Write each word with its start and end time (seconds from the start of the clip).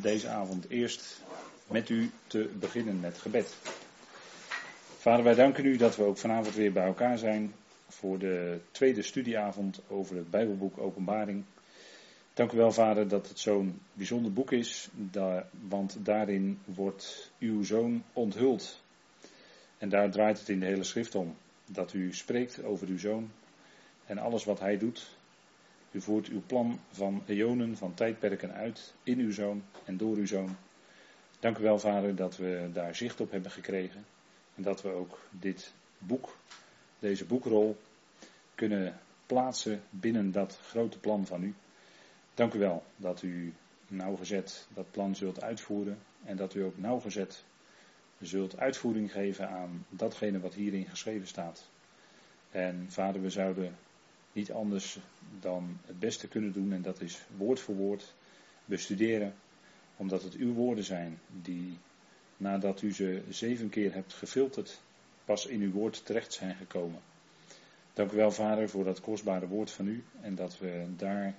deze 0.00 0.28
avond 0.28 0.68
eerst 0.68 1.22
met 1.66 1.88
u 1.88 2.10
te 2.26 2.50
beginnen 2.58 3.00
met 3.00 3.18
gebed. 3.18 3.56
Vader, 4.98 5.24
wij 5.24 5.34
danken 5.34 5.64
u 5.64 5.76
dat 5.76 5.96
we 5.96 6.04
ook 6.04 6.18
vanavond 6.18 6.54
weer 6.54 6.72
bij 6.72 6.86
elkaar 6.86 7.18
zijn 7.18 7.54
voor 7.88 8.18
de 8.18 8.60
tweede 8.70 9.02
studieavond 9.02 9.80
over 9.88 10.16
het 10.16 10.30
Bijbelboek 10.30 10.78
Openbaring. 10.78 11.44
Dank 12.34 12.52
u 12.52 12.56
wel, 12.56 12.72
Vader, 12.72 13.08
dat 13.08 13.28
het 13.28 13.38
zo'n 13.38 13.80
bijzonder 13.92 14.32
boek 14.32 14.52
is, 14.52 14.88
want 15.68 15.96
daarin 16.04 16.58
wordt 16.64 17.30
uw 17.38 17.62
zoon 17.62 18.02
onthuld. 18.12 18.82
En 19.78 19.88
daar 19.88 20.10
draait 20.10 20.38
het 20.38 20.48
in 20.48 20.60
de 20.60 20.66
hele 20.66 20.84
schrift 20.84 21.14
om. 21.14 21.36
Dat 21.66 21.92
u 21.92 22.14
spreekt 22.14 22.62
over 22.62 22.88
uw 22.88 22.98
zoon 22.98 23.30
en 24.06 24.18
alles 24.18 24.44
wat 24.44 24.60
hij 24.60 24.78
doet, 24.78 25.15
u 25.90 26.00
voert 26.00 26.28
uw 26.28 26.42
plan 26.46 26.80
van 26.90 27.22
eonen, 27.26 27.76
van 27.76 27.94
tijdperken 27.94 28.52
uit 28.52 28.94
in 29.02 29.18
uw 29.18 29.32
zoon 29.32 29.62
en 29.84 29.96
door 29.96 30.16
uw 30.16 30.26
zoon. 30.26 30.56
Dank 31.40 31.58
u 31.58 31.62
wel, 31.62 31.78
Vader, 31.78 32.14
dat 32.16 32.36
we 32.36 32.70
daar 32.72 32.94
zicht 32.94 33.20
op 33.20 33.30
hebben 33.30 33.50
gekregen. 33.50 34.04
En 34.54 34.62
dat 34.62 34.82
we 34.82 34.88
ook 34.88 35.18
dit 35.30 35.72
boek, 35.98 36.36
deze 36.98 37.24
boekrol, 37.24 37.76
kunnen 38.54 39.00
plaatsen 39.26 39.82
binnen 39.90 40.32
dat 40.32 40.58
grote 40.62 40.98
plan 40.98 41.26
van 41.26 41.42
u. 41.42 41.54
Dank 42.34 42.54
u 42.54 42.58
wel 42.58 42.82
dat 42.96 43.22
u 43.22 43.54
nauwgezet 43.88 44.66
dat 44.74 44.90
plan 44.90 45.16
zult 45.16 45.42
uitvoeren. 45.42 45.98
En 46.24 46.36
dat 46.36 46.54
u 46.54 46.62
ook 46.62 46.78
nauwgezet 46.78 47.44
zult 48.20 48.58
uitvoering 48.58 49.12
geven 49.12 49.48
aan 49.48 49.86
datgene 49.88 50.40
wat 50.40 50.54
hierin 50.54 50.86
geschreven 50.86 51.26
staat. 51.26 51.68
En 52.50 52.86
vader, 52.88 53.22
we 53.22 53.30
zouden 53.30 53.76
niet 54.36 54.52
anders 54.52 54.98
dan 55.40 55.78
het 55.86 55.98
beste 55.98 56.28
kunnen 56.28 56.52
doen 56.52 56.72
en 56.72 56.82
dat 56.82 57.00
is 57.00 57.24
woord 57.36 57.60
voor 57.60 57.74
woord 57.74 58.14
bestuderen, 58.64 59.34
omdat 59.96 60.22
het 60.22 60.34
uw 60.34 60.52
woorden 60.52 60.84
zijn 60.84 61.18
die 61.42 61.78
nadat 62.36 62.82
u 62.82 62.92
ze 62.92 63.22
zeven 63.28 63.68
keer 63.68 63.94
hebt 63.94 64.12
gefilterd, 64.12 64.80
pas 65.24 65.46
in 65.46 65.60
uw 65.60 65.72
woord 65.72 66.06
terecht 66.06 66.32
zijn 66.32 66.54
gekomen. 66.54 67.00
Dank 67.92 68.12
u 68.12 68.16
wel, 68.16 68.30
Vader, 68.30 68.68
voor 68.68 68.84
dat 68.84 69.00
kostbare 69.00 69.46
woord 69.46 69.70
van 69.70 69.86
u 69.86 70.04
en 70.20 70.34
dat 70.34 70.58
we 70.58 70.86
daar 70.96 71.34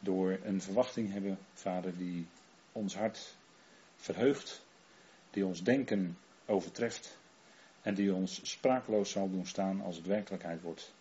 door 0.00 0.38
een 0.44 0.60
verwachting 0.60 1.12
hebben, 1.12 1.38
Vader, 1.52 1.96
die 1.96 2.26
ons 2.72 2.96
hart 2.96 3.36
verheugt, 3.96 4.64
die 5.30 5.46
ons 5.46 5.62
denken 5.62 6.18
overtreft 6.46 7.18
en 7.82 7.94
die 7.94 8.14
ons 8.14 8.40
sprakeloos 8.42 9.10
zal 9.10 9.30
doen 9.30 9.46
staan 9.46 9.80
als 9.80 9.96
het 9.96 10.06
werkelijkheid 10.06 10.60
wordt. 10.60 10.92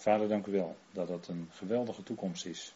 Vader, 0.00 0.28
dank 0.28 0.46
u 0.46 0.52
wel 0.52 0.76
dat 0.92 1.08
dat 1.08 1.28
een 1.28 1.48
geweldige 1.50 2.02
toekomst 2.02 2.46
is. 2.46 2.74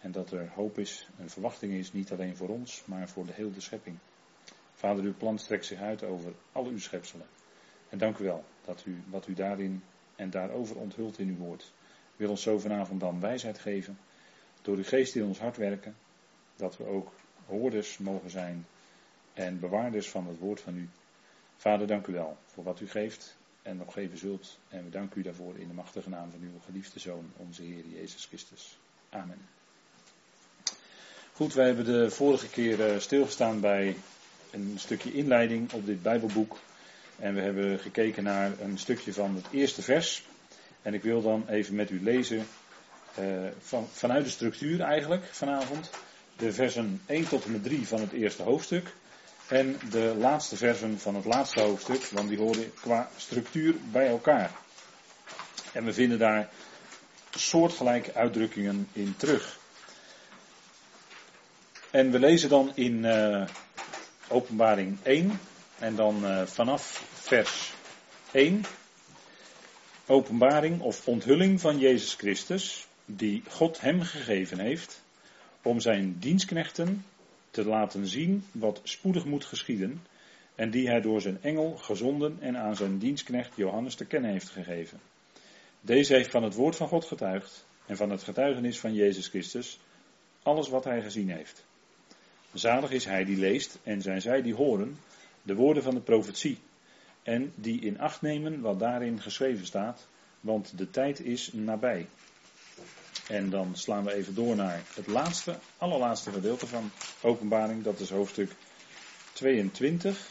En 0.00 0.12
dat 0.12 0.30
er 0.30 0.48
hoop 0.48 0.78
is, 0.78 1.08
een 1.18 1.30
verwachting 1.30 1.72
is, 1.72 1.92
niet 1.92 2.12
alleen 2.12 2.36
voor 2.36 2.48
ons, 2.48 2.82
maar 2.84 3.08
voor 3.08 3.26
de 3.26 3.32
hele 3.32 3.60
schepping. 3.60 3.98
Vader, 4.72 5.04
uw 5.04 5.14
plan 5.14 5.38
strekt 5.38 5.66
zich 5.66 5.80
uit 5.80 6.02
over 6.02 6.32
al 6.52 6.66
uw 6.66 6.78
schepselen. 6.78 7.26
En 7.88 7.98
dank 7.98 8.18
u 8.18 8.24
wel 8.24 8.44
dat 8.64 8.84
u 8.86 9.02
wat 9.08 9.26
u 9.26 9.34
daarin 9.34 9.82
en 10.16 10.30
daarover 10.30 10.76
onthult 10.76 11.18
in 11.18 11.28
uw 11.28 11.36
woord. 11.36 11.72
Wil 12.16 12.30
ons 12.30 12.42
zo 12.42 12.58
vanavond 12.58 13.00
dan 13.00 13.20
wijsheid 13.20 13.58
geven. 13.58 13.98
Door 14.62 14.76
uw 14.76 14.84
geest 14.84 15.16
in 15.16 15.24
ons 15.24 15.38
hart 15.38 15.56
werken. 15.56 15.96
Dat 16.56 16.76
we 16.76 16.84
ook 16.84 17.12
hoorders 17.46 17.98
mogen 17.98 18.30
zijn 18.30 18.66
en 19.32 19.60
bewaarders 19.60 20.10
van 20.10 20.26
het 20.26 20.38
woord 20.38 20.60
van 20.60 20.76
u. 20.76 20.88
Vader, 21.56 21.86
dank 21.86 22.06
u 22.06 22.12
wel 22.12 22.36
voor 22.46 22.64
wat 22.64 22.80
u 22.80 22.88
geeft 22.88 23.36
en 23.64 23.76
nog 23.76 23.92
geven 23.92 24.18
zult. 24.18 24.58
En 24.68 24.84
we 24.84 24.90
danken 24.90 25.20
u 25.20 25.22
daarvoor 25.22 25.58
in 25.58 25.68
de 25.68 25.74
machtige 25.74 26.08
naam 26.08 26.30
van 26.30 26.40
uw 26.40 26.60
geliefde 26.64 27.00
Zoon, 27.00 27.32
onze 27.36 27.62
Heer 27.62 27.84
Jezus 27.86 28.24
Christus. 28.24 28.78
Amen. 29.08 29.38
Goed, 31.32 31.54
wij 31.54 31.66
hebben 31.66 31.84
de 31.84 32.10
vorige 32.10 32.48
keer 32.48 32.86
eh, 32.86 32.98
stilgestaan 32.98 33.60
bij 33.60 33.96
een 34.50 34.74
stukje 34.76 35.12
inleiding 35.12 35.72
op 35.72 35.86
dit 35.86 36.02
Bijbelboek. 36.02 36.58
En 37.18 37.34
we 37.34 37.40
hebben 37.40 37.78
gekeken 37.78 38.22
naar 38.22 38.60
een 38.60 38.78
stukje 38.78 39.12
van 39.12 39.34
het 39.34 39.46
eerste 39.50 39.82
vers. 39.82 40.24
En 40.82 40.94
ik 40.94 41.02
wil 41.02 41.22
dan 41.22 41.48
even 41.48 41.74
met 41.74 41.90
u 41.90 42.02
lezen 42.02 42.46
uh, 43.18 43.46
van, 43.58 43.88
vanuit 43.92 44.24
de 44.24 44.30
structuur 44.30 44.80
eigenlijk 44.80 45.24
vanavond. 45.24 45.90
De 46.36 46.52
versen 46.52 47.00
1 47.06 47.28
tot 47.28 47.44
en 47.44 47.52
met 47.52 47.62
3 47.62 47.86
van 47.86 48.00
het 48.00 48.12
eerste 48.12 48.42
hoofdstuk. 48.42 48.94
En 49.48 49.78
de 49.90 50.14
laatste 50.18 50.56
versen 50.56 50.98
van 50.98 51.14
het 51.14 51.24
laatste 51.24 51.60
hoofdstuk, 51.60 52.04
want 52.04 52.28
die 52.28 52.38
horen 52.38 52.74
qua 52.74 53.08
structuur 53.16 53.74
bij 53.90 54.08
elkaar. 54.08 54.50
En 55.72 55.84
we 55.84 55.92
vinden 55.92 56.18
daar 56.18 56.48
soortgelijke 57.30 58.14
uitdrukkingen 58.14 58.88
in 58.92 59.14
terug. 59.16 59.58
En 61.90 62.10
we 62.10 62.18
lezen 62.18 62.48
dan 62.48 62.72
in 62.74 63.04
uh, 63.04 63.46
Openbaring 64.28 64.98
1 65.02 65.40
en 65.78 65.94
dan 65.96 66.24
uh, 66.24 66.46
vanaf 66.46 67.04
vers 67.12 67.72
1. 68.30 68.64
Openbaring 70.06 70.80
of 70.80 71.06
onthulling 71.08 71.60
van 71.60 71.78
Jezus 71.78 72.14
Christus, 72.14 72.86
die 73.04 73.42
God 73.48 73.80
hem 73.80 74.02
gegeven 74.02 74.58
heeft, 74.58 75.02
om 75.62 75.80
zijn 75.80 76.16
dienstknechten 76.18 77.04
te 77.54 77.64
laten 77.64 78.06
zien 78.06 78.44
wat 78.52 78.80
spoedig 78.82 79.24
moet 79.24 79.44
geschieden, 79.44 80.02
en 80.54 80.70
die 80.70 80.88
hij 80.88 81.00
door 81.00 81.20
zijn 81.20 81.42
engel 81.42 81.76
gezonden 81.76 82.36
en 82.40 82.56
aan 82.56 82.76
zijn 82.76 82.98
dienstknecht 82.98 83.56
Johannes 83.56 83.94
te 83.94 84.04
kennen 84.04 84.30
heeft 84.30 84.48
gegeven. 84.48 85.00
Deze 85.80 86.14
heeft 86.14 86.30
van 86.30 86.42
het 86.42 86.54
woord 86.54 86.76
van 86.76 86.88
God 86.88 87.04
getuigd 87.04 87.66
en 87.86 87.96
van 87.96 88.10
het 88.10 88.22
getuigenis 88.22 88.80
van 88.80 88.94
Jezus 88.94 89.28
Christus 89.28 89.78
alles 90.42 90.68
wat 90.68 90.84
hij 90.84 91.02
gezien 91.02 91.30
heeft. 91.30 91.64
Zalig 92.52 92.90
is 92.90 93.04
hij 93.04 93.24
die 93.24 93.36
leest 93.36 93.78
en 93.82 94.02
zijn 94.02 94.20
zij 94.20 94.42
die 94.42 94.54
horen 94.54 94.98
de 95.42 95.54
woorden 95.54 95.82
van 95.82 95.94
de 95.94 96.00
profetie 96.00 96.58
en 97.22 97.52
die 97.54 97.80
in 97.80 98.00
acht 98.00 98.22
nemen 98.22 98.60
wat 98.60 98.78
daarin 98.78 99.20
geschreven 99.20 99.66
staat, 99.66 100.06
want 100.40 100.78
de 100.78 100.90
tijd 100.90 101.20
is 101.20 101.52
nabij. 101.52 102.06
En 103.28 103.50
dan 103.50 103.76
slaan 103.76 104.04
we 104.04 104.12
even 104.12 104.34
door 104.34 104.56
naar 104.56 104.82
het 104.94 105.06
laatste, 105.06 105.58
allerlaatste 105.78 106.30
gedeelte 106.30 106.66
van 106.66 106.90
openbaring. 107.20 107.82
Dat 107.82 108.00
is 108.00 108.10
hoofdstuk 108.10 108.50
22. 109.32 110.28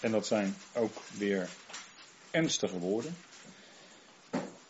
En 0.00 0.10
dat 0.10 0.26
zijn 0.26 0.56
ook 0.74 1.02
weer 1.16 1.48
ernstige 2.30 2.78
woorden. 2.78 3.16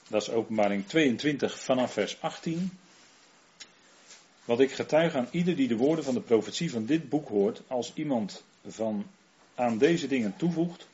Dat 0.09 0.23
is 0.23 0.31
openbaring 0.31 0.87
22 0.87 1.61
vanaf 1.61 1.93
vers 1.93 2.21
18. 2.21 2.79
Wat 4.45 4.61
ik 4.61 4.73
getuig 4.73 5.15
aan 5.15 5.29
ieder 5.31 5.57
die 5.57 5.69
de 5.69 5.77
woorden 5.77 6.05
van 6.05 6.15
de 6.15 6.21
profetie 6.21 6.71
van 6.71 6.87
dit 6.87 7.09
boek 7.09 7.29
hoort, 7.29 7.63
als 7.67 7.93
iemand 7.95 8.43
van 8.67 9.07
aan 9.55 9.79
deze 9.79 10.07
dingen 10.07 10.37
toevoegt, 10.37 10.89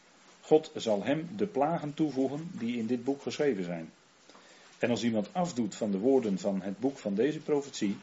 God 0.46 0.70
zal 0.74 1.04
hem 1.04 1.28
de 1.36 1.46
plagen 1.46 1.94
toevoegen 1.94 2.50
die 2.52 2.78
in 2.78 2.86
dit 2.86 3.04
boek 3.04 3.22
geschreven 3.22 3.64
zijn. 3.64 3.92
En 4.78 4.90
als 4.90 5.04
iemand 5.04 5.28
afdoet 5.32 5.74
van 5.74 5.90
de 5.90 5.98
woorden 5.98 6.38
van 6.38 6.62
het 6.62 6.78
boek 6.78 6.98
van 6.98 7.14
deze 7.14 7.38
profetie, 7.38 7.96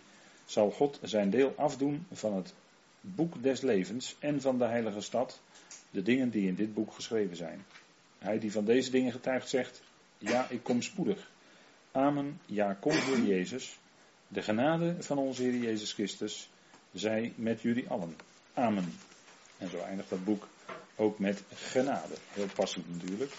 zal 0.45 0.71
God 0.71 0.99
zijn 1.01 1.29
deel 1.29 1.53
afdoen 1.57 2.05
van 2.11 2.33
het 2.33 2.53
boek 3.01 3.43
des 3.43 3.61
levens 3.61 4.15
en 4.19 4.41
van 4.41 4.57
de 4.57 4.65
heilige 4.65 5.01
stad, 5.01 5.39
de 5.91 6.01
dingen 6.01 6.29
die 6.29 6.47
in 6.47 6.55
dit 6.55 6.73
boek 6.73 6.93
geschreven 6.93 7.35
zijn. 7.35 7.65
Hij 8.17 8.39
die 8.39 8.51
van 8.51 8.65
deze 8.65 8.91
dingen 8.91 9.11
getuigt 9.11 9.49
zegt, 9.49 9.81
ja, 10.17 10.49
ik 10.49 10.63
kom 10.63 10.81
spoedig. 10.81 11.29
Amen, 11.91 12.39
ja, 12.45 12.73
kom 12.73 12.91
Heer 12.91 13.23
Jezus. 13.23 13.77
De 14.27 14.41
genade 14.41 14.95
van 14.99 15.17
onze 15.17 15.41
Heer 15.41 15.55
Jezus 15.55 15.93
Christus, 15.93 16.49
zij 16.91 17.33
met 17.35 17.61
jullie 17.61 17.89
allen. 17.89 18.15
Amen. 18.53 18.93
En 19.57 19.69
zo 19.69 19.77
eindigt 19.77 20.09
dat 20.09 20.23
boek 20.23 20.47
ook 20.95 21.19
met 21.19 21.43
genade. 21.53 22.13
Heel 22.29 22.47
passend 22.55 22.89
natuurlijk, 22.91 23.33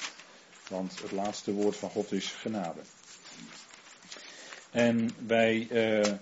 want 0.69 1.01
het 1.01 1.13
laatste 1.13 1.53
woord 1.53 1.77
van 1.77 1.91
God 1.91 2.13
is 2.13 2.27
genade. 2.27 2.81
En 4.71 5.11
wij 5.27 5.69
uh, 5.71 6.15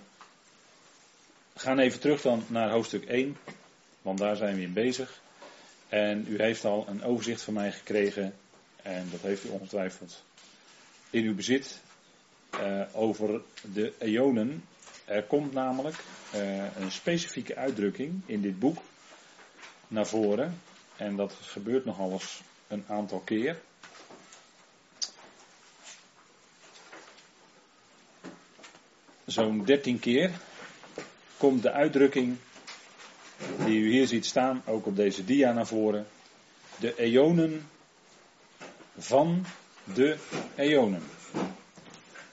gaan 1.55 1.79
even 1.79 1.99
terug 1.99 2.21
dan 2.21 2.43
naar 2.47 2.71
hoofdstuk 2.71 3.03
1, 3.03 3.37
want 4.01 4.17
daar 4.17 4.35
zijn 4.35 4.55
we 4.55 4.61
in 4.61 4.73
bezig. 4.73 5.21
En 5.89 6.25
u 6.27 6.41
heeft 6.41 6.65
al 6.65 6.87
een 6.87 7.03
overzicht 7.03 7.41
van 7.41 7.53
mij 7.53 7.71
gekregen, 7.71 8.33
en 8.81 9.07
dat 9.11 9.21
heeft 9.21 9.43
u 9.43 9.49
ongetwijfeld 9.49 10.23
in 11.09 11.23
uw 11.23 11.35
bezit, 11.35 11.81
uh, 12.53 12.81
over 12.91 13.41
de 13.73 13.93
eonen. 13.99 14.63
Er 15.05 15.23
komt 15.23 15.53
namelijk 15.53 15.95
uh, 16.35 16.75
een 16.77 16.91
specifieke 16.91 17.55
uitdrukking 17.55 18.21
in 18.25 18.41
dit 18.41 18.59
boek 18.59 18.77
naar 19.87 20.07
voren. 20.07 20.61
En 20.97 21.15
dat 21.15 21.33
gebeurt 21.41 21.85
nogal 21.85 22.11
eens 22.11 22.41
een 22.67 22.85
aantal 22.87 23.19
keer. 23.19 23.59
Zo'n 29.25 29.65
dertien 29.65 29.99
keer 29.99 30.31
komt 31.37 31.61
de 31.61 31.71
uitdrukking 31.71 32.37
die 33.65 33.79
u 33.79 33.91
hier 33.91 34.07
ziet 34.07 34.25
staan, 34.25 34.61
ook 34.65 34.85
op 34.85 34.95
deze 34.95 35.25
dia 35.25 35.51
naar 35.51 35.67
voren. 35.67 36.07
De 36.79 36.95
eonen 36.95 37.69
van 38.97 39.45
de 39.93 40.17
eonen. 40.55 41.03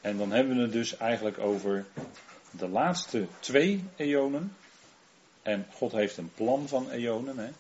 En 0.00 0.16
dan 0.16 0.32
hebben 0.32 0.56
we 0.56 0.62
het 0.62 0.72
dus 0.72 0.96
eigenlijk 0.96 1.38
over 1.38 1.86
de 2.50 2.68
laatste 2.68 3.26
twee 3.40 3.84
eonen. 3.96 4.56
En 5.42 5.66
God 5.72 5.92
heeft 5.92 6.16
een 6.16 6.32
plan 6.34 6.68
van 6.68 6.90
eonen. 6.90 7.54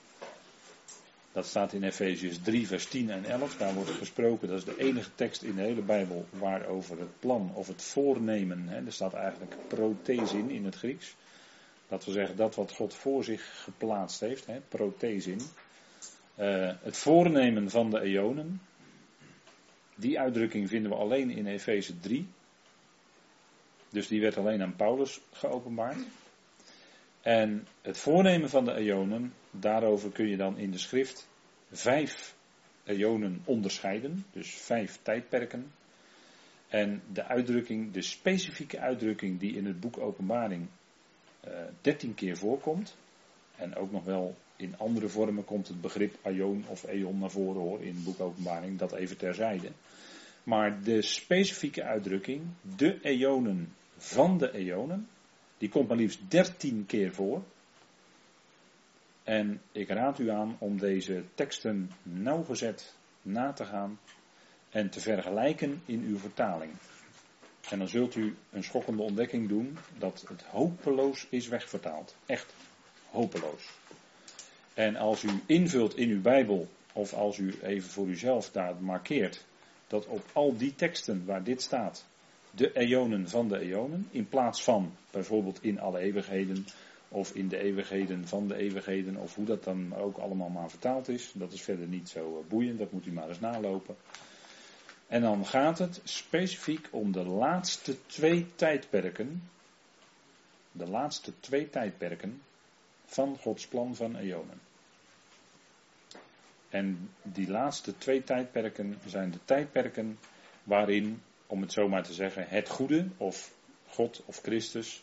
Dat 1.32 1.46
staat 1.46 1.72
in 1.72 1.82
Efeziërs 1.82 2.38
3, 2.42 2.66
vers 2.66 2.86
10 2.86 3.10
en 3.10 3.24
11. 3.24 3.56
Daar 3.56 3.74
wordt 3.74 3.90
gesproken. 3.90 4.48
Dat 4.48 4.58
is 4.58 4.64
de 4.64 4.78
enige 4.78 5.10
tekst 5.14 5.42
in 5.42 5.54
de 5.54 5.62
hele 5.62 5.82
Bijbel 5.82 6.26
waarover 6.30 6.98
het 6.98 7.18
plan 7.18 7.50
of 7.54 7.66
het 7.66 7.82
voornemen. 7.82 8.68
Hè, 8.68 8.86
er 8.86 8.92
staat 8.92 9.14
eigenlijk 9.14 9.54
prothesin 9.68 10.50
in 10.50 10.64
het 10.64 10.74
Grieks. 10.74 11.14
Dat 11.88 12.04
wil 12.04 12.14
zeggen 12.14 12.36
dat 12.36 12.54
wat 12.54 12.72
God 12.72 12.94
voor 12.94 13.24
zich 13.24 13.62
geplaatst 13.62 14.20
heeft. 14.20 14.46
Hè, 14.46 14.60
prothesin. 14.68 15.40
Uh, 16.38 16.72
het 16.82 16.96
voornemen 16.96 17.70
van 17.70 17.90
de 17.90 18.00
eonen. 18.00 18.60
Die 19.94 20.20
uitdrukking 20.20 20.68
vinden 20.68 20.90
we 20.90 20.96
alleen 20.96 21.30
in 21.30 21.46
Efeze 21.46 22.00
3. 22.00 22.28
Dus 23.88 24.08
die 24.08 24.20
werd 24.20 24.36
alleen 24.36 24.62
aan 24.62 24.76
Paulus 24.76 25.20
geopenbaard. 25.32 25.98
En 27.20 27.66
het 27.82 27.98
voornemen 27.98 28.50
van 28.50 28.64
de 28.64 28.74
eonen, 28.74 29.34
daarover 29.50 30.10
kun 30.10 30.28
je 30.28 30.36
dan 30.36 30.58
in 30.58 30.70
de 30.70 30.78
schrift 30.78 31.28
vijf 31.70 32.34
eonen 32.84 33.42
onderscheiden, 33.44 34.24
dus 34.32 34.50
vijf 34.54 34.98
tijdperken. 35.02 35.72
En 36.68 37.02
de 37.12 37.24
uitdrukking, 37.24 37.92
de 37.92 38.02
specifieke 38.02 38.78
uitdrukking 38.78 39.40
die 39.40 39.56
in 39.56 39.66
het 39.66 39.80
boek 39.80 39.98
Openbaring 39.98 40.68
uh, 41.48 41.52
dertien 41.80 42.14
keer 42.14 42.36
voorkomt, 42.36 42.96
en 43.56 43.76
ook 43.76 43.90
nog 43.90 44.04
wel 44.04 44.36
in 44.56 44.78
andere 44.78 45.08
vormen 45.08 45.44
komt 45.44 45.68
het 45.68 45.80
begrip 45.80 46.14
aion 46.22 46.64
of 46.68 46.84
eon 46.84 47.18
naar 47.18 47.30
voren 47.30 47.60
hoor 47.60 47.80
in 47.80 47.94
het 47.94 48.04
boek 48.04 48.20
Openbaring, 48.20 48.78
dat 48.78 48.92
even 48.92 49.16
terzijde. 49.16 49.68
Maar 50.42 50.82
de 50.82 51.02
specifieke 51.02 51.82
uitdrukking, 51.82 52.42
de 52.76 52.98
eonen 53.02 53.74
van 53.96 54.38
de 54.38 54.52
eonen, 54.52 55.08
die 55.58 55.68
komt 55.68 55.88
maar 55.88 55.96
liefst 55.96 56.30
dertien 56.30 56.86
keer 56.86 57.12
voor. 57.12 57.42
En 59.30 59.60
ik 59.72 59.88
raad 59.88 60.18
u 60.18 60.30
aan 60.30 60.56
om 60.58 60.78
deze 60.78 61.22
teksten 61.34 61.90
nauwgezet 62.02 62.94
na 63.22 63.52
te 63.52 63.64
gaan 63.64 63.98
en 64.70 64.90
te 64.90 65.00
vergelijken 65.00 65.82
in 65.86 66.02
uw 66.02 66.18
vertaling. 66.18 66.72
En 67.70 67.78
dan 67.78 67.88
zult 67.88 68.14
u 68.14 68.36
een 68.50 68.64
schokkende 68.64 69.02
ontdekking 69.02 69.48
doen 69.48 69.78
dat 69.98 70.24
het 70.28 70.42
hopeloos 70.42 71.26
is 71.28 71.48
wegvertaald. 71.48 72.16
Echt 72.26 72.54
hopeloos. 73.10 73.70
En 74.74 74.96
als 74.96 75.22
u 75.22 75.30
invult 75.46 75.96
in 75.96 76.08
uw 76.08 76.20
Bijbel, 76.20 76.68
of 76.92 77.12
als 77.12 77.38
u 77.38 77.54
even 77.62 77.90
voor 77.90 78.06
uzelf 78.06 78.50
daar 78.50 78.74
markeert, 78.82 79.44
dat 79.86 80.06
op 80.06 80.24
al 80.32 80.56
die 80.56 80.74
teksten 80.74 81.24
waar 81.24 81.44
dit 81.44 81.62
staat, 81.62 82.06
de 82.50 82.72
eonen 82.72 83.28
van 83.28 83.48
de 83.48 83.58
eonen, 83.58 84.08
in 84.10 84.28
plaats 84.28 84.64
van 84.64 84.92
bijvoorbeeld 85.10 85.62
in 85.62 85.80
alle 85.80 85.98
eeuwigheden 85.98 86.66
of 87.12 87.34
in 87.34 87.48
de 87.48 87.58
eeuwigheden 87.58 88.28
van 88.28 88.48
de 88.48 88.54
eeuwigheden, 88.54 89.16
of 89.16 89.34
hoe 89.34 89.44
dat 89.44 89.64
dan 89.64 89.94
ook 89.94 90.18
allemaal 90.18 90.48
maar 90.48 90.70
vertaald 90.70 91.08
is. 91.08 91.32
Dat 91.34 91.52
is 91.52 91.62
verder 91.62 91.86
niet 91.86 92.08
zo 92.08 92.38
eh, 92.38 92.48
boeiend, 92.48 92.78
dat 92.78 92.92
moet 92.92 93.06
u 93.06 93.12
maar 93.12 93.28
eens 93.28 93.40
nalopen. 93.40 93.96
En 95.06 95.20
dan 95.20 95.46
gaat 95.46 95.78
het 95.78 96.00
specifiek 96.04 96.88
om 96.90 97.12
de 97.12 97.24
laatste 97.24 98.06
twee 98.06 98.46
tijdperken, 98.54 99.50
de 100.72 100.88
laatste 100.88 101.32
twee 101.40 101.70
tijdperken 101.70 102.42
van 103.04 103.36
Gods 103.38 103.66
plan 103.66 103.94
van 103.94 104.16
eonen. 104.16 104.60
En 106.68 107.10
die 107.22 107.50
laatste 107.50 107.98
twee 107.98 108.24
tijdperken 108.24 108.98
zijn 109.06 109.30
de 109.30 109.38
tijdperken 109.44 110.18
waarin 110.62 111.22
om 111.46 111.60
het 111.60 111.72
zo 111.72 111.88
maar 111.88 112.02
te 112.02 112.12
zeggen, 112.12 112.48
het 112.48 112.68
goede 112.68 113.08
of 113.16 113.52
God 113.88 114.22
of 114.24 114.40
Christus 114.42 115.02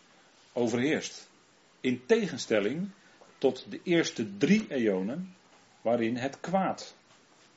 overheerst. 0.54 1.27
In 1.88 2.06
tegenstelling 2.06 2.90
tot 3.38 3.66
de 3.70 3.80
eerste 3.84 4.38
drie 4.38 4.66
eonen 4.70 5.36
waarin 5.82 6.16
het 6.16 6.40
kwaad 6.40 6.96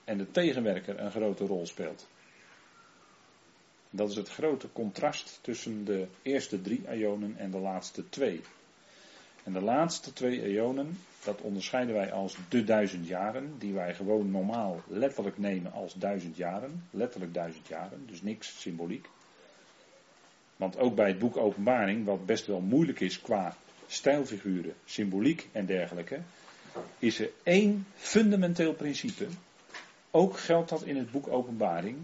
en 0.05 0.19
de 0.19 0.31
tegenwerker 0.31 1.01
een 1.01 1.11
grote 1.11 1.45
rol 1.45 1.67
speelt. 1.67 2.09
Dat 3.91 4.11
is 4.11 4.17
het 4.17 4.29
grote 4.29 4.73
contrast 4.73 5.39
tussen 5.43 5.85
de 5.85 6.07
eerste 6.23 6.61
drie 6.61 6.89
eonen 6.89 7.37
en 7.37 7.51
de 7.51 7.59
laatste 7.59 8.09
twee. 8.09 8.41
En 9.45 9.53
de 9.53 9.63
laatste 9.63 10.13
twee 10.13 10.43
eonen, 10.43 10.99
dat 11.25 11.41
onderscheiden 11.41 11.95
wij 11.95 12.13
als 12.13 12.37
de 12.49 12.65
duizend 12.65 13.07
jaren, 13.07 13.55
die 13.59 13.73
wij 13.73 13.95
gewoon 13.95 14.31
normaal 14.31 14.83
letterlijk 14.87 15.39
nemen 15.39 15.73
als 15.73 15.95
duizend 15.95 16.37
jaren. 16.37 16.85
Letterlijk 16.91 17.35
duizend 17.35 17.67
jaren, 17.67 18.07
dus 18.07 18.23
niks 18.23 18.61
symboliek. 18.61 19.09
Want 20.57 20.79
ook 20.79 20.95
bij 20.95 21.09
het 21.09 21.19
boek 21.19 21.37
Openbaring, 21.37 22.05
wat 22.05 22.27
best 22.27 22.47
wel 22.47 22.61
moeilijk 22.61 23.01
is 23.01 23.21
qua 23.21 23.57
stijlfiguren, 23.91 24.75
symboliek 24.85 25.49
en 25.53 25.67
dergelijke, 25.67 26.21
is 26.99 27.19
er 27.19 27.31
één 27.43 27.87
fundamenteel 27.97 28.73
principe. 28.73 29.27
Ook 30.11 30.39
geldt 30.39 30.69
dat 30.69 30.83
in 30.83 30.97
het 30.97 31.11
boek 31.11 31.29
Openbaring. 31.29 31.99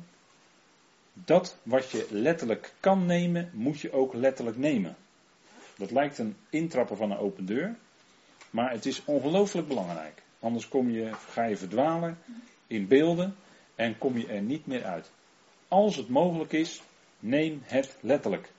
Dat 1.12 1.56
wat 1.62 1.90
je 1.90 2.06
letterlijk 2.10 2.72
kan 2.80 3.06
nemen, 3.06 3.50
moet 3.52 3.80
je 3.80 3.92
ook 3.92 4.14
letterlijk 4.14 4.56
nemen. 4.56 4.96
Dat 5.76 5.90
lijkt 5.90 6.18
een 6.18 6.36
intrappen 6.50 6.96
van 6.96 7.10
een 7.10 7.18
open 7.18 7.46
deur. 7.46 7.76
Maar 8.50 8.70
het 8.70 8.86
is 8.86 9.04
ongelooflijk 9.04 9.68
belangrijk. 9.68 10.22
Anders 10.40 10.68
kom 10.68 10.90
je, 10.90 11.12
ga 11.30 11.44
je 11.44 11.56
verdwalen 11.56 12.18
in 12.66 12.86
beelden 12.86 13.36
en 13.74 13.98
kom 13.98 14.18
je 14.18 14.26
er 14.26 14.42
niet 14.42 14.66
meer 14.66 14.84
uit. 14.84 15.10
Als 15.68 15.96
het 15.96 16.08
mogelijk 16.08 16.52
is, 16.52 16.82
neem 17.18 17.62
het 17.64 17.96
letterlijk. 18.00 18.50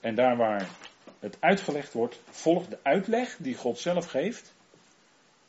En 0.00 0.14
daar 0.14 0.36
waar 0.36 0.68
het 1.18 1.36
uitgelegd 1.40 1.92
wordt, 1.92 2.20
volg 2.30 2.68
de 2.68 2.78
uitleg 2.82 3.36
die 3.38 3.54
God 3.54 3.78
zelf 3.78 4.06
geeft, 4.06 4.54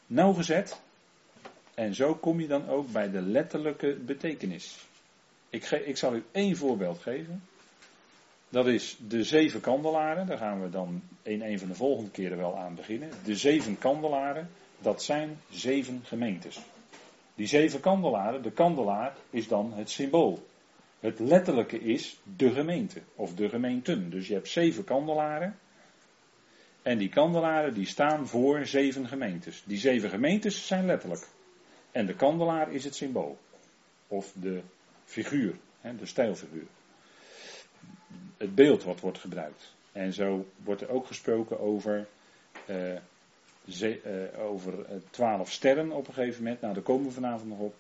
nauwgezet. 0.06 0.82
En 1.74 1.96
zo 1.96 2.16
kom 2.16 2.40
je 2.40 2.48
dan 2.48 2.70
ook 2.70 2.92
bij 2.92 3.12
de 3.12 3.22
letterlijke 3.22 3.96
betekenis. 4.06 4.86
Ik, 5.50 5.70
ik 5.72 5.98
zal 5.98 6.16
u 6.16 6.24
één 6.32 6.56
voorbeeld 6.56 7.00
geven. 7.00 7.44
Dat 8.50 8.68
is 8.68 8.98
de 9.08 9.24
zeven 9.24 9.62
kandelaren. 9.62 10.28
Daar 10.28 10.38
gaan 10.38 10.62
we 10.62 10.70
dan 10.70 11.02
in 11.24 11.42
een 11.42 11.60
van 11.60 11.68
de 11.68 11.76
volgende 11.76 12.12
keren 12.12 12.38
wel 12.38 12.58
aan 12.58 12.76
beginnen. 12.76 13.10
De 13.24 13.36
zeven 13.36 13.78
kandelaren, 13.78 14.50
dat 14.80 15.04
zijn 15.04 15.40
zeven 15.50 16.02
gemeentes. 16.04 16.60
Die 17.36 17.48
zeven 17.48 17.80
kandelaren, 17.80 18.42
de 18.42 18.52
kandelaar 18.52 19.16
is 19.30 19.48
dan 19.48 19.74
het 19.74 19.90
symbool. 19.90 20.47
Het 21.00 21.20
letterlijke 21.20 21.80
is 21.80 22.20
de 22.38 22.52
gemeente 22.52 23.02
of 23.16 23.34
de 23.34 23.50
gemeenten. 23.50 24.10
Dus 24.10 24.28
je 24.28 24.34
hebt 24.34 24.48
zeven 24.48 24.84
kandelaren. 24.84 25.58
En 26.82 26.98
die 26.98 27.10
kandelaren 27.10 27.74
die 27.74 27.86
staan 27.86 28.28
voor 28.28 28.66
zeven 28.66 29.08
gemeentes. 29.08 29.64
Die 29.66 29.78
zeven 29.78 30.10
gemeentes 30.10 30.68
zijn 30.68 30.86
letterlijk. 30.86 31.28
En 31.92 32.06
de 32.06 32.16
kandelaar 32.16 32.72
is 32.72 32.84
het 32.84 32.96
symbool. 32.96 33.38
Of 34.08 34.32
de 34.36 34.62
figuur, 35.06 35.56
de 35.82 36.06
stijlfiguur 36.06 36.68
het 38.38 38.56
beeld 38.56 38.84
wat 38.84 39.00
wordt 39.00 39.18
gebruikt. 39.20 39.76
En 39.92 40.14
zo 40.14 40.46
wordt 40.64 40.82
er 40.82 40.90
ook 40.90 41.08
gesproken 41.08 41.60
over, 41.60 42.08
ze, 43.68 44.30
uh, 44.34 44.44
over 44.44 44.74
uh, 44.74 44.86
twaalf 45.10 45.52
sterren 45.52 45.92
op 45.92 46.08
een 46.08 46.14
gegeven 46.14 46.44
moment. 46.44 46.62
Nou, 46.62 46.74
daar 46.74 46.84
komen 46.84 47.06
we 47.06 47.12
vanavond 47.12 47.50
nog 47.50 47.60
op. 47.60 47.76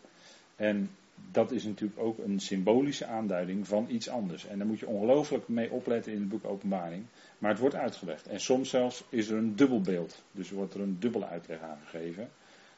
En 0.55 0.95
dat 1.31 1.51
is 1.51 1.63
natuurlijk 1.63 1.99
ook 1.99 2.17
een 2.17 2.39
symbolische 2.39 3.05
aanduiding 3.05 3.67
van 3.67 3.85
iets 3.89 4.09
anders. 4.09 4.45
En 4.45 4.57
daar 4.57 4.67
moet 4.67 4.79
je 4.79 4.87
ongelooflijk 4.87 5.47
mee 5.47 5.71
opletten 5.71 6.11
in 6.11 6.19
het 6.19 6.29
boek 6.29 6.45
Openbaring. 6.45 7.05
Maar 7.37 7.51
het 7.51 7.59
wordt 7.59 7.75
uitgelegd. 7.75 8.27
En 8.27 8.39
soms 8.39 8.69
zelfs 8.69 9.03
is 9.09 9.29
er 9.29 9.37
een 9.37 9.55
dubbel 9.55 9.81
beeld. 9.81 10.23
Dus 10.31 10.49
wordt 10.49 10.73
er 10.73 10.81
een 10.81 10.99
dubbele 10.99 11.27
uitleg 11.27 11.61
aangegeven. 11.61 12.29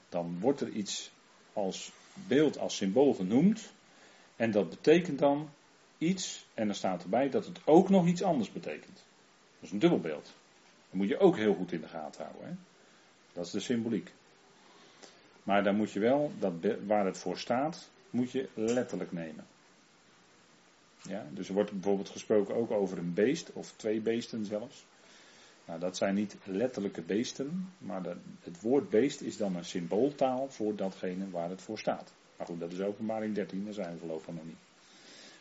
Dan 0.09 0.39
wordt 0.39 0.61
er 0.61 0.69
iets 0.69 1.11
als 1.53 1.91
beeld, 2.13 2.57
als 2.57 2.75
symbool 2.75 3.13
genoemd. 3.13 3.73
En 4.35 4.51
dat 4.51 4.69
betekent 4.69 5.19
dan 5.19 5.49
iets, 5.97 6.45
en 6.53 6.65
dan 6.65 6.75
staat 6.75 7.03
erbij 7.03 7.29
dat 7.29 7.45
het 7.45 7.59
ook 7.65 7.89
nog 7.89 8.07
iets 8.07 8.23
anders 8.23 8.51
betekent. 8.51 8.95
Dat 8.95 9.63
is 9.63 9.71
een 9.71 9.79
dubbelbeeld. 9.79 10.23
Dat 10.89 10.99
moet 10.99 11.07
je 11.07 11.19
ook 11.19 11.37
heel 11.37 11.53
goed 11.53 11.71
in 11.71 11.81
de 11.81 11.87
gaten 11.87 12.23
houden. 12.23 12.47
Hè? 12.47 12.53
Dat 13.33 13.45
is 13.45 13.51
de 13.51 13.59
symboliek. 13.59 14.11
Maar 15.43 15.63
dan 15.63 15.75
moet 15.75 15.91
je 15.91 15.99
wel, 15.99 16.31
dat, 16.39 16.53
waar 16.85 17.05
het 17.05 17.17
voor 17.17 17.37
staat, 17.37 17.89
moet 18.09 18.31
je 18.31 18.49
letterlijk 18.53 19.11
nemen. 19.11 19.45
Ja, 21.01 21.25
dus 21.33 21.47
er 21.47 21.53
wordt 21.53 21.71
bijvoorbeeld 21.71 22.09
gesproken 22.09 22.55
ook 22.55 22.71
over 22.71 22.97
een 22.97 23.13
beest, 23.13 23.51
of 23.53 23.73
twee 23.75 24.01
beesten 24.01 24.45
zelfs. 24.45 24.85
Nou, 25.65 25.79
dat 25.79 25.97
zijn 25.97 26.15
niet 26.15 26.35
letterlijke 26.43 27.01
beesten, 27.01 27.73
maar 27.77 28.01
het 28.43 28.61
woord 28.61 28.89
beest 28.89 29.21
is 29.21 29.37
dan 29.37 29.55
een 29.55 29.65
symbooltaal 29.65 30.49
voor 30.49 30.75
datgene 30.75 31.29
waar 31.29 31.49
het 31.49 31.61
voor 31.61 31.79
staat. 31.79 32.13
Maar 32.37 32.47
goed, 32.47 32.59
dat 32.59 32.71
is 32.71 32.79
openbaring 32.79 33.35
13, 33.35 33.65
daar 33.65 33.73
zijn 33.73 33.93
we 33.93 33.97
voorlopig 33.97 34.33
nog 34.33 34.45
niet. 34.45 34.57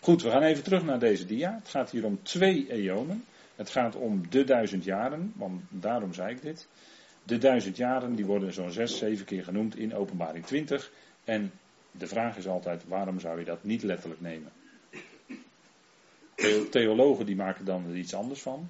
Goed, 0.00 0.22
we 0.22 0.30
gaan 0.30 0.42
even 0.42 0.62
terug 0.62 0.84
naar 0.84 0.98
deze 0.98 1.26
dia. 1.26 1.54
Het 1.54 1.68
gaat 1.68 1.90
hier 1.90 2.04
om 2.04 2.22
twee 2.22 2.72
eonen. 2.72 3.24
Het 3.56 3.70
gaat 3.70 3.96
om 3.96 4.30
de 4.30 4.44
duizend 4.44 4.84
jaren, 4.84 5.32
want 5.36 5.62
daarom 5.68 6.12
zei 6.12 6.34
ik 6.34 6.42
dit. 6.42 6.68
De 7.24 7.38
duizend 7.38 7.76
jaren 7.76 8.14
die 8.14 8.26
worden 8.26 8.52
zo'n 8.52 8.70
zes, 8.70 8.98
zeven 8.98 9.24
keer 9.24 9.44
genoemd 9.44 9.76
in 9.76 9.94
openbaring 9.94 10.46
20. 10.46 10.92
En 11.24 11.52
de 11.90 12.06
vraag 12.06 12.36
is 12.36 12.46
altijd, 12.46 12.84
waarom 12.84 13.20
zou 13.20 13.38
je 13.38 13.44
dat 13.44 13.64
niet 13.64 13.82
letterlijk 13.82 14.20
nemen? 14.20 14.52
Theologen 16.70 17.26
die 17.26 17.36
maken 17.36 17.64
dan 17.64 17.86
er 17.88 17.96
iets 17.96 18.14
anders 18.14 18.42
van. 18.42 18.68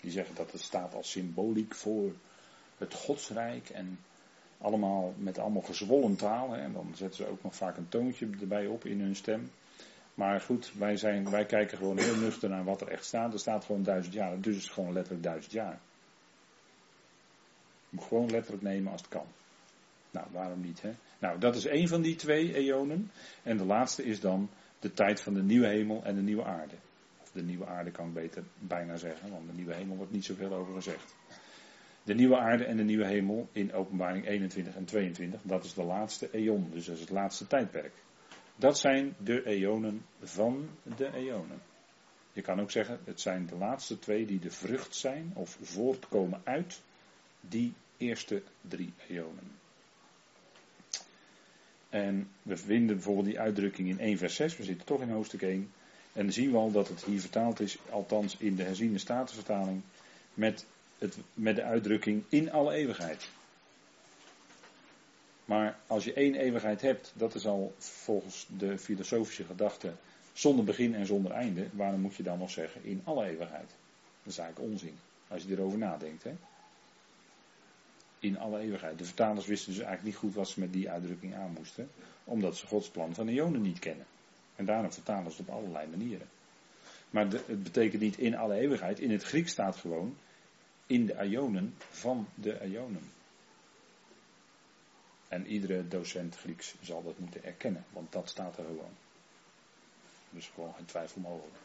die 0.00 0.10
zeggen 0.10 0.34
dat 0.34 0.52
het 0.52 0.60
staat 0.60 0.94
als 0.94 1.10
symboliek 1.10 1.74
voor 1.74 2.12
het 2.78 2.94
godsrijk 2.94 3.68
en 3.68 3.98
allemaal 4.58 5.14
met 5.16 5.38
allemaal 5.38 5.62
gezwollen 5.62 6.16
taal. 6.16 6.50
Hè, 6.50 6.60
en 6.60 6.72
dan 6.72 6.92
zetten 6.94 7.16
ze 7.16 7.30
ook 7.30 7.42
nog 7.42 7.54
vaak 7.54 7.76
een 7.76 7.88
toontje 7.88 8.28
erbij 8.40 8.66
op 8.66 8.84
in 8.84 9.00
hun 9.00 9.16
stem. 9.16 9.50
Maar 10.14 10.40
goed, 10.40 10.72
wij, 10.78 10.96
zijn, 10.96 11.30
wij 11.30 11.46
kijken 11.46 11.78
gewoon 11.78 11.98
heel 11.98 12.16
nuchter 12.16 12.48
naar 12.48 12.64
wat 12.64 12.80
er 12.80 12.88
echt 12.88 13.04
staat. 13.04 13.32
Er 13.32 13.38
staat 13.38 13.64
gewoon 13.64 13.82
duizend 13.82 14.14
jaar, 14.14 14.40
dus 14.40 14.54
het 14.54 14.64
is 14.64 14.70
gewoon 14.70 14.92
letterlijk 14.92 15.24
duizend 15.24 15.52
jaar. 15.52 15.80
Je 17.88 17.96
moet 17.96 18.04
gewoon 18.04 18.30
letterlijk 18.30 18.62
nemen 18.62 18.92
als 18.92 19.00
het 19.00 19.10
kan. 19.10 19.26
Nou, 20.10 20.26
waarom 20.30 20.60
niet, 20.60 20.82
hè? 20.82 20.90
Nou, 21.18 21.38
dat 21.38 21.56
is 21.56 21.66
één 21.66 21.88
van 21.88 22.02
die 22.02 22.16
twee 22.16 22.54
eonen. 22.54 23.10
En 23.42 23.56
de 23.56 23.64
laatste 23.64 24.04
is 24.04 24.20
dan 24.20 24.50
de 24.78 24.92
tijd 24.92 25.20
van 25.20 25.34
de 25.34 25.42
nieuwe 25.42 25.66
hemel 25.66 26.04
en 26.04 26.14
de 26.14 26.22
nieuwe 26.22 26.44
aarde. 26.44 26.74
Of 27.22 27.30
de 27.30 27.42
nieuwe 27.42 27.66
aarde 27.66 27.90
kan 27.90 28.06
ik 28.06 28.14
beter 28.14 28.44
bijna 28.58 28.96
zeggen, 28.96 29.30
want 29.30 29.46
de 29.46 29.54
nieuwe 29.54 29.74
hemel 29.74 29.96
wordt 29.96 30.12
niet 30.12 30.24
zoveel 30.24 30.52
over 30.52 30.74
gezegd. 30.74 31.14
De 32.02 32.14
nieuwe 32.14 32.38
aarde 32.38 32.64
en 32.64 32.76
de 32.76 32.82
nieuwe 32.82 33.06
hemel 33.06 33.48
in 33.52 33.72
openbaring 33.72 34.26
21 34.26 34.74
en 34.74 34.84
22, 34.84 35.40
dat 35.42 35.64
is 35.64 35.74
de 35.74 35.82
laatste 35.82 36.30
eon, 36.32 36.70
dus 36.70 36.84
dat 36.84 36.94
is 36.94 37.00
het 37.00 37.10
laatste 37.10 37.46
tijdperk. 37.46 37.92
Dat 38.56 38.78
zijn 38.78 39.14
de 39.18 39.46
eonen 39.46 40.04
van 40.22 40.68
de 40.96 41.12
eonen. 41.12 41.62
Je 42.32 42.42
kan 42.42 42.60
ook 42.60 42.70
zeggen, 42.70 43.00
het 43.04 43.20
zijn 43.20 43.46
de 43.46 43.56
laatste 43.56 43.98
twee 43.98 44.26
die 44.26 44.38
de 44.38 44.50
vrucht 44.50 44.94
zijn 44.94 45.32
of 45.34 45.58
voortkomen 45.60 46.40
uit 46.44 46.80
die 47.40 47.74
eerste 47.96 48.42
drie 48.60 48.92
eonen. 49.08 49.59
En 51.90 52.28
we 52.42 52.56
vinden 52.56 52.96
bijvoorbeeld 52.96 53.26
die 53.26 53.40
uitdrukking 53.40 53.88
in 53.88 54.00
1 54.00 54.18
vers 54.18 54.34
6, 54.34 54.56
we 54.56 54.64
zitten 54.64 54.86
toch 54.86 55.00
in 55.00 55.10
hoofdstuk 55.10 55.42
1. 55.42 55.72
En 56.12 56.22
dan 56.22 56.32
zien 56.32 56.50
we 56.50 56.56
al 56.56 56.70
dat 56.70 56.88
het 56.88 57.04
hier 57.04 57.20
vertaald 57.20 57.60
is, 57.60 57.78
althans 57.90 58.36
in 58.36 58.56
de 58.56 58.62
herziende 58.62 58.98
statenvertaling, 58.98 59.82
met, 60.34 60.64
het, 60.98 61.16
met 61.34 61.56
de 61.56 61.62
uitdrukking 61.62 62.22
in 62.28 62.52
alle 62.52 62.72
eeuwigheid. 62.72 63.28
Maar 65.44 65.78
als 65.86 66.04
je 66.04 66.12
één 66.12 66.34
eeuwigheid 66.34 66.80
hebt, 66.80 67.12
dat 67.14 67.34
is 67.34 67.46
al 67.46 67.74
volgens 67.78 68.46
de 68.58 68.78
filosofische 68.78 69.44
gedachte 69.44 69.92
zonder 70.32 70.64
begin 70.64 70.94
en 70.94 71.06
zonder 71.06 71.32
einde, 71.32 71.66
waarom 71.72 72.00
moet 72.00 72.16
je 72.16 72.22
dan 72.22 72.38
nog 72.38 72.50
zeggen 72.50 72.84
in 72.84 73.00
alle 73.04 73.24
eeuwigheid? 73.26 73.68
Dat 74.22 74.32
is 74.32 74.38
eigenlijk 74.38 74.70
onzin, 74.72 74.98
als 75.28 75.42
je 75.42 75.50
erover 75.50 75.78
nadenkt. 75.78 76.22
Hè? 76.22 76.32
In 78.20 78.38
alle 78.38 78.58
eeuwigheid. 78.58 78.98
De 78.98 79.04
vertalers 79.04 79.46
wisten 79.46 79.72
dus 79.72 79.82
eigenlijk 79.82 80.08
niet 80.08 80.22
goed 80.24 80.34
wat 80.34 80.48
ze 80.48 80.60
met 80.60 80.72
die 80.72 80.90
uitdrukking 80.90 81.34
aan 81.34 81.52
moesten, 81.52 81.90
omdat 82.24 82.56
ze 82.56 82.66
Gods 82.66 82.88
plan 82.88 83.14
van 83.14 83.26
de 83.26 83.32
Eonen 83.32 83.62
niet 83.62 83.78
kennen. 83.78 84.06
En 84.56 84.64
daarom 84.64 84.92
vertalen 84.92 85.32
ze 85.32 85.40
het 85.40 85.48
op 85.48 85.54
allerlei 85.56 85.88
manieren. 85.88 86.28
Maar 87.10 87.26
het 87.26 87.62
betekent 87.62 88.02
niet 88.02 88.18
in 88.18 88.36
alle 88.36 88.54
eeuwigheid. 88.54 88.98
In 88.98 89.10
het 89.10 89.22
Grieks 89.22 89.50
staat 89.50 89.76
gewoon 89.76 90.16
in 90.86 91.06
de 91.06 91.26
Ionen 91.28 91.74
van 91.78 92.28
de 92.34 92.58
Ionen. 92.64 93.12
En 95.28 95.46
iedere 95.46 95.88
docent 95.88 96.36
Grieks 96.36 96.74
zal 96.80 97.02
dat 97.02 97.18
moeten 97.18 97.44
erkennen, 97.44 97.84
want 97.92 98.12
dat 98.12 98.28
staat 98.28 98.58
er 98.58 98.64
gewoon. 98.64 98.96
Dus 100.30 100.50
gewoon 100.54 100.74
geen 100.74 100.84
twijfel 100.84 101.20
mogelijk. 101.20 101.56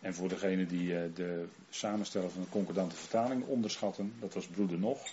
En 0.00 0.14
voor 0.14 0.28
degene 0.28 0.66
die 0.66 0.98
eh, 0.98 1.14
de 1.14 1.46
samensteller 1.70 2.30
van 2.30 2.42
de 2.42 2.48
concordante 2.48 2.96
vertaling 2.96 3.46
onderschatten, 3.46 4.12
dat 4.20 4.34
was 4.34 4.46
broeder 4.46 4.78
Nog. 4.78 5.06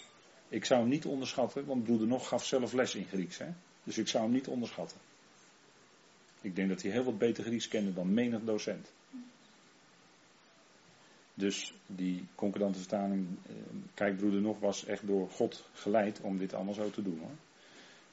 Ik 0.49 0.65
zou 0.65 0.79
hem 0.79 0.89
niet 0.89 1.05
onderschatten, 1.05 1.65
want 1.65 1.83
broeder 1.83 2.07
Nog 2.07 2.27
gaf 2.27 2.45
zelf 2.45 2.73
les 2.73 2.95
in 2.95 3.05
Grieks. 3.05 3.37
Hè? 3.37 3.47
Dus 3.83 3.97
ik 3.97 4.07
zou 4.07 4.23
hem 4.23 4.33
niet 4.33 4.47
onderschatten. 4.47 4.97
Ik 6.41 6.55
denk 6.55 6.69
dat 6.69 6.81
hij 6.81 6.91
heel 6.91 7.03
wat 7.03 7.17
beter 7.17 7.43
Grieks 7.43 7.67
kende 7.67 7.93
dan 7.93 8.13
menig 8.13 8.43
docent. 8.43 8.91
Dus 11.33 11.73
die 11.85 12.25
concordante 12.35 12.79
vertaling, 12.79 13.27
eh, 13.47 13.55
kijk 13.93 14.17
broeder 14.17 14.41
nog, 14.41 14.59
was 14.59 14.85
echt 14.85 15.07
door 15.07 15.29
God 15.29 15.63
geleid 15.73 16.21
om 16.21 16.37
dit 16.37 16.53
allemaal 16.53 16.73
zo 16.73 16.89
te 16.89 17.01
doen 17.01 17.19
hoor. 17.19 17.35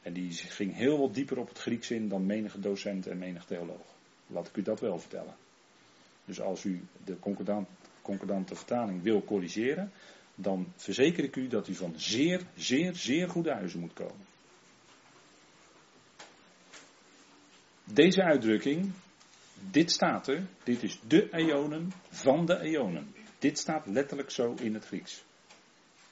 En 0.03 0.13
die 0.13 0.33
ging 0.33 0.75
heel 0.75 0.99
wat 0.99 1.15
dieper 1.15 1.39
op 1.39 1.49
het 1.49 1.59
Grieks 1.59 1.91
in 1.91 2.09
dan 2.09 2.27
menige 2.27 2.61
docent 2.61 3.07
en 3.07 3.19
menig 3.19 3.45
theoloog. 3.45 3.95
Laat 4.27 4.49
ik 4.49 4.57
u 4.57 4.63
dat 4.63 4.81
wel 4.81 4.99
vertellen. 4.99 5.35
Dus 6.25 6.41
als 6.41 6.65
u 6.65 6.83
de 7.05 7.19
concordante 8.03 8.55
vertaling 8.55 9.03
wil 9.03 9.25
corrigeren, 9.25 9.93
dan 10.35 10.73
verzeker 10.77 11.25
ik 11.25 11.37
u 11.37 11.49
dat 11.49 11.69
u 11.69 11.75
van 11.75 11.93
zeer, 11.97 12.43
zeer, 12.57 12.95
zeer 12.95 13.29
goede 13.29 13.53
huizen 13.53 13.81
moet 13.81 13.93
komen. 13.93 14.27
Deze 17.85 18.23
uitdrukking, 18.23 18.93
dit 19.71 19.91
staat 19.91 20.29
er, 20.29 20.43
dit 20.63 20.83
is 20.83 21.01
de 21.07 21.29
eonen 21.33 21.93
van 22.09 22.47
de 22.47 22.61
eonen. 22.61 23.15
Dit 23.39 23.59
staat 23.59 23.87
letterlijk 23.87 24.31
zo 24.31 24.55
in 24.61 24.75
het 24.75 24.85
Grieks. 24.85 25.25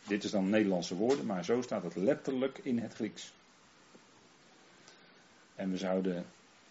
Dit 0.06 0.24
is 0.24 0.30
dan 0.30 0.48
Nederlandse 0.48 0.94
woorden, 0.94 1.26
maar 1.26 1.44
zo 1.44 1.62
staat 1.62 1.82
het 1.82 1.96
letterlijk 1.96 2.58
in 2.58 2.78
het 2.78 2.94
Grieks. 2.94 3.32
En 5.54 5.70
we 5.70 5.76
zouden 5.76 6.26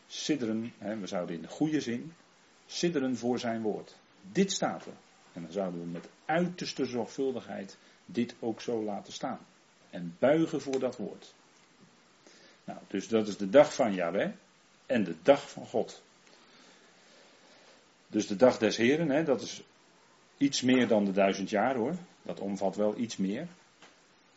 sidderen, 0.08 0.74
hè, 0.78 0.98
we 0.98 1.08
zouden 1.08 1.36
in 1.36 1.42
de 1.42 1.48
goede 1.48 1.82
zin 1.82 2.14
sidderen 2.70 3.18
voor 3.18 3.40
zijn 3.40 3.62
woord. 3.62 3.96
Dit 4.32 4.52
staat 4.52 4.86
er. 4.86 4.94
En 5.34 5.42
dan 5.42 5.52
zouden 5.52 5.80
we 5.82 5.88
met 5.88 6.10
uiterste 6.26 6.86
zorgvuldigheid 6.86 7.78
dit 8.06 8.36
ook 8.40 8.62
zo 8.62 8.84
laten 8.84 9.14
staan. 9.14 9.40
En 9.90 10.16
buigen 10.20 10.62
voor 10.62 10.80
dat 10.80 10.98
woord. 10.98 11.34
Nou, 12.64 12.80
dus 12.88 13.08
dat 13.08 13.28
is 13.28 13.38
de 13.38 13.50
dag 13.50 13.74
van 13.74 13.94
Yahweh 13.94 14.32
en 14.86 15.04
de 15.04 15.16
dag 15.22 15.50
van 15.50 15.66
God. 15.66 16.02
Dus 18.08 18.28
de 18.28 18.36
dag 18.36 18.58
des 18.58 18.78
Heren, 18.78 19.10
hè, 19.10 19.24
dat 19.24 19.42
is 19.42 19.64
iets 20.38 20.62
meer 20.62 20.88
dan 20.88 21.06
de 21.06 21.12
duizend 21.12 21.50
jaar 21.50 21.76
hoor. 21.76 21.96
Dat 22.22 22.40
omvat 22.40 22.76
wel 22.76 22.98
iets 22.98 23.18
meer. 23.18 23.48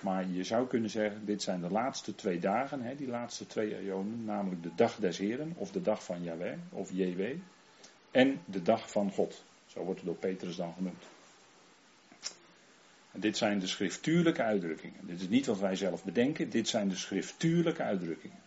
Maar 0.03 0.29
je 0.29 0.45
zou 0.45 0.67
kunnen 0.67 0.91
zeggen, 0.91 1.27
dit 1.27 1.43
zijn 1.43 1.61
de 1.61 1.71
laatste 1.71 2.15
twee 2.15 2.39
dagen, 2.39 2.83
hè, 2.83 2.95
die 2.95 3.09
laatste 3.09 3.47
twee 3.47 3.79
eonen, 3.79 4.25
namelijk 4.25 4.63
de 4.63 4.75
dag 4.75 4.97
des 4.97 5.19
Heren, 5.19 5.53
of 5.57 5.71
de 5.71 5.83
dag 5.83 6.05
van 6.05 6.23
Yahweh, 6.23 6.59
of 6.71 6.91
JW, 6.93 7.23
en 8.13 8.43
de 8.45 8.63
dag 8.63 8.91
van 8.91 9.11
God. 9.11 9.45
Zo 9.67 9.85
wordt 9.85 10.01
het 10.01 10.09
door 10.09 10.19
Petrus 10.19 10.57
dan 10.57 10.75
genoemd. 10.75 11.05
En 13.13 13.21
dit 13.21 13.37
zijn 13.37 13.59
de 13.59 13.67
schriftuurlijke 13.67 14.43
uitdrukkingen. 14.43 15.07
Dit 15.07 15.21
is 15.21 15.29
niet 15.29 15.47
wat 15.47 15.59
wij 15.59 15.77
zelf 15.77 16.05
bedenken, 16.05 16.51
dit 16.51 16.69
zijn 16.69 16.89
de 16.89 16.97
schriftuurlijke 16.97 17.83
uitdrukkingen. 17.83 18.41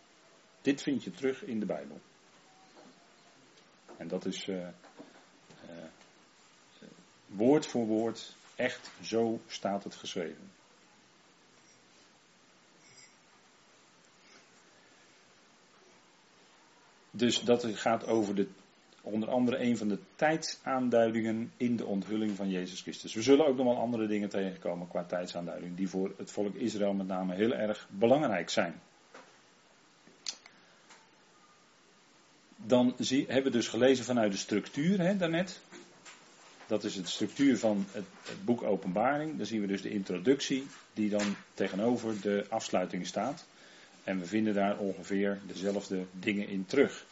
Dit 0.62 0.82
vind 0.82 1.04
je 1.04 1.12
terug 1.12 1.44
in 1.44 1.60
de 1.60 1.66
Bijbel. 1.66 2.00
En 3.98 4.08
dat 4.08 4.26
is 4.26 4.48
uh, 4.48 4.58
uh, 4.58 4.68
woord 7.26 7.66
voor 7.66 7.86
woord, 7.86 8.36
echt 8.56 8.92
zo 9.02 9.42
staat 9.48 9.84
het 9.84 9.96
geschreven. 9.96 10.52
Dus 17.12 17.42
dat 17.42 17.66
gaat 17.66 18.08
over 18.08 18.36
de 18.36 18.48
onder 19.06 19.30
andere 19.30 19.60
een 19.60 19.78
van 19.78 19.88
de 19.88 20.00
tijdsaanduidingen 20.16 21.52
in 21.58 21.76
de 21.76 21.86
onthulling 21.86 22.36
van 22.36 22.50
Jezus 22.50 22.82
Christus. 22.82 23.14
We 23.14 23.22
zullen 23.22 23.48
ook 23.48 23.58
nog 23.58 23.66
wel 23.66 23.78
andere 23.78 24.08
dingen 24.08 24.30
tegenkomen 24.30 24.88
qua 24.88 25.04
tijdsaanduiding, 25.04 25.76
die 25.76 25.90
voor 25.90 26.14
het 26.18 26.32
volk 26.32 26.56
Israël 26.56 26.94
met 26.94 27.08
name 27.08 27.36
heel 27.36 27.54
erg 27.54 27.88
belangrijk 27.92 28.50
zijn. 28.50 28.82
Dan 32.56 32.96
zie, 32.98 33.26
hebben 33.26 33.52
we 33.52 33.58
dus 33.58 33.68
gelezen 33.68 34.06
vanuit 34.06 34.32
de 34.32 34.38
structuur 34.38 35.00
hè, 35.00 35.18
daarnet. 35.18 35.62
Dat 36.68 36.84
is 36.84 36.96
de 36.96 37.08
structuur 37.08 37.58
van 37.58 37.86
het, 37.92 38.06
het 38.24 38.46
boek 38.46 38.64
Openbaring. 38.64 39.38
Dan 39.38 39.46
zien 39.46 39.62
we 39.62 39.68
dus 39.68 39.82
de 39.82 39.90
introductie 39.90 40.68
die 40.94 41.10
dan 41.10 41.36
tegenover 41.54 42.22
de 42.22 42.46
afsluiting 42.50 43.08
staat. 43.08 43.46
En 44.04 44.20
we 44.20 44.26
vinden 44.26 44.54
daar 44.54 44.78
ongeveer 44.78 45.40
dezelfde 45.48 46.06
dingen 46.12 46.48
in 46.48 46.66
terug 46.66 47.06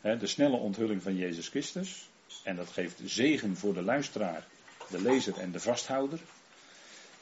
de 0.00 0.26
snelle 0.26 0.56
onthulling 0.56 1.02
van 1.02 1.16
Jezus 1.16 1.48
Christus. 1.48 2.08
En 2.42 2.56
dat 2.56 2.68
geeft 2.68 3.00
zegen 3.04 3.56
voor 3.56 3.74
de 3.74 3.82
luisteraar, 3.82 4.46
de 4.90 5.02
lezer 5.02 5.38
en 5.38 5.52
de 5.52 5.60
vasthouder. 5.60 6.20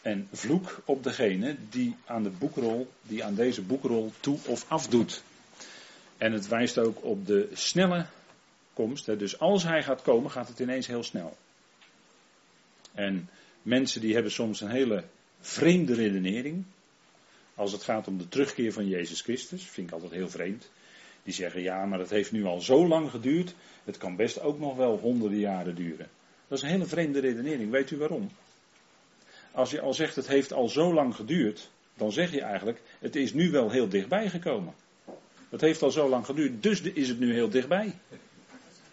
En 0.02 0.28
vloek 0.32 0.82
op 0.84 1.02
degene 1.02 1.56
die 1.70 1.96
aan, 2.04 2.22
de 2.22 2.30
boekrol, 2.30 2.90
die 3.02 3.24
aan 3.24 3.34
deze 3.34 3.62
boekrol 3.62 4.12
toe 4.20 4.38
of 4.46 4.70
afdoet. 4.70 5.22
En 6.18 6.32
het 6.32 6.48
wijst 6.48 6.78
ook 6.78 7.04
op 7.04 7.26
de 7.26 7.48
snelle 7.52 8.06
komst. 8.72 9.06
Dus 9.06 9.38
als 9.38 9.62
hij 9.62 9.82
gaat 9.82 10.02
komen, 10.02 10.30
gaat 10.30 10.48
het 10.48 10.58
ineens 10.58 10.86
heel 10.86 11.02
snel. 11.02 11.36
En 12.94 13.28
mensen 13.62 14.00
die 14.00 14.14
hebben 14.14 14.32
soms 14.32 14.60
een 14.60 14.70
hele 14.70 15.04
vreemde 15.40 15.94
redenering. 15.94 16.64
Als 17.54 17.72
het 17.72 17.82
gaat 17.82 18.08
om 18.08 18.18
de 18.18 18.28
terugkeer 18.28 18.72
van 18.72 18.88
Jezus 18.88 19.20
Christus, 19.20 19.62
vind 19.62 19.86
ik 19.86 19.92
altijd 19.92 20.12
heel 20.12 20.28
vreemd. 20.28 20.70
Die 21.28 21.36
zeggen 21.36 21.62
ja, 21.62 21.84
maar 21.84 21.98
dat 21.98 22.10
heeft 22.10 22.32
nu 22.32 22.44
al 22.44 22.60
zo 22.60 22.86
lang 22.86 23.10
geduurd. 23.10 23.54
Het 23.84 23.96
kan 23.96 24.16
best 24.16 24.40
ook 24.40 24.58
nog 24.58 24.76
wel 24.76 24.98
honderden 24.98 25.38
jaren 25.38 25.74
duren. 25.74 26.08
Dat 26.48 26.58
is 26.58 26.64
een 26.64 26.70
hele 26.70 26.84
vreemde 26.84 27.20
redenering. 27.20 27.70
Weet 27.70 27.90
u 27.90 27.96
waarom? 27.96 28.30
Als 29.52 29.70
je 29.70 29.80
al 29.80 29.94
zegt 29.94 30.16
het 30.16 30.26
heeft 30.26 30.52
al 30.52 30.68
zo 30.68 30.94
lang 30.94 31.14
geduurd, 31.14 31.70
dan 31.94 32.12
zeg 32.12 32.32
je 32.32 32.40
eigenlijk 32.40 32.80
het 32.98 33.16
is 33.16 33.32
nu 33.32 33.50
wel 33.50 33.70
heel 33.70 33.88
dichtbij 33.88 34.28
gekomen. 34.28 34.74
Het 35.48 35.60
heeft 35.60 35.82
al 35.82 35.90
zo 35.90 36.08
lang 36.08 36.24
geduurd, 36.24 36.62
dus 36.62 36.80
is 36.80 37.08
het 37.08 37.18
nu 37.18 37.32
heel 37.32 37.48
dichtbij. 37.48 37.94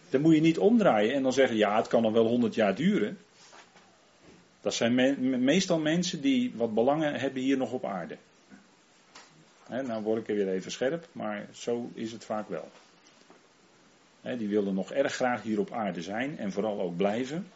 dan 0.10 0.22
moet 0.22 0.36
je 0.36 0.42
niet 0.42 0.58
omdraaien 0.58 1.14
en 1.14 1.24
dan 1.24 1.34
zeggen, 1.34 1.58
ja, 1.58 1.78
het 1.78 1.88
kan 1.88 2.02
nog 2.02 2.14
wel 2.14 2.28
honderd 2.28 2.56
jaar 2.56 2.76
duren. 2.76 3.18
Dat 4.62 4.74
zijn 4.74 4.96
meestal 5.44 5.80
mensen 5.80 6.22
die 6.22 6.52
wat 6.56 6.74
belangen 6.74 7.14
hebben 7.14 7.42
hier 7.42 7.58
nog 7.58 7.72
op 7.72 7.86
aarde. 7.86 8.18
He, 9.68 9.82
nou 9.82 10.04
word 10.04 10.22
ik 10.22 10.28
er 10.28 10.36
weer 10.36 10.50
even 10.50 10.72
scherp, 10.72 11.08
maar 11.12 11.48
zo 11.52 11.90
is 11.94 12.12
het 12.12 12.26
vaak 12.26 12.50
wel. 12.50 12.72
die 14.22 14.48
willen 14.48 14.74
nog 14.74 14.92
erg 14.92 15.14
graag 15.14 15.42
hier 15.42 15.60
op 15.60 15.72
aarde 15.72 16.02
zijn 16.02 16.38
en 16.38 16.52
vooral 16.52 16.82
ook 16.82 16.98
blijven. 16.98 17.52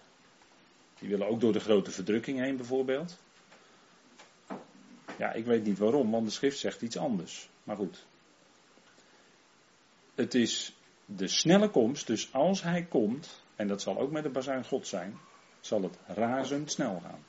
Die 0.99 1.09
willen 1.09 1.27
ook 1.27 1.39
door 1.39 1.53
de 1.53 1.59
grote 1.59 1.91
verdrukking 1.91 2.39
heen 2.39 2.57
bijvoorbeeld. 2.57 3.17
Ja, 5.17 5.33
ik 5.33 5.45
weet 5.45 5.63
niet 5.63 5.77
waarom, 5.77 6.11
want 6.11 6.25
de 6.25 6.31
schrift 6.31 6.59
zegt 6.59 6.81
iets 6.81 6.97
anders. 6.97 7.49
Maar 7.63 7.75
goed. 7.75 8.05
Het 10.15 10.33
is 10.33 10.73
de 11.05 11.27
snelle 11.27 11.69
komst, 11.69 12.07
dus 12.07 12.33
als 12.33 12.63
hij 12.63 12.83
komt, 12.83 13.43
en 13.55 13.67
dat 13.67 13.81
zal 13.81 13.99
ook 13.99 14.11
met 14.11 14.23
de 14.23 14.29
bazuin 14.29 14.65
God 14.65 14.87
zijn, 14.87 15.17
zal 15.59 15.81
het 15.81 15.97
razendsnel 16.07 16.99
gaan. 16.99 17.25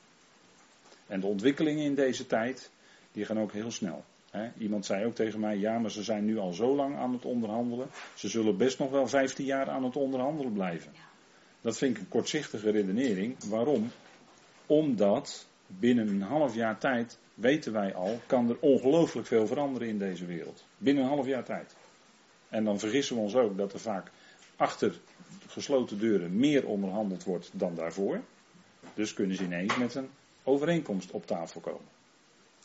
En 1.07 1.19
de 1.19 1.27
ontwikkelingen 1.27 1.83
in 1.83 1.95
deze 1.95 2.27
tijd, 2.27 2.71
die 3.11 3.25
gaan 3.25 3.39
ook 3.39 3.51
heel 3.51 3.71
snel. 3.71 4.05
Iemand 4.57 4.85
zei 4.85 5.05
ook 5.05 5.15
tegen 5.15 5.39
mij, 5.39 5.57
ja, 5.57 5.79
maar 5.79 5.91
ze 5.91 6.03
zijn 6.03 6.25
nu 6.25 6.37
al 6.37 6.53
zo 6.53 6.75
lang 6.75 6.97
aan 6.97 7.13
het 7.13 7.25
onderhandelen. 7.25 7.87
Ze 8.15 8.27
zullen 8.27 8.57
best 8.57 8.79
nog 8.79 8.89
wel 8.89 9.07
15 9.07 9.45
jaar 9.45 9.69
aan 9.69 9.83
het 9.83 9.95
onderhandelen 9.95 10.53
blijven. 10.53 10.91
Dat 11.61 11.77
vind 11.77 11.95
ik 11.95 12.01
een 12.01 12.09
kortzichtige 12.09 12.71
redenering. 12.71 13.43
Waarom? 13.43 13.91
Omdat 14.65 15.47
binnen 15.67 16.07
een 16.07 16.21
half 16.21 16.55
jaar 16.55 16.77
tijd, 16.77 17.17
weten 17.33 17.73
wij 17.73 17.95
al, 17.95 18.19
kan 18.25 18.49
er 18.49 18.57
ongelooflijk 18.59 19.27
veel 19.27 19.47
veranderen 19.47 19.87
in 19.87 19.97
deze 19.97 20.25
wereld. 20.25 20.63
Binnen 20.77 21.03
een 21.03 21.09
half 21.09 21.25
jaar 21.25 21.43
tijd. 21.43 21.75
En 22.49 22.63
dan 22.63 22.79
vergissen 22.79 23.15
we 23.15 23.21
ons 23.21 23.35
ook 23.35 23.57
dat 23.57 23.73
er 23.73 23.79
vaak 23.79 24.11
achter 24.55 24.99
gesloten 25.47 25.99
deuren 25.99 26.35
meer 26.35 26.67
onderhandeld 26.67 27.23
wordt 27.23 27.49
dan 27.53 27.75
daarvoor. 27.75 28.21
Dus 28.93 29.13
kunnen 29.13 29.35
ze 29.35 29.43
ineens 29.43 29.77
met 29.77 29.95
een 29.95 30.09
overeenkomst 30.43 31.11
op 31.11 31.25
tafel 31.25 31.61
komen. 31.61 31.89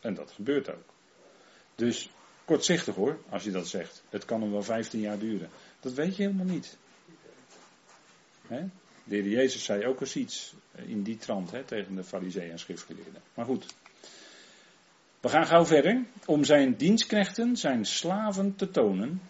En 0.00 0.14
dat 0.14 0.30
gebeurt 0.30 0.70
ook. 0.70 0.95
Dus 1.76 2.10
kortzichtig 2.44 2.94
hoor, 2.94 3.18
als 3.28 3.44
je 3.44 3.50
dat 3.50 3.68
zegt. 3.68 4.02
Het 4.08 4.24
kan 4.24 4.40
hem 4.40 4.50
wel 4.50 4.62
15 4.62 5.00
jaar 5.00 5.18
duren. 5.18 5.48
Dat 5.80 5.92
weet 5.92 6.16
je 6.16 6.22
helemaal 6.22 6.46
niet. 6.46 6.76
He? 8.46 8.64
De 9.04 9.14
heer 9.14 9.28
Jezus 9.28 9.64
zei 9.64 9.86
ook 9.86 10.00
eens 10.00 10.16
iets 10.16 10.54
in 10.74 11.02
die 11.02 11.16
trant 11.16 11.52
tegen 11.66 11.94
de 11.94 12.04
fariseeën 12.04 12.50
en 12.50 12.58
schriftgeleerden. 12.58 13.22
Maar 13.34 13.44
goed. 13.44 13.74
We 15.20 15.28
gaan 15.28 15.46
gauw 15.46 15.64
verder. 15.64 16.04
Om 16.24 16.44
zijn 16.44 16.76
dienstknechten, 16.76 17.56
zijn 17.56 17.84
slaven 17.84 18.56
te 18.56 18.70
tonen. 18.70 19.20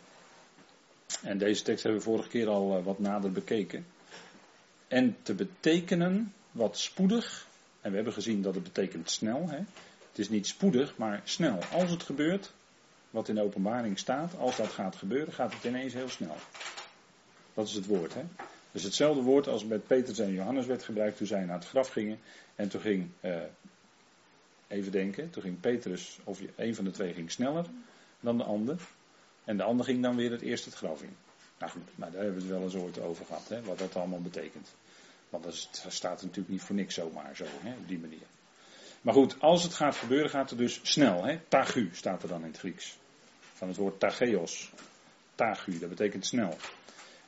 En 1.23 1.39
deze 1.39 1.63
tekst 1.63 1.83
hebben 1.83 2.01
we 2.01 2.11
vorige 2.11 2.29
keer 2.29 2.49
al 2.49 2.77
eh, 2.77 2.85
wat 2.85 2.99
nader 2.99 3.33
bekeken. 3.33 3.87
En 4.89 5.17
te 5.23 5.35
betekenen 5.35 6.33
wat 6.51 6.79
spoedig. 6.79 7.47
En 7.81 7.91
we 7.91 7.97
hebben 7.97 8.15
gezien 8.15 8.43
dat 8.43 8.55
het 8.55 8.65
betekent 8.65 9.11
snel. 9.11 9.49
Hè? 9.49 9.59
Het 10.17 10.25
is 10.25 10.31
niet 10.31 10.47
spoedig, 10.47 10.97
maar 10.97 11.21
snel. 11.25 11.59
Als 11.73 11.91
het 11.91 12.03
gebeurt, 12.03 12.53
wat 13.11 13.29
in 13.29 13.35
de 13.35 13.43
openbaring 13.43 13.99
staat, 13.99 14.39
als 14.39 14.57
dat 14.57 14.69
gaat 14.69 14.97
gebeuren, 14.97 15.33
gaat 15.33 15.55
het 15.55 15.65
ineens 15.65 15.93
heel 15.93 16.09
snel. 16.09 16.37
Dat 17.55 17.67
is 17.67 17.75
het 17.75 17.87
woord. 17.87 18.15
Hè? 18.15 18.23
Dus 18.73 18.83
hetzelfde 18.83 19.23
woord 19.23 19.49
als 19.49 19.65
met 19.65 19.87
Petrus 19.87 20.19
en 20.19 20.33
Johannes 20.33 20.67
werd 20.67 20.83
gebruikt 20.83 21.17
toen 21.17 21.27
zij 21.27 21.45
naar 21.45 21.59
het 21.59 21.69
graf 21.69 21.89
gingen. 21.89 22.19
En 22.55 22.69
toen 22.69 22.81
ging, 22.81 23.11
uh, 23.21 23.37
even 24.67 24.93
denken, 24.93 25.31
toen 25.31 25.43
ging 25.43 25.61
Petrus, 25.61 26.19
of 26.25 26.41
een 26.57 26.75
van 26.75 26.85
de 26.85 26.91
twee 26.91 27.15
ging 27.15 27.31
sneller 27.31 27.67
dan 28.21 28.39
de 28.39 28.45
ander. 28.45 28.81
En 29.45 29.57
de 29.57 29.63
ander 29.63 29.87
ging 29.87 30.03
dan 30.03 30.17
weer 30.17 30.31
het 30.31 30.43
eerst 30.43 30.65
het 30.65 30.75
graf 30.75 31.03
in. 31.03 31.17
Nou 31.59 31.73
goed, 31.73 31.83
daar 31.95 32.13
hebben 32.13 32.35
we 32.35 32.41
het 32.41 32.49
wel 32.49 32.63
eens 32.63 32.75
ooit 32.75 33.01
over 33.01 33.27
gehad, 33.27 33.49
hè, 33.49 33.63
wat 33.63 33.79
dat 33.79 33.97
allemaal 33.97 34.21
betekent. 34.21 34.75
Want 35.29 35.45
dat 35.45 35.69
staat 35.89 36.23
natuurlijk 36.23 36.49
niet 36.49 36.63
voor 36.63 36.77
niks 36.77 36.95
zomaar 36.95 37.37
zo, 37.37 37.45
hè, 37.49 37.73
op 37.73 37.89
die 37.89 37.99
manier. 37.99 38.27
Maar 39.07 39.15
goed, 39.15 39.41
als 39.41 39.63
het 39.63 39.75
gaat 39.75 39.97
gebeuren, 39.97 40.31
gaat 40.31 40.51
het 40.51 40.59
dus 40.59 40.81
snel. 40.83 41.25
Hè? 41.25 41.39
Tagu 41.49 41.89
staat 41.93 42.23
er 42.23 42.29
dan 42.29 42.41
in 42.41 42.47
het 42.47 42.59
Grieks. 42.59 42.99
Van 43.53 43.69
het 43.69 43.77
woord 43.77 44.01
tageos. 44.01 44.73
Tagu, 45.35 45.79
dat 45.79 45.89
betekent 45.89 46.27
snel. 46.27 46.57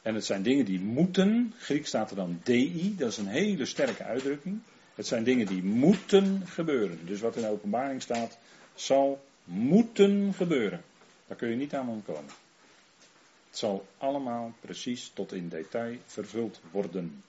En 0.02 0.14
het 0.14 0.24
zijn 0.24 0.42
dingen 0.42 0.64
die 0.64 0.80
moeten. 0.80 1.54
Grieks 1.58 1.88
staat 1.88 2.10
er 2.10 2.16
dan 2.16 2.40
dei, 2.42 2.94
dat 2.96 3.10
is 3.10 3.16
een 3.16 3.26
hele 3.26 3.64
sterke 3.64 4.04
uitdrukking. 4.04 4.60
Het 4.94 5.06
zijn 5.06 5.24
dingen 5.24 5.46
die 5.46 5.62
moeten 5.62 6.46
gebeuren. 6.46 7.06
Dus 7.06 7.20
wat 7.20 7.36
in 7.36 7.42
de 7.42 7.48
openbaring 7.48 8.02
staat, 8.02 8.38
zal 8.74 9.24
moeten 9.44 10.34
gebeuren. 10.34 10.82
Daar 11.26 11.36
kun 11.36 11.48
je 11.48 11.56
niet 11.56 11.74
aan 11.74 11.88
ontkomen. 11.88 12.32
Het 13.48 13.58
zal 13.58 13.86
allemaal 13.98 14.52
precies 14.60 15.10
tot 15.14 15.32
in 15.32 15.48
detail 15.48 15.96
vervuld 16.06 16.60
worden. 16.70 17.22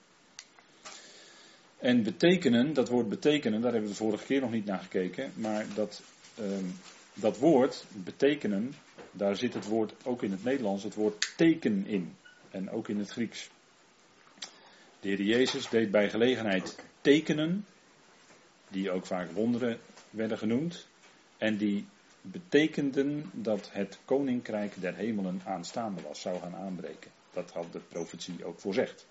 En 1.80 2.02
betekenen, 2.02 2.72
dat 2.72 2.88
woord 2.88 3.08
betekenen, 3.08 3.60
daar 3.60 3.72
hebben 3.72 3.90
we 3.90 3.96
de 3.96 4.04
vorige 4.04 4.24
keer 4.24 4.40
nog 4.40 4.50
niet 4.50 4.64
naar 4.64 4.82
gekeken, 4.82 5.32
maar 5.34 5.66
dat, 5.74 6.02
ehm, 6.34 6.64
dat 7.14 7.38
woord 7.38 7.84
betekenen, 8.04 8.74
daar 9.10 9.36
zit 9.36 9.54
het 9.54 9.66
woord 9.66 9.94
ook 10.04 10.22
in 10.22 10.30
het 10.30 10.44
Nederlands, 10.44 10.82
het 10.82 10.94
woord 10.94 11.32
teken 11.36 11.86
in. 11.86 12.16
En 12.50 12.70
ook 12.70 12.88
in 12.88 12.98
het 12.98 13.10
Grieks. 13.10 13.50
De 15.00 15.08
Heer 15.08 15.22
Jezus 15.22 15.68
deed 15.68 15.90
bij 15.90 16.10
gelegenheid 16.10 16.76
tekenen, 17.00 17.66
die 18.68 18.90
ook 18.90 19.06
vaak 19.06 19.30
wonderen 19.30 19.78
werden 20.10 20.38
genoemd, 20.38 20.86
en 21.38 21.56
die 21.56 21.86
betekenden 22.22 23.30
dat 23.32 23.70
het 23.72 23.98
koninkrijk 24.04 24.80
der 24.80 24.94
hemelen 24.94 25.40
aanstaande 25.44 26.02
was, 26.02 26.20
zou 26.20 26.40
gaan 26.40 26.56
aanbreken. 26.56 27.10
Dat 27.32 27.50
had 27.50 27.72
de 27.72 27.80
profetie 27.88 28.44
ook 28.44 28.60
voorzegd. 28.60 29.06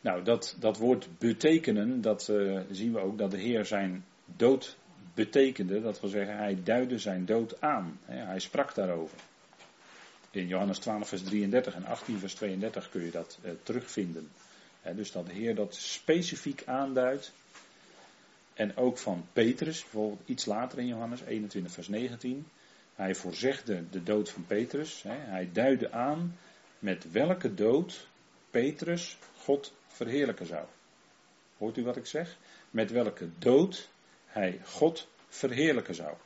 Nou, 0.00 0.22
dat, 0.22 0.56
dat 0.58 0.76
woord 0.76 1.08
betekenen, 1.18 2.00
dat 2.00 2.28
uh, 2.30 2.60
zien 2.70 2.92
we 2.92 2.98
ook 2.98 3.18
dat 3.18 3.30
de 3.30 3.38
Heer 3.38 3.64
zijn 3.64 4.04
dood 4.24 4.76
betekende. 5.14 5.80
Dat 5.80 6.00
wil 6.00 6.10
zeggen, 6.10 6.36
hij 6.36 6.58
duidde 6.64 6.98
zijn 6.98 7.24
dood 7.24 7.60
aan. 7.60 7.98
Hè, 8.04 8.16
hij 8.16 8.38
sprak 8.38 8.74
daarover. 8.74 9.18
In 10.30 10.46
Johannes 10.46 10.78
12, 10.78 11.08
vers 11.08 11.22
33 11.22 11.74
en 11.74 11.84
18, 11.84 12.18
vers 12.18 12.34
32 12.34 12.90
kun 12.90 13.04
je 13.04 13.10
dat 13.10 13.38
uh, 13.44 13.50
terugvinden. 13.62 14.28
dus 14.94 15.12
dat 15.12 15.26
de 15.26 15.32
Heer 15.32 15.54
dat 15.54 15.74
specifiek 15.74 16.62
aanduidt. 16.66 17.32
En 18.54 18.76
ook 18.76 18.98
van 18.98 19.26
Petrus, 19.32 19.82
bijvoorbeeld 19.82 20.28
iets 20.28 20.44
later 20.46 20.78
in 20.78 20.86
Johannes 20.86 21.20
21, 21.20 21.72
vers 21.72 21.88
19. 21.88 22.46
Hij 22.94 23.14
voorzegde 23.14 23.84
de 23.90 24.02
dood 24.02 24.30
van 24.30 24.46
Petrus. 24.46 25.02
hij 25.06 25.48
duidde 25.52 25.92
aan 25.92 26.36
met 26.78 27.10
welke 27.12 27.54
dood 27.54 28.06
Petrus 28.50 29.18
God 29.36 29.72
verheerlijken 29.98 30.46
zou. 30.46 30.66
Hoort 31.58 31.76
u 31.76 31.84
wat 31.84 31.96
ik 31.96 32.06
zeg? 32.06 32.36
Met 32.70 32.90
welke 32.90 33.28
dood 33.38 33.88
hij 34.26 34.60
God 34.64 35.08
verheerlijken 35.28 35.94
zou. 35.94 36.16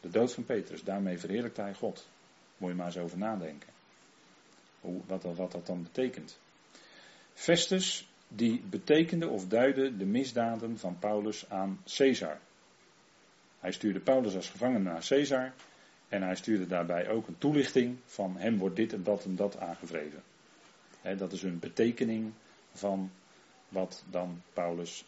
De 0.00 0.10
dood 0.10 0.32
van 0.34 0.44
Petrus, 0.44 0.82
daarmee 0.82 1.18
verheerlijkte 1.18 1.60
hij 1.60 1.74
God. 1.74 2.08
Moet 2.56 2.70
je 2.70 2.76
maar 2.76 2.86
eens 2.86 2.98
over 2.98 3.18
nadenken. 3.18 3.72
Hoe, 4.80 5.00
wat, 5.06 5.22
wat 5.22 5.52
dat 5.52 5.66
dan 5.66 5.82
betekent. 5.82 6.38
Festus, 7.32 8.08
die 8.28 8.62
betekende 8.70 9.28
of 9.28 9.46
duidde 9.46 9.96
de 9.96 10.04
misdaden 10.04 10.78
van 10.78 10.98
Paulus 10.98 11.50
aan 11.50 11.82
Caesar. 11.96 12.38
Hij 13.60 13.72
stuurde 13.72 14.00
Paulus 14.00 14.34
als 14.34 14.48
gevangene 14.48 14.78
naar 14.78 15.06
Caesar. 15.08 15.52
En 16.08 16.22
hij 16.22 16.34
stuurde 16.34 16.66
daarbij 16.66 17.08
ook 17.08 17.26
een 17.28 17.38
toelichting 17.38 17.98
van 18.04 18.36
hem 18.36 18.58
wordt 18.58 18.76
dit 18.76 18.92
en 18.92 19.02
dat 19.02 19.24
en 19.24 19.36
dat 19.36 19.58
aangevreven. 19.58 20.22
dat 21.16 21.32
is 21.32 21.42
een 21.42 21.58
betekening 21.58 22.32
van 22.74 23.10
wat 23.68 24.04
dan 24.10 24.42
Paulus, 24.52 25.04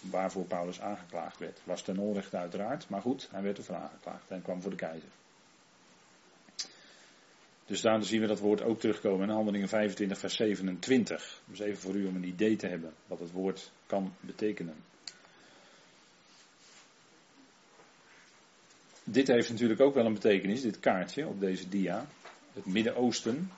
waarvoor 0.00 0.44
Paulus 0.44 0.80
aangeklaagd 0.80 1.38
werd. 1.38 1.60
Was 1.64 1.82
ten 1.82 1.98
onrechte 1.98 2.36
uiteraard, 2.36 2.88
maar 2.88 3.00
goed, 3.00 3.28
hij 3.30 3.42
werd 3.42 3.58
ervoor 3.58 3.76
aangeklaagd 3.76 4.30
en 4.30 4.42
kwam 4.42 4.62
voor 4.62 4.70
de 4.70 4.76
keizer. 4.76 5.08
Dus 7.66 7.80
daarom 7.80 8.02
zien 8.02 8.20
we 8.20 8.26
dat 8.26 8.38
woord 8.38 8.62
ook 8.62 8.80
terugkomen 8.80 9.28
in 9.28 9.34
Handelingen 9.34 9.68
25, 9.68 10.18
vers 10.18 10.36
27. 10.36 11.42
Dus 11.44 11.58
even 11.58 11.80
voor 11.80 11.94
u 11.94 12.06
om 12.06 12.16
een 12.16 12.24
idee 12.24 12.56
te 12.56 12.66
hebben 12.66 12.92
wat 13.06 13.18
het 13.18 13.30
woord 13.30 13.70
kan 13.86 14.14
betekenen. 14.20 14.74
Dit 19.04 19.26
heeft 19.26 19.50
natuurlijk 19.50 19.80
ook 19.80 19.94
wel 19.94 20.06
een 20.06 20.12
betekenis, 20.12 20.62
dit 20.62 20.80
kaartje 20.80 21.26
op 21.26 21.40
deze 21.40 21.68
dia. 21.68 22.06
Het 22.52 22.66
Midden-Oosten, 22.66 23.50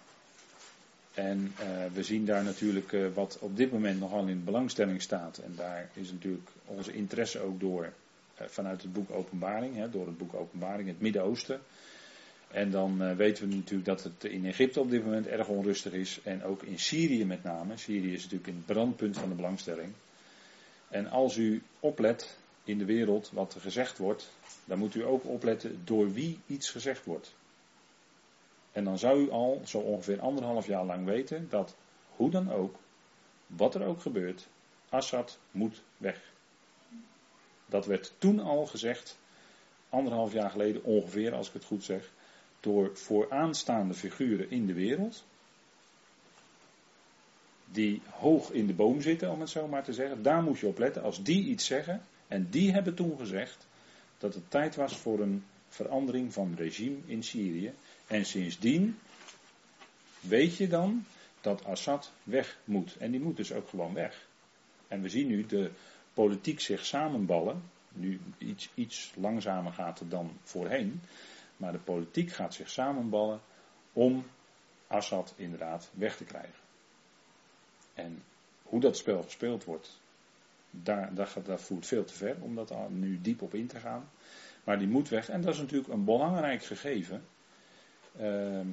en 1.14 1.54
uh, 1.60 1.66
we 1.92 2.02
zien 2.02 2.24
daar 2.24 2.44
natuurlijk 2.44 2.92
uh, 2.92 3.06
wat 3.14 3.38
op 3.40 3.56
dit 3.56 3.72
moment 3.72 4.00
nogal 4.00 4.26
in 4.26 4.44
belangstelling 4.44 5.02
staat. 5.02 5.38
En 5.38 5.52
daar 5.56 5.90
is 5.94 6.12
natuurlijk 6.12 6.48
onze 6.64 6.92
interesse 6.92 7.40
ook 7.40 7.60
door 7.60 7.84
uh, 7.84 8.46
vanuit 8.46 8.82
het 8.82 8.92
boek 8.92 9.10
Openbaring, 9.10 9.76
hè, 9.76 9.90
door 9.90 10.06
het 10.06 10.18
boek 10.18 10.34
Openbaring, 10.34 10.88
het 10.88 11.00
Midden-Oosten. 11.00 11.60
En 12.50 12.70
dan 12.70 13.16
weten 13.16 13.48
we 13.48 13.54
natuurlijk 13.54 13.84
dat 13.84 14.02
het 14.02 14.24
in 14.24 14.46
Egypte 14.46 14.80
op 14.80 14.90
dit 14.90 15.04
moment 15.04 15.26
erg 15.26 15.48
onrustig 15.48 15.92
is. 15.92 16.20
En 16.24 16.44
ook 16.44 16.62
in 16.62 16.78
Syrië 16.78 17.24
met 17.24 17.42
name. 17.42 17.76
Syrië 17.76 18.12
is 18.12 18.22
natuurlijk 18.22 18.46
het 18.46 18.66
brandpunt 18.66 19.18
van 19.18 19.28
de 19.28 19.34
belangstelling. 19.34 19.92
En 20.88 21.10
als 21.10 21.36
u 21.36 21.62
oplet 21.80 22.38
in 22.64 22.78
de 22.78 22.84
wereld 22.84 23.30
wat 23.32 23.54
er 23.54 23.60
gezegd 23.60 23.98
wordt, 23.98 24.30
dan 24.64 24.78
moet 24.78 24.94
u 24.94 25.04
ook 25.04 25.24
opletten 25.24 25.80
door 25.84 26.12
wie 26.12 26.38
iets 26.46 26.70
gezegd 26.70 27.04
wordt. 27.04 27.34
En 28.72 28.84
dan 28.84 28.98
zou 28.98 29.20
u 29.20 29.30
al 29.30 29.60
zo 29.64 29.78
ongeveer 29.78 30.20
anderhalf 30.20 30.66
jaar 30.66 30.84
lang 30.84 31.04
weten 31.04 31.46
dat 31.48 31.76
hoe 32.16 32.30
dan 32.30 32.52
ook, 32.52 32.76
wat 33.46 33.74
er 33.74 33.84
ook 33.84 34.00
gebeurt, 34.00 34.48
Assad 34.88 35.38
moet 35.50 35.82
weg. 35.96 36.20
Dat 37.66 37.86
werd 37.86 38.12
toen 38.18 38.40
al 38.40 38.66
gezegd, 38.66 39.18
anderhalf 39.88 40.32
jaar 40.32 40.50
geleden 40.50 40.84
ongeveer, 40.84 41.34
als 41.34 41.46
ik 41.46 41.52
het 41.52 41.64
goed 41.64 41.84
zeg, 41.84 42.12
door 42.60 42.96
vooraanstaande 42.96 43.94
figuren 43.94 44.50
in 44.50 44.66
de 44.66 44.72
wereld. 44.72 45.24
Die 47.64 48.02
hoog 48.10 48.50
in 48.50 48.66
de 48.66 48.74
boom 48.74 49.00
zitten, 49.00 49.30
om 49.30 49.40
het 49.40 49.50
zo 49.50 49.68
maar 49.68 49.84
te 49.84 49.92
zeggen. 49.92 50.22
Daar 50.22 50.42
moet 50.42 50.58
je 50.58 50.66
op 50.66 50.78
letten. 50.78 51.02
Als 51.02 51.22
die 51.22 51.44
iets 51.44 51.66
zeggen, 51.66 52.04
en 52.28 52.50
die 52.50 52.72
hebben 52.72 52.94
toen 52.94 53.18
gezegd 53.18 53.66
dat 54.18 54.34
het 54.34 54.50
tijd 54.50 54.76
was 54.76 54.96
voor 54.96 55.20
een 55.20 55.44
verandering 55.68 56.32
van 56.32 56.54
regime 56.56 56.96
in 57.06 57.22
Syrië. 57.22 57.72
En 58.06 58.24
sindsdien 58.24 58.98
weet 60.20 60.56
je 60.56 60.68
dan 60.68 61.04
dat 61.40 61.64
Assad 61.64 62.12
weg 62.22 62.58
moet. 62.64 62.96
En 62.96 63.10
die 63.10 63.20
moet 63.20 63.36
dus 63.36 63.52
ook 63.52 63.68
gewoon 63.68 63.94
weg. 63.94 64.26
En 64.88 65.02
we 65.02 65.08
zien 65.08 65.26
nu 65.26 65.46
de 65.46 65.70
politiek 66.14 66.60
zich 66.60 66.86
samenballen. 66.86 67.62
Nu 67.92 68.20
iets, 68.38 68.70
iets 68.74 69.12
langzamer 69.16 69.72
gaat 69.72 69.98
het 69.98 70.10
dan 70.10 70.38
voorheen. 70.42 71.00
Maar 71.56 71.72
de 71.72 71.78
politiek 71.78 72.32
gaat 72.32 72.54
zich 72.54 72.70
samenballen 72.70 73.40
om 73.92 74.26
Assad 74.86 75.34
inderdaad 75.36 75.90
weg 75.94 76.16
te 76.16 76.24
krijgen. 76.24 76.60
En 77.94 78.22
hoe 78.62 78.80
dat 78.80 78.96
spel 78.96 79.22
gespeeld 79.22 79.64
wordt, 79.64 80.00
daar, 80.70 81.14
daar, 81.14 81.32
dat 81.44 81.60
voert 81.60 81.86
veel 81.86 82.04
te 82.04 82.14
ver 82.14 82.36
om 82.40 82.54
dat 82.54 82.90
nu 82.90 83.20
diep 83.20 83.42
op 83.42 83.54
in 83.54 83.66
te 83.66 83.78
gaan. 83.78 84.10
Maar 84.64 84.78
die 84.78 84.88
moet 84.88 85.08
weg. 85.08 85.28
En 85.28 85.40
dat 85.40 85.54
is 85.54 85.60
natuurlijk 85.60 85.92
een 85.92 86.04
belangrijk 86.04 86.64
gegeven. 86.64 87.24
Ehm, 88.18 88.66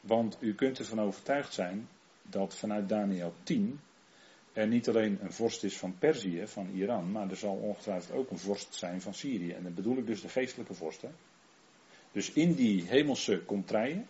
want 0.00 0.36
u 0.40 0.54
kunt 0.54 0.78
ervan 0.78 1.00
overtuigd 1.00 1.52
zijn 1.52 1.88
dat 2.22 2.56
vanuit 2.56 2.88
Daniel 2.88 3.34
10 3.42 3.80
er 4.52 4.66
niet 4.66 4.88
alleen 4.88 5.18
een 5.22 5.32
vorst 5.32 5.64
is 5.64 5.78
van 5.78 5.98
Perzië, 5.98 6.46
van 6.46 6.70
Iran, 6.74 7.10
maar 7.10 7.30
er 7.30 7.36
zal 7.36 7.54
ongetwijfeld 7.54 8.18
ook 8.18 8.30
een 8.30 8.38
vorst 8.38 8.74
zijn 8.74 9.00
van 9.00 9.14
Syrië. 9.14 9.52
En 9.52 9.62
dan 9.62 9.74
bedoel 9.74 9.96
ik 9.96 10.06
dus 10.06 10.20
de 10.20 10.28
geestelijke 10.28 10.74
vorsten. 10.74 11.14
Dus 12.12 12.32
in 12.32 12.54
die 12.54 12.84
hemelse 12.84 13.44
contraien, 13.44 14.06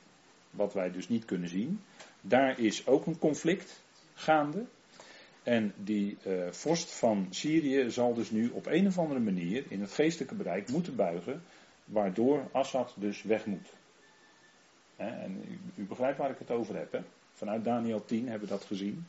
wat 0.51 0.75
wij 0.75 0.91
dus 0.91 1.09
niet 1.09 1.25
kunnen 1.25 1.49
zien, 1.49 1.81
daar 2.21 2.59
is 2.59 2.87
ook 2.87 3.07
een 3.07 3.19
conflict 3.19 3.83
gaande. 4.15 4.65
En 5.43 5.75
die 5.77 6.17
uh, 6.27 6.51
vorst 6.51 6.91
van 6.91 7.27
Syrië 7.31 7.91
zal 7.91 8.15
dus 8.15 8.31
nu 8.31 8.49
op 8.49 8.67
een 8.67 8.87
of 8.87 8.99
andere 8.99 9.21
manier 9.21 9.65
in 9.69 9.81
het 9.81 9.93
geestelijke 9.93 10.35
bereik 10.35 10.69
moeten 10.69 10.97
buigen, 10.97 11.43
waardoor 11.85 12.49
Assad 12.53 12.95
dus 12.97 13.23
weg 13.23 13.47
moet. 13.47 13.69
En 15.09 15.45
u, 15.75 15.83
begrijpt 15.85 16.19
waar 16.19 16.31
ik 16.31 16.39
het 16.39 16.51
over 16.51 16.77
heb. 16.77 16.93
Hè? 16.93 17.01
Vanuit 17.33 17.65
Daniel 17.65 18.05
10 18.05 18.29
hebben 18.29 18.49
we 18.49 18.55
dat 18.55 18.65
gezien. 18.65 19.07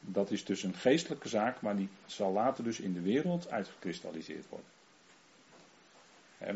Dat 0.00 0.30
is 0.30 0.44
dus 0.44 0.62
een 0.62 0.74
geestelijke 0.74 1.28
zaak, 1.28 1.60
maar 1.60 1.76
die 1.76 1.88
zal 2.06 2.32
later 2.32 2.64
dus 2.64 2.80
in 2.80 2.92
de 2.92 3.00
wereld 3.00 3.50
uitgekristalliseerd 3.50 4.44
worden. 4.48 4.66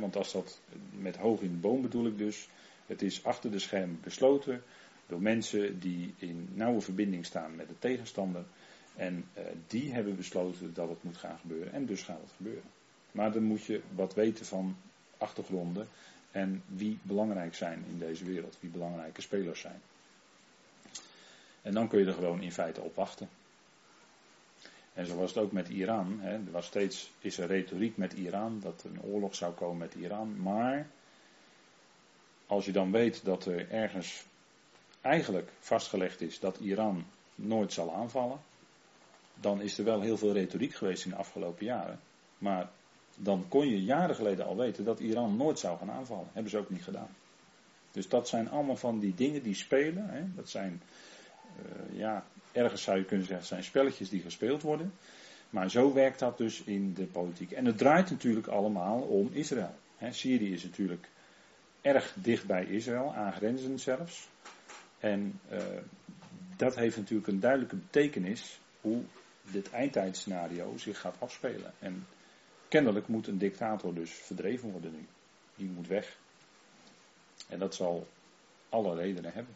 want 0.00 0.16
als 0.16 0.32
dat 0.32 0.60
met 0.90 1.16
hoog 1.16 1.40
in 1.40 1.50
de 1.50 1.56
boom 1.56 1.82
bedoel 1.82 2.06
ik 2.06 2.18
dus, 2.18 2.48
het 2.86 3.02
is 3.02 3.24
achter 3.24 3.50
de 3.50 3.58
schermen 3.58 3.98
besloten 4.02 4.62
door 5.06 5.22
mensen 5.22 5.80
die 5.80 6.14
in 6.18 6.48
nauwe 6.54 6.80
verbinding 6.80 7.26
staan 7.26 7.56
met 7.56 7.68
de 7.68 7.78
tegenstander. 7.78 8.44
En 8.96 9.24
uh, 9.38 9.44
die 9.66 9.92
hebben 9.92 10.16
besloten 10.16 10.74
dat 10.74 10.88
het 10.88 11.02
moet 11.02 11.16
gaan 11.16 11.38
gebeuren. 11.38 11.72
En 11.72 11.86
dus 11.86 12.02
gaat 12.02 12.20
het 12.20 12.32
gebeuren. 12.36 12.70
Maar 13.10 13.32
dan 13.32 13.42
moet 13.42 13.64
je 13.64 13.80
wat 13.94 14.14
weten 14.14 14.46
van 14.46 14.76
achtergronden 15.18 15.88
en 16.34 16.62
wie 16.66 16.98
belangrijk 17.02 17.54
zijn 17.54 17.84
in 17.88 17.98
deze 17.98 18.24
wereld, 18.24 18.56
wie 18.60 18.70
belangrijke 18.70 19.20
spelers 19.20 19.60
zijn. 19.60 19.80
En 21.62 21.72
dan 21.72 21.88
kun 21.88 21.98
je 21.98 22.06
er 22.06 22.12
gewoon 22.12 22.42
in 22.42 22.52
feite 22.52 22.80
op 22.80 22.94
wachten. 22.94 23.28
En 24.94 25.06
zo 25.06 25.16
was 25.16 25.34
het 25.34 25.44
ook 25.44 25.52
met 25.52 25.68
Iran. 25.68 26.18
Hè. 26.20 26.32
Er 26.32 26.50
was 26.50 26.66
steeds 26.66 27.10
is 27.20 27.38
er 27.38 27.46
retoriek 27.46 27.96
met 27.96 28.12
Iran 28.12 28.60
dat 28.60 28.82
er 28.84 28.90
een 28.90 29.02
oorlog 29.02 29.34
zou 29.34 29.52
komen 29.52 29.76
met 29.76 29.94
Iran. 29.94 30.42
Maar 30.42 30.86
als 32.46 32.64
je 32.64 32.72
dan 32.72 32.90
weet 32.90 33.24
dat 33.24 33.46
er 33.46 33.70
ergens 33.70 34.24
eigenlijk 35.00 35.50
vastgelegd 35.58 36.20
is 36.20 36.40
dat 36.40 36.58
Iran 36.58 37.06
nooit 37.34 37.72
zal 37.72 37.94
aanvallen, 37.94 38.40
dan 39.34 39.60
is 39.60 39.78
er 39.78 39.84
wel 39.84 40.00
heel 40.00 40.16
veel 40.16 40.32
retoriek 40.32 40.74
geweest 40.74 41.04
in 41.04 41.10
de 41.10 41.16
afgelopen 41.16 41.64
jaren. 41.64 42.00
Maar 42.38 42.70
dan 43.16 43.44
kon 43.48 43.68
je 43.68 43.84
jaren 43.84 44.14
geleden 44.14 44.46
al 44.46 44.56
weten 44.56 44.84
dat 44.84 45.00
Iran 45.00 45.36
nooit 45.36 45.58
zou 45.58 45.78
gaan 45.78 45.90
aanvallen. 45.90 46.28
Hebben 46.32 46.50
ze 46.50 46.58
ook 46.58 46.70
niet 46.70 46.84
gedaan. 46.84 47.16
Dus 47.90 48.08
dat 48.08 48.28
zijn 48.28 48.50
allemaal 48.50 48.76
van 48.76 48.98
die 48.98 49.14
dingen 49.14 49.42
die 49.42 49.54
spelen. 49.54 50.08
Hè. 50.08 50.22
Dat 50.34 50.48
zijn, 50.48 50.82
uh, 51.58 51.98
ja, 51.98 52.24
ergens 52.52 52.82
zou 52.82 52.98
je 52.98 53.04
kunnen 53.04 53.26
zeggen, 53.26 53.46
zijn 53.46 53.64
spelletjes 53.64 54.08
die 54.08 54.22
gespeeld 54.22 54.62
worden. 54.62 54.92
Maar 55.50 55.70
zo 55.70 55.92
werkt 55.92 56.18
dat 56.18 56.38
dus 56.38 56.62
in 56.62 56.94
de 56.94 57.06
politiek. 57.06 57.52
En 57.52 57.64
het 57.64 57.78
draait 57.78 58.10
natuurlijk 58.10 58.46
allemaal 58.46 59.00
om 59.00 59.30
Israël. 59.32 59.74
Hè. 59.96 60.12
Syrië 60.12 60.52
is 60.52 60.62
natuurlijk 60.62 61.08
erg 61.80 62.14
dicht 62.18 62.46
bij 62.46 62.64
Israël, 62.64 63.14
aangrenzend 63.14 63.80
zelfs. 63.80 64.28
En 64.98 65.40
uh, 65.52 65.58
dat 66.56 66.76
heeft 66.76 66.96
natuurlijk 66.96 67.28
een 67.28 67.40
duidelijke 67.40 67.76
betekenis 67.76 68.60
hoe 68.80 69.02
dit 69.50 69.70
eindtijdscenario 69.70 70.76
zich 70.76 71.00
gaat 71.00 71.16
afspelen. 71.18 71.72
En 71.78 72.06
kennelijk 72.74 73.08
moet 73.08 73.26
een 73.26 73.38
dictator 73.38 73.94
dus 73.94 74.10
verdreven 74.10 74.70
worden 74.70 74.92
nu. 74.92 75.06
Die 75.56 75.68
moet 75.68 75.86
weg. 75.86 76.16
En 77.48 77.58
dat 77.58 77.74
zal 77.74 78.06
alle 78.68 78.94
redenen 78.94 79.32
hebben. 79.32 79.54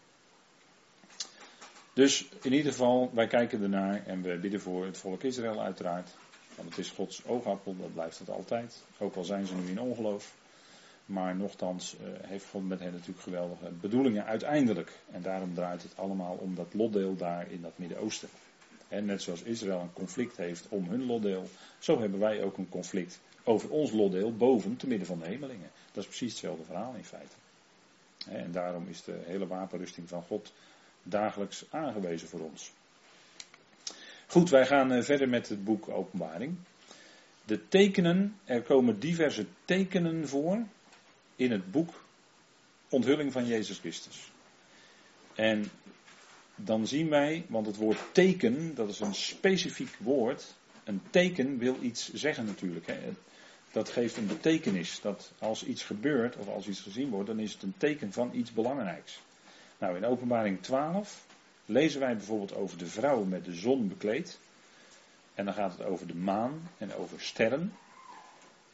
Dus 1.93 2.29
in 2.43 2.53
ieder 2.53 2.73
geval, 2.73 3.11
wij 3.15 3.27
kijken 3.27 3.63
ernaar 3.63 4.07
en 4.07 4.23
we 4.23 4.37
bidden 4.37 4.61
voor 4.61 4.85
het 4.85 4.99
volk 4.99 5.23
Israël 5.23 5.61
uiteraard. 5.61 6.11
Want 6.57 6.69
het 6.69 6.79
is 6.79 6.91
Gods 6.91 7.25
oogappel, 7.25 7.77
dat 7.77 7.93
blijft 7.93 8.19
het 8.19 8.31
altijd. 8.31 8.85
Ook 8.99 9.15
al 9.15 9.25
zijn 9.25 9.47
ze 9.47 9.55
nu 9.55 9.71
in 9.71 9.81
ongeloof. 9.81 10.35
Maar 11.07 11.37
nochtans 11.37 11.95
uh, 11.95 12.09
heeft 12.23 12.47
God 12.51 12.69
met 12.69 12.81
hen 12.81 12.93
natuurlijk 12.93 13.21
geweldige 13.21 13.71
bedoelingen 13.81 14.25
uiteindelijk. 14.25 14.93
En 15.11 15.23
daarom 15.23 15.55
draait 15.55 15.83
het 15.83 15.97
allemaal 15.97 16.35
om 16.35 16.55
dat 16.55 16.75
lotdeel 16.75 17.17
daar 17.17 17.51
in 17.51 17.63
dat 17.63 17.79
Midden-Oosten. 17.79 18.29
En 18.89 19.05
net 19.05 19.23
zoals 19.23 19.43
Israël 19.43 19.81
een 19.81 19.93
conflict 19.93 20.37
heeft 20.37 20.67
om 20.69 20.89
hun 20.89 21.07
lotdeel, 21.07 21.49
zo 21.79 22.01
hebben 22.01 22.19
wij 22.19 22.43
ook 22.43 22.57
een 22.57 22.69
conflict 22.69 23.21
over 23.45 23.71
ons 23.71 23.91
lotdeel 23.91 24.37
boven, 24.37 24.77
te 24.77 24.87
midden 24.87 25.07
van 25.07 25.19
de 25.19 25.27
hemelingen. 25.27 25.71
Dat 25.93 26.03
is 26.03 26.09
precies 26.09 26.31
hetzelfde 26.31 26.65
verhaal 26.65 26.95
in 26.95 27.05
feite. 27.05 27.35
En 28.27 28.53
daarom 28.53 28.89
is 28.89 29.03
de 29.03 29.21
hele 29.25 29.47
wapenrusting 29.47 30.09
van 30.09 30.23
God 30.23 30.53
dagelijks 31.03 31.65
aangewezen 31.71 32.29
voor 32.29 32.41
ons. 32.41 32.73
Goed, 34.27 34.51
wij 34.51 34.67
gaan 34.67 34.93
eh, 34.93 35.03
verder 35.03 35.29
met 35.29 35.49
het 35.49 35.65
boek 35.65 35.89
Openbaring. 35.89 36.57
De 37.45 37.69
tekenen, 37.69 38.37
er 38.45 38.63
komen 38.63 39.01
diverse 39.01 39.47
tekenen 39.65 40.29
voor 40.29 40.67
in 41.37 41.51
het 41.51 41.71
boek 41.71 42.05
Onthulling 42.89 43.33
van 43.33 43.47
Jezus 43.47 43.79
Christus. 43.79 44.31
En 45.35 45.71
dan 46.65 46.87
zien 46.87 47.09
wij, 47.09 47.45
want 47.49 47.67
het 47.67 47.77
woord 47.77 47.99
teken, 48.13 48.75
dat 48.75 48.89
is 48.89 49.01
een 49.01 49.15
specifiek 49.15 49.97
woord. 49.99 50.55
Een 50.85 51.03
teken 51.11 51.59
wil 51.59 51.77
iets 51.81 52.13
zeggen 52.13 52.45
natuurlijk. 52.45 52.87
Hè. 52.87 53.13
Dat 53.73 53.89
geeft 53.89 54.17
een 54.17 54.27
betekenis. 54.27 55.01
Dat 55.01 55.33
als 55.39 55.65
iets 55.65 55.83
gebeurt 55.83 56.37
of 56.37 56.49
als 56.49 56.69
iets 56.69 56.81
gezien 56.81 57.09
wordt, 57.09 57.27
dan 57.27 57.39
is 57.39 57.53
het 57.53 57.63
een 57.63 57.75
teken 57.77 58.13
van 58.13 58.31
iets 58.35 58.53
belangrijks. 58.53 59.21
Nou, 59.79 59.97
in 59.97 60.05
openbaring 60.05 60.63
12 60.63 61.27
lezen 61.65 62.01
wij 62.01 62.17
bijvoorbeeld 62.17 62.55
over 62.55 62.79
de 62.79 62.87
vrouw 62.87 63.25
met 63.25 63.45
de 63.45 63.55
zon 63.55 63.89
bekleed. 63.89 64.39
En 65.35 65.45
dan 65.45 65.55
gaat 65.55 65.79
het 65.79 65.87
over 65.87 66.07
de 66.07 66.15
maan 66.15 66.71
en 66.79 66.95
over 66.95 67.21
sterren. 67.21 67.73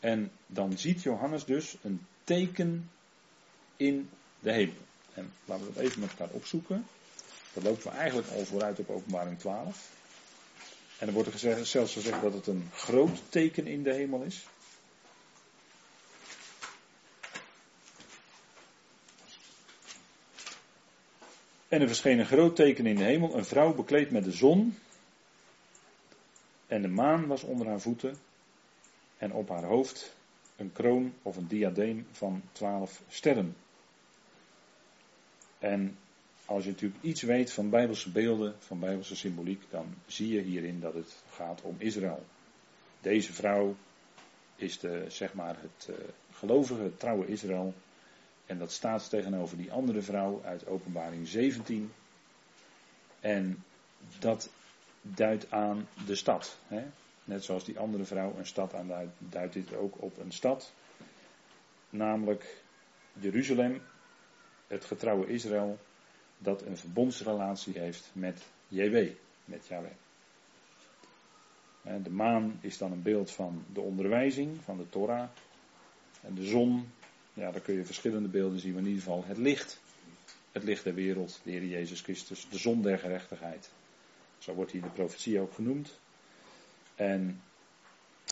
En 0.00 0.30
dan 0.46 0.78
ziet 0.78 1.02
Johannes 1.02 1.44
dus 1.44 1.76
een 1.82 2.06
teken 2.24 2.90
in 3.76 4.10
de 4.40 4.52
hemel. 4.52 4.74
En 5.14 5.32
laten 5.44 5.66
we 5.66 5.72
dat 5.72 5.82
even 5.82 6.00
met 6.00 6.10
elkaar 6.10 6.34
opzoeken. 6.34 6.86
Dat 7.54 7.62
lopen 7.62 7.82
we 7.82 7.98
eigenlijk 7.98 8.30
al 8.30 8.44
vooruit 8.44 8.78
op 8.78 8.90
openbaring 8.90 9.38
12. 9.38 9.90
En 10.98 11.06
er 11.06 11.12
wordt 11.12 11.28
er 11.28 11.34
gezegd, 11.34 11.66
zelfs 11.66 11.92
gezegd 11.92 12.22
dat 12.22 12.32
het 12.32 12.46
een 12.46 12.70
groot 12.72 13.22
teken 13.28 13.66
in 13.66 13.82
de 13.82 13.92
hemel 13.92 14.22
is. 14.22 14.46
En 21.68 21.80
er 21.80 21.86
verscheen 21.86 22.18
een 22.18 22.26
groot 22.26 22.56
teken 22.56 22.86
in 22.86 22.96
de 22.96 23.02
hemel, 23.02 23.36
een 23.36 23.44
vrouw 23.44 23.74
bekleed 23.74 24.10
met 24.10 24.24
de 24.24 24.32
zon. 24.32 24.78
En 26.66 26.82
de 26.82 26.88
maan 26.88 27.26
was 27.26 27.42
onder 27.42 27.66
haar 27.66 27.80
voeten. 27.80 28.16
En 29.18 29.32
op 29.32 29.48
haar 29.48 29.64
hoofd 29.64 30.14
een 30.56 30.72
kroon 30.72 31.14
of 31.22 31.36
een 31.36 31.46
diadeem 31.46 32.06
van 32.12 32.42
twaalf 32.52 33.02
sterren. 33.08 33.56
En 35.58 35.98
als 36.46 36.64
je 36.64 36.70
natuurlijk 36.70 37.02
iets 37.02 37.22
weet 37.22 37.52
van 37.52 37.70
bijbelse 37.70 38.10
beelden, 38.10 38.54
van 38.58 38.78
bijbelse 38.78 39.16
symboliek, 39.16 39.62
dan 39.70 39.94
zie 40.06 40.32
je 40.32 40.40
hierin 40.40 40.80
dat 40.80 40.94
het 40.94 41.22
gaat 41.30 41.62
om 41.62 41.74
Israël. 41.78 42.24
Deze 43.00 43.32
vrouw 43.32 43.76
is 44.56 44.78
de, 44.78 45.04
zeg 45.08 45.34
maar 45.34 45.56
het 45.60 45.88
uh, 45.90 45.96
gelovige, 46.32 46.96
trouwe 46.96 47.26
Israël, 47.26 47.74
En 48.46 48.58
dat 48.58 48.72
staat 48.72 49.10
tegenover 49.10 49.56
die 49.56 49.72
andere 49.72 50.02
vrouw 50.02 50.42
uit 50.44 50.66
Openbaring 50.66 51.28
17. 51.28 51.92
En 53.20 53.64
dat 54.18 54.50
duidt 55.00 55.50
aan 55.50 55.88
de 56.06 56.14
stad. 56.14 56.58
Hè? 56.66 56.84
Net 57.24 57.44
zoals 57.44 57.64
die 57.64 57.78
andere 57.78 58.04
vrouw 58.04 58.34
een 58.38 58.46
stad 58.46 58.74
aanduidt, 58.74 59.12
duidt 59.18 59.52
dit 59.52 59.74
ook 59.74 60.02
op 60.02 60.18
een 60.18 60.32
stad. 60.32 60.72
Namelijk 61.90 62.62
Jeruzalem, 63.12 63.82
het 64.66 64.84
getrouwe 64.84 65.26
Israël, 65.26 65.78
dat 66.38 66.62
een 66.62 66.76
verbondsrelatie 66.76 67.78
heeft 67.78 68.10
met 68.12 68.42
JW, 68.68 69.08
met 69.44 69.66
Yahweh. 69.66 69.92
De 72.02 72.10
maan 72.10 72.58
is 72.60 72.78
dan 72.78 72.92
een 72.92 73.02
beeld 73.02 73.30
van 73.30 73.64
de 73.72 73.80
onderwijzing, 73.80 74.60
van 74.62 74.76
de 74.76 74.88
Torah. 74.88 75.28
En 76.20 76.34
de 76.34 76.46
zon, 76.46 76.88
ja, 77.32 77.50
daar 77.50 77.60
kun 77.60 77.74
je 77.74 77.84
verschillende 77.84 78.28
beelden 78.28 78.58
zien, 78.58 78.72
maar 78.72 78.82
in 78.82 78.88
ieder 78.88 79.02
geval 79.02 79.24
het 79.24 79.38
licht. 79.38 79.80
Het 80.52 80.62
licht 80.62 80.84
der 80.84 80.94
wereld, 80.94 81.40
de 81.42 81.50
Heer 81.50 81.64
Jezus 81.64 82.00
Christus, 82.00 82.48
de 82.50 82.58
zon 82.58 82.82
der 82.82 82.98
gerechtigheid. 82.98 83.70
Zo 84.38 84.54
wordt 84.54 84.72
hier 84.72 84.82
de 84.82 84.88
profetie 84.88 85.40
ook 85.40 85.52
genoemd. 85.52 85.98
En 86.94 87.40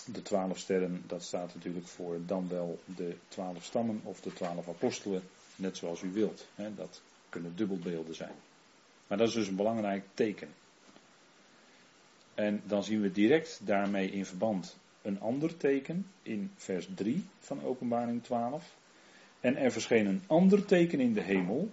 de 0.07 0.23
twaalf 0.23 0.59
sterren, 0.59 1.03
dat 1.07 1.23
staat 1.23 1.55
natuurlijk 1.55 1.87
voor 1.87 2.19
dan 2.27 2.49
wel 2.49 2.81
de 2.85 3.17
twaalf 3.29 3.65
stammen 3.65 4.01
of 4.05 4.21
de 4.21 4.33
twaalf 4.33 4.69
apostelen, 4.69 5.23
net 5.57 5.77
zoals 5.77 6.03
u 6.03 6.13
wilt. 6.13 6.47
Dat 6.77 7.03
kunnen 7.33 7.57
dubbelbeelden 7.57 8.15
zijn. 8.15 8.35
Maar 9.07 9.19
dat 9.19 9.29
is 9.29 9.35
dus 9.35 9.49
een 9.49 9.57
belangrijk 9.57 10.05
teken. 10.15 10.49
En 12.35 12.63
dan 12.67 12.85
zien 12.85 13.01
we 13.01 13.13
direct 13.13 13.61
daarmee 13.65 14.11
in 14.11 14.27
verband 14.27 14.79
een 15.03 15.21
ander 15.21 15.57
teken 15.57 16.07
in 16.23 16.51
vers 16.57 16.89
3 16.95 17.25
van 17.39 17.63
Openbaring 17.63 18.23
12. 18.23 18.77
En 19.41 19.57
er 19.57 19.73
verscheen 19.73 20.07
een 20.07 20.23
ander 20.27 20.65
teken 20.65 21.01
in 21.01 21.13
de 21.13 21.23
hemel. 21.23 21.71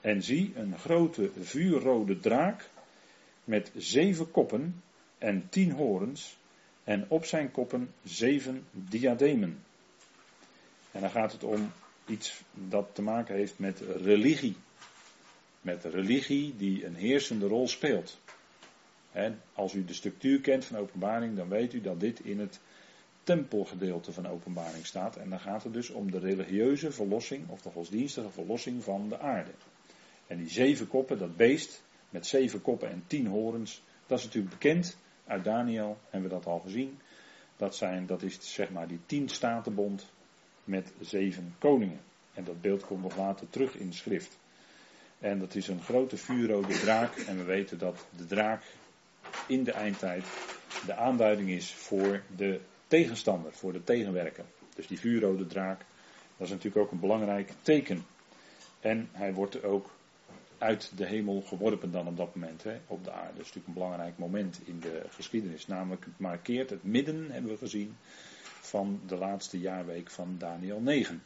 En 0.00 0.22
zie 0.22 0.52
een 0.54 0.78
grote 0.78 1.30
vuurrode 1.40 2.18
draak 2.18 2.70
met 3.44 3.72
zeven 3.76 4.30
koppen 4.30 4.82
en 5.18 5.48
tien 5.48 5.70
horens. 5.72 6.38
En 6.84 7.06
op 7.08 7.24
zijn 7.24 7.50
koppen 7.50 7.94
zeven 8.04 8.64
diademen. 8.72 9.62
En 10.90 11.00
dan 11.00 11.10
gaat 11.10 11.32
het 11.32 11.44
om 11.44 11.72
iets 12.06 12.42
dat 12.52 12.88
te 12.92 13.02
maken 13.02 13.34
heeft 13.34 13.58
met 13.58 13.80
religie. 13.80 14.56
Met 15.60 15.84
religie 15.84 16.56
die 16.56 16.84
een 16.86 16.94
heersende 16.94 17.46
rol 17.46 17.68
speelt. 17.68 18.20
En 19.12 19.40
als 19.54 19.74
u 19.74 19.84
de 19.84 19.94
structuur 19.94 20.40
kent 20.40 20.64
van 20.64 20.76
openbaring, 20.76 21.36
dan 21.36 21.48
weet 21.48 21.72
u 21.72 21.80
dat 21.80 22.00
dit 22.00 22.20
in 22.20 22.38
het 22.38 22.60
tempelgedeelte 23.22 24.12
van 24.12 24.26
openbaring 24.26 24.86
staat. 24.86 25.16
En 25.16 25.30
dan 25.30 25.40
gaat 25.40 25.62
het 25.62 25.72
dus 25.72 25.90
om 25.90 26.10
de 26.10 26.18
religieuze 26.18 26.90
verlossing 26.90 27.48
of 27.48 27.62
de 27.62 27.70
godsdienstige 27.70 28.30
verlossing 28.30 28.84
van 28.84 29.08
de 29.08 29.18
aarde. 29.18 29.50
En 30.26 30.36
die 30.36 30.50
zeven 30.50 30.88
koppen, 30.88 31.18
dat 31.18 31.36
beest 31.36 31.82
met 32.10 32.26
zeven 32.26 32.62
koppen 32.62 32.90
en 32.90 33.04
tien 33.06 33.26
horens, 33.26 33.82
dat 34.06 34.18
is 34.18 34.24
natuurlijk 34.24 34.52
bekend. 34.52 34.96
Uit 35.26 35.44
Daniel 35.44 35.98
hebben 36.10 36.30
we 36.30 36.36
dat 36.36 36.46
al 36.46 36.58
gezien. 36.58 36.98
Dat, 37.56 37.76
zijn, 37.76 38.06
dat 38.06 38.22
is 38.22 38.54
zeg 38.54 38.70
maar 38.70 38.88
die 38.88 39.00
tien 39.06 39.28
statenbond 39.28 40.10
met 40.64 40.92
zeven 41.00 41.54
koningen. 41.58 42.00
En 42.34 42.44
dat 42.44 42.60
beeld 42.60 42.84
komt 42.84 43.02
nog 43.02 43.16
later 43.16 43.50
terug 43.50 43.76
in 43.76 43.86
de 43.86 43.96
schrift. 43.96 44.38
En 45.20 45.38
dat 45.38 45.54
is 45.54 45.68
een 45.68 45.82
grote 45.82 46.16
vuurrode 46.16 46.78
draak. 46.78 47.16
En 47.16 47.36
we 47.36 47.42
weten 47.42 47.78
dat 47.78 48.06
de 48.16 48.26
draak 48.26 48.62
in 49.46 49.64
de 49.64 49.72
eindtijd 49.72 50.24
de 50.86 50.94
aanduiding 50.94 51.50
is 51.50 51.74
voor 51.74 52.22
de 52.36 52.60
tegenstander, 52.86 53.52
voor 53.52 53.72
de 53.72 53.84
tegenwerker. 53.84 54.44
Dus 54.74 54.86
die 54.86 54.98
vuurrode 54.98 55.46
draak, 55.46 55.78
dat 56.36 56.46
is 56.46 56.52
natuurlijk 56.52 56.84
ook 56.84 56.92
een 56.92 57.00
belangrijk 57.00 57.52
teken. 57.62 58.06
En 58.80 59.08
hij 59.12 59.34
wordt 59.34 59.62
ook 59.62 59.90
uit 60.58 60.92
de 60.96 61.06
hemel 61.06 61.40
geworpen 61.40 61.90
dan 61.90 62.06
op 62.06 62.16
dat 62.16 62.34
moment 62.34 62.62
hè, 62.62 62.80
op 62.86 63.04
de 63.04 63.12
aarde. 63.12 63.36
Dat 63.36 63.46
is 63.46 63.52
natuurlijk 63.52 63.66
een 63.66 63.82
belangrijk 63.82 64.18
moment 64.18 64.60
in 64.64 64.80
de 64.80 65.02
geschiedenis. 65.08 65.66
Namelijk 65.66 66.04
het 66.04 66.18
markeert 66.18 66.70
het 66.70 66.84
midden, 66.84 67.30
hebben 67.30 67.50
we 67.50 67.56
gezien, 67.56 67.96
van 68.60 69.00
de 69.06 69.16
laatste 69.16 69.58
jaarweek 69.58 70.10
van 70.10 70.36
Daniel 70.38 70.80
9. 70.80 71.22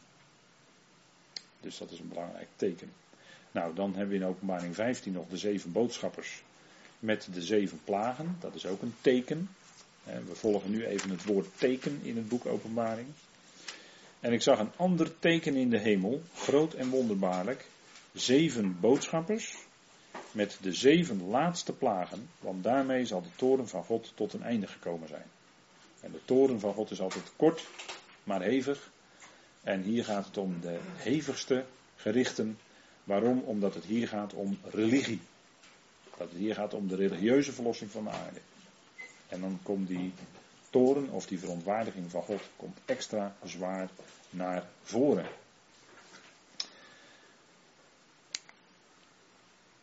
Dus 1.59 1.77
dat 1.77 1.91
is 1.91 1.99
een 1.99 2.07
belangrijk 2.07 2.47
teken. 2.55 2.91
Nou, 3.55 3.75
dan 3.75 3.95
hebben 3.95 4.17
we 4.17 4.23
in 4.23 4.29
openbaring 4.29 4.75
15 4.75 5.13
nog 5.13 5.27
de 5.27 5.37
zeven 5.37 5.71
boodschappers 5.71 6.43
met 6.99 7.27
de 7.33 7.41
zeven 7.41 7.79
plagen. 7.83 8.37
Dat 8.39 8.55
is 8.55 8.65
ook 8.65 8.81
een 8.81 8.95
teken. 9.01 9.49
We 10.03 10.35
volgen 10.35 10.71
nu 10.71 10.85
even 10.85 11.09
het 11.09 11.25
woord 11.25 11.47
teken 11.57 11.99
in 12.03 12.15
het 12.15 12.27
boek 12.27 12.45
Openbaring. 12.45 13.07
En 14.19 14.33
ik 14.33 14.41
zag 14.41 14.59
een 14.59 14.71
ander 14.75 15.19
teken 15.19 15.55
in 15.55 15.69
de 15.69 15.79
hemel, 15.79 16.21
groot 16.33 16.73
en 16.73 16.89
wonderbaarlijk. 16.89 17.65
Zeven 18.13 18.79
boodschappers 18.79 19.57
met 20.31 20.57
de 20.61 20.73
zeven 20.73 21.27
laatste 21.27 21.73
plagen, 21.73 22.29
want 22.39 22.63
daarmee 22.63 23.05
zal 23.05 23.21
de 23.21 23.35
toren 23.35 23.67
van 23.67 23.83
God 23.83 24.11
tot 24.15 24.33
een 24.33 24.43
einde 24.43 24.67
gekomen 24.67 25.07
zijn. 25.07 25.27
En 25.99 26.11
de 26.11 26.25
toren 26.25 26.59
van 26.59 26.73
God 26.73 26.91
is 26.91 27.01
altijd 27.01 27.31
kort, 27.35 27.67
maar 28.23 28.41
hevig. 28.41 28.91
En 29.63 29.81
hier 29.81 30.05
gaat 30.05 30.25
het 30.25 30.37
om 30.37 30.61
de 30.61 30.79
hevigste 30.95 31.65
gerichten. 31.95 32.57
Waarom? 33.05 33.39
Omdat 33.39 33.73
het 33.73 33.85
hier 33.85 34.07
gaat 34.07 34.33
om 34.33 34.57
religie. 34.63 35.21
Dat 36.17 36.29
het 36.29 36.37
hier 36.37 36.55
gaat 36.55 36.73
om 36.73 36.87
de 36.87 36.95
religieuze 36.95 37.51
verlossing 37.51 37.91
van 37.91 38.03
de 38.03 38.09
aarde. 38.09 38.39
En 39.27 39.41
dan 39.41 39.59
komt 39.63 39.87
die 39.87 40.13
toren 40.69 41.09
of 41.09 41.27
die 41.27 41.39
verontwaardiging 41.39 42.11
van 42.11 42.21
God 42.21 42.41
komt 42.55 42.77
extra 42.85 43.35
zwaar 43.43 43.89
naar 44.29 44.69
voren. 44.81 45.25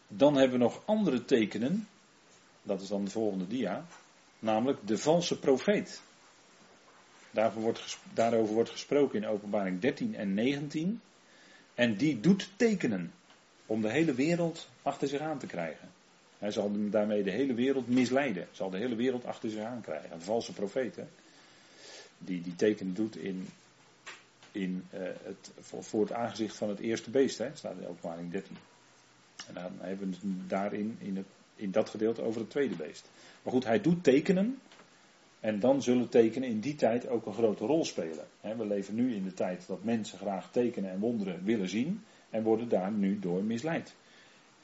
Dan 0.08 0.34
hebben 0.34 0.58
we 0.58 0.64
nog 0.64 0.82
andere 0.84 1.24
tekenen. 1.24 1.88
Dat 2.62 2.80
is 2.80 2.88
dan 2.88 3.04
de 3.04 3.10
volgende 3.10 3.46
dia. 3.46 3.86
Namelijk 4.38 4.86
de 4.86 4.98
valse 4.98 5.38
profeet. 5.38 6.02
Wordt, 7.54 7.98
daarover 8.12 8.54
wordt 8.54 8.70
gesproken 8.70 9.22
in 9.22 9.28
openbaring 9.28 9.80
13 9.80 10.14
en 10.14 10.34
19. 10.34 11.00
En 11.74 11.96
die 11.96 12.20
doet 12.20 12.48
tekenen. 12.56 13.12
Om 13.66 13.82
de 13.82 13.90
hele 13.90 14.14
wereld 14.14 14.68
achter 14.82 15.08
zich 15.08 15.20
aan 15.20 15.38
te 15.38 15.46
krijgen. 15.46 15.88
Hij 16.38 16.50
zal 16.50 16.70
daarmee 16.90 17.22
de 17.22 17.30
hele 17.30 17.54
wereld 17.54 17.88
misleiden. 17.88 18.48
Zal 18.50 18.70
de 18.70 18.78
hele 18.78 18.94
wereld 18.94 19.24
achter 19.24 19.50
zich 19.50 19.62
aan 19.62 19.80
krijgen. 19.80 20.12
Een 20.12 20.22
valse 20.22 20.52
profeet. 20.52 20.96
Hè? 20.96 21.04
Die 22.18 22.40
die 22.40 22.56
tekenen 22.56 22.94
doet 22.94 23.16
in, 23.16 23.48
in, 24.52 24.84
uh, 24.94 25.00
het, 25.00 25.50
voor, 25.60 26.00
het 26.00 26.12
aangezicht 26.12 26.56
van 26.56 26.68
het 26.68 26.78
eerste 26.78 27.10
beest. 27.10 27.38
Hè? 27.38 27.50
Staat 27.54 27.76
in 27.78 27.86
openbaring 27.86 28.30
13. 28.30 28.56
En 29.46 29.54
dan 29.54 29.72
hebben 29.78 30.10
we 30.10 30.16
het 30.28 30.48
daarin 30.48 30.96
in, 30.98 31.24
in 31.56 31.70
dat 31.70 31.90
gedeelte 31.90 32.22
over 32.22 32.40
het 32.40 32.50
tweede 32.50 32.74
beest. 32.74 33.08
Maar 33.42 33.52
goed, 33.52 33.64
hij 33.64 33.80
doet 33.80 34.04
tekenen. 34.04 34.58
En 35.42 35.60
dan 35.60 35.82
zullen 35.82 36.08
tekenen 36.08 36.48
in 36.48 36.60
die 36.60 36.74
tijd 36.74 37.08
ook 37.08 37.26
een 37.26 37.32
grote 37.32 37.66
rol 37.66 37.84
spelen. 37.84 38.24
We 38.40 38.66
leven 38.66 38.94
nu 38.94 39.14
in 39.14 39.24
de 39.24 39.34
tijd 39.34 39.66
dat 39.66 39.84
mensen 39.84 40.18
graag 40.18 40.50
tekenen 40.50 40.90
en 40.90 40.98
wonderen 40.98 41.44
willen 41.44 41.68
zien. 41.68 42.04
En 42.30 42.42
worden 42.42 42.68
daar 42.68 42.92
nu 42.92 43.18
door 43.18 43.42
misleid. 43.42 43.94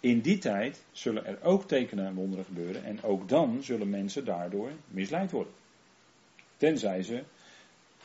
In 0.00 0.20
die 0.20 0.38
tijd 0.38 0.84
zullen 0.92 1.26
er 1.26 1.42
ook 1.42 1.68
tekenen 1.68 2.06
en 2.06 2.14
wonderen 2.14 2.44
gebeuren 2.44 2.84
en 2.84 3.02
ook 3.02 3.28
dan 3.28 3.62
zullen 3.62 3.90
mensen 3.90 4.24
daardoor 4.24 4.70
misleid 4.88 5.30
worden. 5.30 5.52
Tenzij 6.56 7.02
ze 7.02 7.22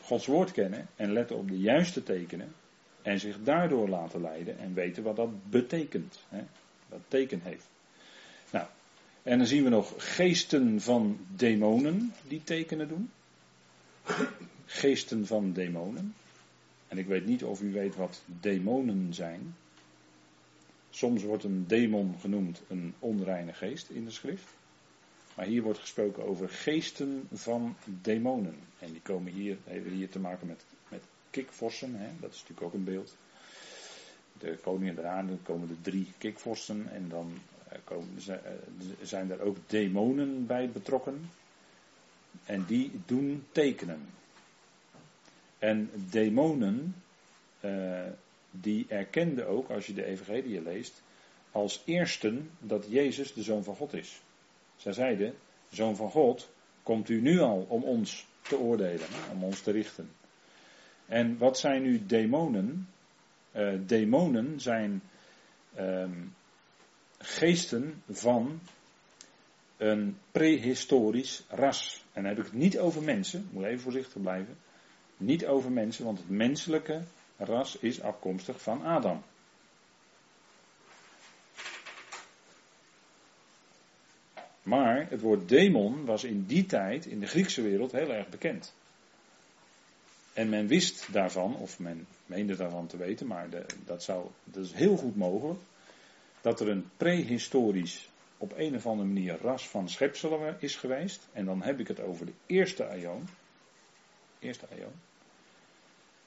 Gods 0.02 0.26
woord 0.26 0.52
kennen 0.52 0.88
en 0.96 1.12
letten 1.12 1.38
op 1.38 1.48
de 1.48 1.60
juiste 1.60 2.04
tekenen 2.04 2.54
en 3.02 3.20
zich 3.20 3.44
daardoor 3.44 3.90
laten 3.90 4.22
leiden 4.22 4.60
en 4.60 4.74
weten 4.74 5.04
wat 5.04 5.16
dat 5.16 5.50
betekent. 5.50 6.20
Dat 6.90 7.02
teken 7.08 7.42
heeft. 7.44 7.70
En 9.24 9.38
dan 9.38 9.48
zien 9.48 9.64
we 9.64 9.70
nog 9.70 9.94
geesten 9.98 10.82
van 10.82 11.18
demonen 11.36 12.14
die 12.28 12.44
tekenen 12.44 12.88
doen. 12.88 13.12
Geesten 14.66 15.28
van 15.28 15.54
demonen. 15.54 16.14
En 16.88 16.98
ik 16.98 17.08
weet 17.08 17.26
niet 17.26 17.44
of 17.44 17.62
u 17.62 17.72
weet 17.72 17.96
wat 17.96 18.22
demonen 18.26 19.14
zijn. 19.14 19.56
Soms 20.90 21.24
wordt 21.24 21.44
een 21.44 21.68
demon 21.68 22.16
genoemd 22.20 22.62
een 22.68 22.94
onreine 23.00 23.54
geest 23.54 23.90
in 23.90 24.06
de 24.06 24.12
schrift. 24.12 24.48
Maar 25.36 25.46
hier 25.46 25.62
wordt 25.62 25.80
gesproken 25.80 26.26
over 26.26 26.50
geesten 26.50 27.28
van 27.32 27.76
demonen. 27.86 28.56
En 28.80 28.92
die 28.92 29.02
komen 29.02 29.32
hier, 29.32 29.58
hebben 29.64 29.92
hier 29.92 30.10
te 30.10 30.20
maken 30.20 30.48
met, 30.48 30.66
met 30.90 31.04
kikvorsen. 31.30 31.96
Hè? 31.96 32.08
Dat 32.20 32.32
is 32.32 32.40
natuurlijk 32.40 32.68
ook 32.68 32.74
een 32.74 32.84
beeld. 32.84 33.18
De 34.40 34.58
koningen 34.64 34.96
der 34.96 35.06
aarde 35.06 35.38
komen 35.44 35.70
er 35.70 35.82
drie 35.82 36.08
kikvorsen. 36.18 36.90
En 36.92 37.10
dan 37.10 37.34
komen, 37.84 38.18
eh, 38.28 38.36
zijn 39.02 39.32
er 39.32 39.42
ook 39.42 39.58
demonen 39.68 40.46
bij 40.46 40.70
betrokken. 40.70 41.30
En 42.46 42.66
die 42.66 42.92
doen 43.06 43.46
tekenen. 43.52 44.00
En 45.60 45.90
demonen, 46.10 46.96
uh, 47.62 48.02
die 48.52 48.86
erkende 48.90 49.46
ook, 49.46 49.70
als 49.70 49.86
je 49.86 49.94
de 49.94 50.06
Evangelie 50.06 50.62
leest, 50.62 51.02
als 51.52 51.82
eersten 51.86 52.50
dat 52.60 52.86
Jezus 52.90 53.34
de 53.34 53.44
Zoon 53.44 53.64
van 53.64 53.76
God 53.76 53.94
is. 53.94 54.22
Zij 54.76 54.94
zeiden, 54.94 55.34
Zoon 55.70 55.96
van 55.96 56.10
God, 56.10 56.50
komt 56.84 57.10
u 57.10 57.22
nu 57.22 57.40
al 57.40 57.66
om 57.70 57.84
ons 57.84 58.26
te 58.42 58.58
oordelen, 58.58 59.08
om 59.32 59.44
ons 59.44 59.62
te 59.62 59.72
richten. 59.72 60.10
En 61.06 61.38
wat 61.38 61.60
zijn 61.60 61.82
nu 61.82 62.06
demonen? 62.06 62.88
uh, 63.56 63.70
demonen 63.86 64.60
zijn 64.60 65.02
ehm, 65.76 66.12
geesten 67.24 68.04
van 68.10 68.60
een 69.78 70.18
prehistorisch 70.32 71.44
ras. 71.48 72.04
En 72.14 72.24
dan 72.24 72.32
heb 72.32 72.40
ik 72.40 72.52
het 72.52 72.62
niet 72.62 72.80
over 72.80 73.02
mensen, 73.02 73.50
moet 73.52 73.64
even 73.64 73.80
voorzichtig 73.80 74.22
blijven. 74.22 74.58
Niet 75.18 75.46
over 75.46 75.72
mensen, 75.72 76.06
want 76.06 76.18
het 76.18 76.30
menselijke 76.30 77.02
ras 77.38 77.78
is 77.78 78.02
afkomstig 78.02 78.62
van 78.62 78.84
Adam. 78.84 79.24
Maar 84.64 85.10
het 85.10 85.22
woord 85.22 85.50
demon 85.50 86.06
was 86.06 86.24
in 86.24 86.46
die 86.46 86.66
tijd 86.66 87.06
in 87.06 87.20
de 87.20 87.28
Griekse 87.28 87.62
wereld 87.62 87.92
heel 87.92 88.14
erg 88.14 88.30
bekend. 88.30 88.74
En 90.34 90.50
men 90.50 90.68
wist 90.68 91.14
daarvan, 91.14 91.56
of 91.56 91.80
men 91.80 92.08
meende 92.26 92.56
daarvan 92.56 92.88
te 92.88 92.98
weten, 92.98 93.28
maar 93.28 93.48
dat, 93.86 94.04
zou, 94.04 94.28
dat 94.44 94.64
is 94.64 94.72
heel 94.72 94.98
goed 94.98 95.16
mogelijk, 95.16 95.60
dat 96.44 96.60
er 96.60 96.70
een 96.70 96.90
prehistorisch, 96.98 98.10
op 98.38 98.54
een 98.58 98.76
of 98.76 98.86
andere 98.86 99.08
manier, 99.08 99.38
ras 99.42 99.70
van 99.70 99.90
schepselen 99.90 100.56
is 100.60 100.76
geweest. 100.76 101.28
En 101.32 101.46
dan 101.46 101.62
heb 101.62 101.80
ik 101.80 101.88
het 101.88 102.00
over 102.00 102.26
de 102.26 102.34
eerste 102.46 102.88
aion. 102.88 103.28
Eerste 104.40 104.68
aion. 104.72 104.92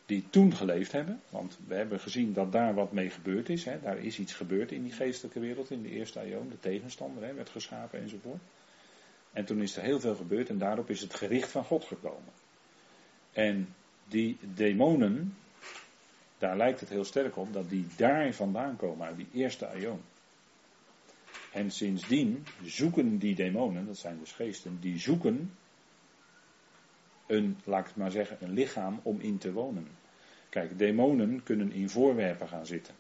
Die 0.07 0.25
toen 0.31 0.55
geleefd 0.55 0.93
hebben, 0.93 1.21
want 1.31 1.59
we 1.67 1.75
hebben 1.75 2.01
gezien 2.01 2.33
dat 2.33 2.53
daar 2.53 2.75
wat 2.75 2.93
mee 2.93 3.11
gebeurd 3.11 3.49
is. 3.49 3.65
Hè. 3.65 3.81
Daar 3.81 3.99
is 3.99 4.19
iets 4.19 4.35
gebeurd 4.35 4.73
in 4.73 4.83
die 4.83 4.93
geestelijke 4.93 5.41
wereld, 5.41 5.71
in 5.71 5.83
de 5.83 5.91
eerste 5.91 6.19
aion. 6.19 6.49
De 6.49 6.59
tegenstander 6.61 7.25
hè, 7.25 7.35
werd 7.35 7.49
geschapen 7.49 8.01
enzovoort. 8.01 8.43
En 9.33 9.45
toen 9.45 9.63
is 9.63 9.77
er 9.77 9.83
heel 9.83 10.01
veel 10.01 10.15
gebeurd 10.15 10.49
en 10.49 10.59
daarop 10.59 10.91
is 10.91 11.01
het 11.01 11.15
gericht 11.15 11.51
van 11.51 11.65
God 11.65 11.85
gekomen. 11.85 12.33
En 13.33 13.75
die 14.09 14.39
demonen, 14.55 15.37
daar 16.39 16.57
lijkt 16.57 16.81
het 16.81 16.89
heel 16.89 17.05
sterk 17.05 17.37
op 17.37 17.53
dat 17.53 17.71
die 17.71 17.87
daar 17.97 18.33
vandaan 18.33 18.77
komen, 18.77 19.07
uit 19.07 19.17
die 19.17 19.29
eerste 19.33 19.67
aion. 19.67 20.01
En 21.53 21.71
sindsdien 21.71 22.47
zoeken 22.65 23.19
die 23.19 23.35
demonen, 23.35 23.87
dat 23.87 23.97
zijn 23.97 24.19
dus 24.19 24.33
geesten, 24.33 24.79
die 24.81 24.99
zoeken 24.99 25.53
een, 27.27 27.57
laat 27.65 27.81
ik 27.81 27.87
het 27.87 27.97
maar 27.97 28.11
zeggen, 28.11 28.37
een 28.41 28.53
lichaam 28.53 29.01
om 29.03 29.21
in 29.21 29.39
te 29.39 29.53
wonen. 29.53 29.89
Kijk, 30.49 30.79
demonen 30.79 31.43
kunnen 31.43 31.73
in 31.73 31.91
voorwerpen 31.91 32.49
gaan 32.49 32.67
zitten. 32.67 32.95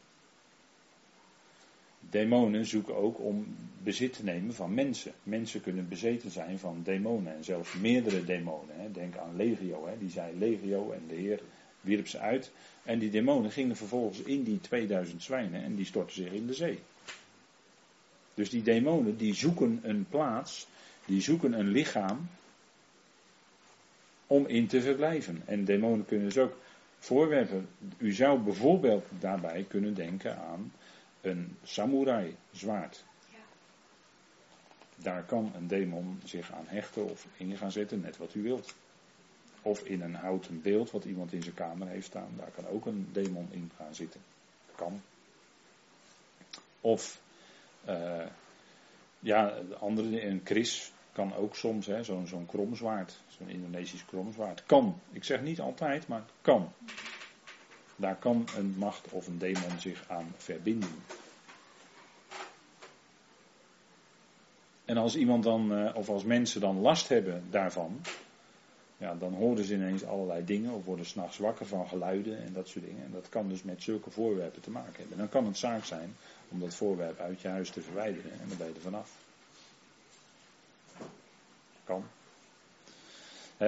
Demonen 2.00 2.66
zoeken 2.66 2.96
ook 2.96 3.20
om 3.20 3.56
bezit 3.82 4.12
te 4.12 4.24
nemen 4.24 4.54
van 4.54 4.74
mensen. 4.74 5.12
Mensen 5.22 5.60
kunnen 5.60 5.88
bezeten 5.88 6.30
zijn 6.30 6.58
van 6.58 6.80
demonen 6.82 7.34
en 7.36 7.44
zelfs 7.44 7.74
meerdere 7.74 8.24
demonen. 8.24 8.80
Hè. 8.80 8.90
Denk 8.90 9.16
aan 9.16 9.36
Legio, 9.36 9.86
hè. 9.86 9.98
die 9.98 10.10
zei 10.10 10.38
Legio 10.38 10.90
en 10.90 11.02
de 11.08 11.14
Heer 11.14 11.40
wierp 11.86 12.08
ze 12.08 12.18
uit. 12.18 12.50
En 12.82 12.98
die 12.98 13.10
demonen 13.10 13.50
gingen 13.50 13.76
vervolgens 13.76 14.18
in 14.18 14.42
die 14.42 14.60
2000 14.60 15.22
zwijnen 15.22 15.62
en 15.62 15.74
die 15.74 15.84
stortten 15.84 16.16
zich 16.16 16.32
in 16.32 16.46
de 16.46 16.54
zee. 16.54 16.78
Dus 18.34 18.50
die 18.50 18.62
demonen 18.62 19.16
die 19.16 19.34
zoeken 19.34 19.80
een 19.82 20.06
plaats, 20.08 20.66
die 21.04 21.20
zoeken 21.20 21.52
een 21.52 21.68
lichaam 21.68 22.28
om 24.26 24.46
in 24.46 24.66
te 24.66 24.80
verblijven. 24.80 25.42
En 25.44 25.64
demonen 25.64 26.06
kunnen 26.06 26.26
dus 26.26 26.38
ook 26.38 26.56
voorwerpen. 26.98 27.68
U 27.98 28.12
zou 28.12 28.38
bijvoorbeeld 28.38 29.04
daarbij 29.18 29.64
kunnen 29.68 29.94
denken 29.94 30.38
aan 30.38 30.72
een 31.20 31.56
samurai 31.62 32.36
zwaard. 32.52 33.04
Daar 34.96 35.22
kan 35.22 35.52
een 35.56 35.66
demon 35.66 36.20
zich 36.24 36.52
aan 36.52 36.66
hechten 36.66 37.10
of 37.10 37.26
in 37.36 37.56
gaan 37.56 37.72
zetten, 37.72 38.00
net 38.00 38.16
wat 38.16 38.34
u 38.34 38.42
wilt. 38.42 38.74
Of 39.66 39.80
in 39.80 40.02
een 40.02 40.14
houten 40.14 40.62
beeld 40.62 40.90
wat 40.90 41.04
iemand 41.04 41.32
in 41.32 41.42
zijn 41.42 41.54
kamer 41.54 41.88
heeft 41.88 42.06
staan, 42.06 42.30
daar 42.36 42.50
kan 42.50 42.66
ook 42.68 42.86
een 42.86 43.08
demon 43.12 43.48
in 43.50 43.70
gaan 43.76 43.94
zitten. 43.94 44.20
Kan. 44.74 45.02
Of, 46.80 47.20
uh, 47.88 48.26
ja, 49.18 49.54
andere, 49.78 50.26
een 50.26 50.42
kris 50.42 50.92
kan 51.12 51.34
ook 51.34 51.56
soms, 51.56 51.88
zo'n 52.02 52.26
zo'n 52.26 52.46
kromzwaard, 52.46 53.20
zo'n 53.28 53.48
Indonesisch 53.48 54.04
kromzwaard. 54.04 54.62
Kan. 54.66 55.00
Ik 55.10 55.24
zeg 55.24 55.42
niet 55.42 55.60
altijd, 55.60 56.08
maar 56.08 56.24
kan. 56.40 56.72
Daar 57.96 58.16
kan 58.16 58.46
een 58.56 58.74
macht 58.78 59.10
of 59.10 59.26
een 59.26 59.38
demon 59.38 59.80
zich 59.80 60.04
aan 60.08 60.34
verbinden. 60.36 61.02
En 64.84 64.96
als 64.96 65.16
iemand 65.16 65.44
dan, 65.44 65.72
eh, 65.72 65.96
of 65.96 66.08
als 66.08 66.24
mensen 66.24 66.60
dan 66.60 66.80
last 66.80 67.08
hebben 67.08 67.44
daarvan, 67.50 68.00
ja, 68.96 69.14
dan 69.14 69.34
horen 69.34 69.64
ze 69.64 69.74
ineens 69.74 70.04
allerlei 70.04 70.44
dingen 70.44 70.72
of 70.72 70.84
worden 70.84 71.06
s'nachts 71.06 71.38
wakker 71.38 71.66
van 71.66 71.88
geluiden 71.88 72.38
en 72.38 72.52
dat 72.52 72.68
soort 72.68 72.84
dingen. 72.84 73.04
En 73.04 73.10
dat 73.12 73.28
kan 73.28 73.48
dus 73.48 73.62
met 73.62 73.82
zulke 73.82 74.10
voorwerpen 74.10 74.62
te 74.62 74.70
maken 74.70 74.96
hebben. 74.96 75.18
Dan 75.18 75.28
kan 75.28 75.46
het 75.46 75.58
zaak 75.58 75.84
zijn 75.84 76.16
om 76.48 76.60
dat 76.60 76.74
voorwerp 76.74 77.18
uit 77.18 77.40
je 77.40 77.48
huis 77.48 77.70
te 77.70 77.80
verwijderen 77.80 78.32
en 78.32 78.48
dan 78.48 78.56
ben 78.58 78.66
je 78.66 78.74
er 78.74 78.80
vanaf. 78.80 79.10
Kan. 81.84 82.04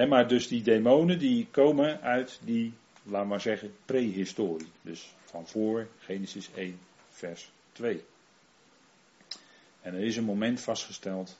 maar 0.07 0.27
dus 0.27 0.47
die 0.47 0.61
demonen 0.61 1.19
die 1.19 1.47
komen 1.51 2.01
uit 2.01 2.39
die, 2.43 2.73
laat 3.03 3.25
maar 3.25 3.41
zeggen, 3.41 3.75
prehistorie. 3.85 4.71
Dus 4.81 5.13
van 5.23 5.47
voor 5.47 5.87
Genesis 5.99 6.49
1, 6.55 6.79
vers 7.09 7.51
2. 7.71 8.03
En 9.81 9.93
er 9.93 10.01
is 10.01 10.17
een 10.17 10.23
moment 10.23 10.61
vastgesteld 10.61 11.37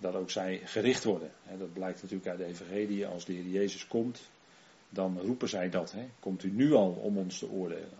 dat 0.00 0.14
ook 0.14 0.30
zij 0.30 0.60
gericht 0.64 1.04
worden. 1.04 1.30
Dat 1.58 1.72
blijkt 1.72 2.02
natuurlijk 2.02 2.28
uit 2.28 2.38
de 2.38 2.44
Evangelie. 2.44 3.06
Als 3.06 3.24
de 3.24 3.32
Heer 3.32 3.46
Jezus 3.46 3.86
komt, 3.86 4.20
dan 4.88 5.20
roepen 5.20 5.48
zij 5.48 5.70
dat. 5.70 5.94
Komt 6.20 6.42
u 6.42 6.50
nu 6.50 6.72
al 6.72 6.90
om 6.90 7.18
ons 7.18 7.38
te 7.38 7.50
oordelen? 7.50 7.98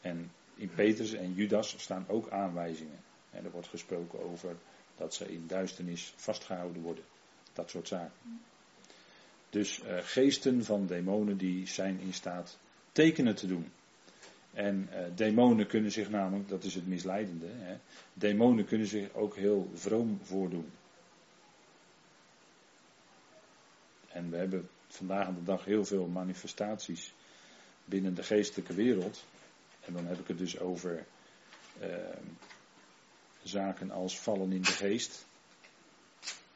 En 0.00 0.30
in 0.54 0.70
Petrus 0.74 1.12
en 1.12 1.34
Judas 1.34 1.74
staan 1.78 2.04
ook 2.08 2.30
aanwijzingen. 2.30 2.98
En 3.30 3.44
er 3.44 3.50
wordt 3.50 3.68
gesproken 3.68 4.20
over 4.20 4.56
dat 4.96 5.14
ze 5.14 5.32
in 5.32 5.44
duisternis 5.46 6.12
vastgehouden 6.16 6.82
worden. 6.82 7.04
Dat 7.52 7.70
soort 7.70 7.88
zaken. 7.88 8.40
Dus 9.50 9.80
uh, 9.82 9.98
geesten 10.00 10.64
van 10.64 10.86
demonen 10.86 11.36
die 11.36 11.66
zijn 11.66 12.00
in 12.00 12.12
staat 12.12 12.58
tekenen 12.92 13.34
te 13.34 13.46
doen. 13.46 13.72
En 14.52 14.88
uh, 14.92 14.98
demonen 15.14 15.66
kunnen 15.66 15.92
zich 15.92 16.10
namelijk, 16.10 16.48
dat 16.48 16.64
is 16.64 16.74
het 16.74 16.86
misleidende, 16.86 17.46
hè, 17.48 17.76
demonen 18.12 18.64
kunnen 18.64 18.86
zich 18.86 19.14
ook 19.14 19.36
heel 19.36 19.70
vroom 19.74 20.18
voordoen. 20.22 20.70
En 24.16 24.30
we 24.30 24.36
hebben 24.36 24.68
vandaag 24.88 25.26
aan 25.26 25.34
de 25.34 25.42
dag 25.42 25.64
heel 25.64 25.84
veel 25.84 26.06
manifestaties 26.06 27.12
binnen 27.84 28.14
de 28.14 28.22
geestelijke 28.22 28.74
wereld. 28.74 29.24
En 29.80 29.92
dan 29.92 30.06
heb 30.06 30.18
ik 30.18 30.28
het 30.28 30.38
dus 30.38 30.58
over 30.58 31.06
uh, 31.82 31.88
zaken 33.42 33.90
als 33.90 34.18
vallen 34.18 34.52
in 34.52 34.62
de 34.62 34.72
geest. 34.72 35.26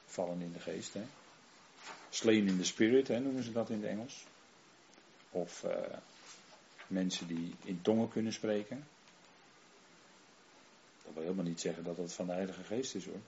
Vallen 0.05 0.41
in 0.41 0.53
de 0.53 0.61
geest, 0.61 0.95
hè. 0.95 1.03
Slain 2.11 2.47
in 2.47 2.59
the 2.59 2.65
spirit, 2.65 3.09
hè, 3.09 3.21
noemen 3.21 3.43
ze 3.43 3.53
dat 3.53 3.71
in 3.71 3.81
het 3.81 3.91
Engels. 3.91 4.25
Of 5.31 5.65
uh, 5.65 5.73
mensen 6.87 7.27
die 7.27 7.55
in 7.65 7.83
tongen 7.83 8.09
kunnen 8.09 8.33
spreken. 8.33 8.87
Dat 11.05 11.15
wil 11.15 11.23
helemaal 11.23 11.45
niet 11.45 11.61
zeggen 11.61 11.85
dat 11.85 11.97
dat 11.97 12.13
van 12.13 12.27
de 12.27 12.33
Heilige 12.33 12.63
Geest 12.63 12.95
is 12.95 13.05
hoor. 13.05 13.21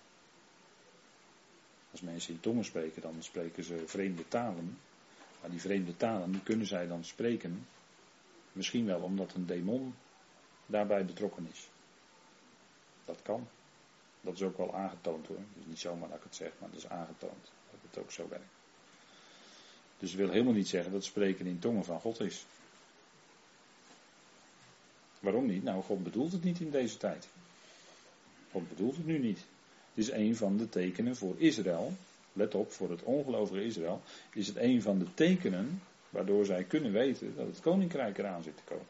Als 1.93 2.01
mensen 2.01 2.35
in 2.35 2.41
tongen 2.41 2.65
spreken, 2.65 3.03
dan 3.03 3.15
spreken 3.19 3.65
ze 3.65 3.83
vreemde 3.87 4.29
talen. 4.29 4.79
Maar 5.41 5.51
die 5.51 5.61
vreemde 5.61 5.97
talen, 5.97 6.33
die 6.33 6.43
kunnen 6.43 6.67
zij 6.67 6.87
dan 6.87 7.05
spreken. 7.05 7.67
Misschien 8.53 8.87
wel 8.87 9.01
omdat 9.01 9.35
een 9.35 9.47
demon 9.47 9.95
daarbij 10.67 11.05
betrokken 11.05 11.49
is. 11.51 11.69
Dat 13.05 13.23
kan. 13.23 13.49
Dat 14.21 14.35
is 14.35 14.43
ook 14.43 14.57
wel 14.57 14.75
aangetoond 14.75 15.27
hoor. 15.27 15.41
Dus 15.55 15.67
niet 15.67 15.79
zomaar 15.79 16.09
dat 16.09 16.19
ik 16.19 16.25
het 16.25 16.35
zeg, 16.35 16.53
maar 16.59 16.69
dat 16.71 16.79
is 16.79 16.89
aangetoond. 16.89 17.51
Dat 17.71 17.81
het 17.91 17.99
ook 17.99 18.11
zo 18.11 18.29
werkt. 18.29 18.53
Dus 19.99 20.11
het 20.11 20.21
wil 20.21 20.31
helemaal 20.31 20.53
niet 20.53 20.69
zeggen 20.69 20.93
dat 20.93 21.05
spreken 21.05 21.47
in 21.47 21.59
tongen 21.59 21.85
van 21.85 22.01
God 22.01 22.21
is. 22.21 22.45
Waarom 25.21 25.47
niet? 25.47 25.63
Nou, 25.63 25.83
God 25.83 26.03
bedoelt 26.03 26.33
het 26.33 26.45
niet 26.45 26.61
in 26.61 26.71
deze 26.71 26.97
tijd. 26.97 27.29
God 28.51 28.69
bedoelt 28.69 28.97
het 28.97 29.07
nu 29.07 29.19
niet. 29.19 29.45
Is 29.95 30.11
een 30.11 30.37
van 30.37 30.57
de 30.57 30.69
tekenen 30.69 31.17
voor 31.17 31.35
Israël. 31.38 31.93
Let 32.33 32.55
op, 32.55 32.73
voor 32.73 32.90
het 32.90 33.03
ongelovige 33.03 33.65
Israël 33.65 34.03
is 34.33 34.47
het 34.47 34.57
een 34.57 34.83
van 34.83 34.99
de 34.99 35.15
tekenen 35.15 35.83
waardoor 36.11 36.45
zij 36.45 36.65
kunnen 36.65 36.93
weten 36.93 37.37
dat 37.37 37.47
het 37.47 37.61
koninkrijk 37.61 38.19
eraan 38.19 38.43
zit 38.43 38.57
te 38.57 38.63
komen. 38.65 38.87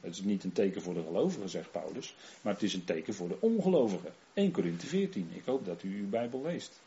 Het 0.00 0.14
is 0.14 0.22
niet 0.22 0.44
een 0.44 0.52
teken 0.52 0.82
voor 0.82 0.94
de 0.94 1.02
gelovigen, 1.02 1.48
zegt 1.48 1.72
Paulus, 1.72 2.14
maar 2.40 2.52
het 2.52 2.62
is 2.62 2.74
een 2.74 2.84
teken 2.84 3.14
voor 3.14 3.28
de 3.28 3.36
ongelovigen. 3.40 4.12
1 4.32 4.50
Korinthe 4.50 4.86
14. 4.86 5.30
Ik 5.34 5.44
hoop 5.44 5.66
dat 5.66 5.82
u 5.82 5.98
uw 5.98 6.08
Bijbel 6.08 6.42
leest. 6.42 6.80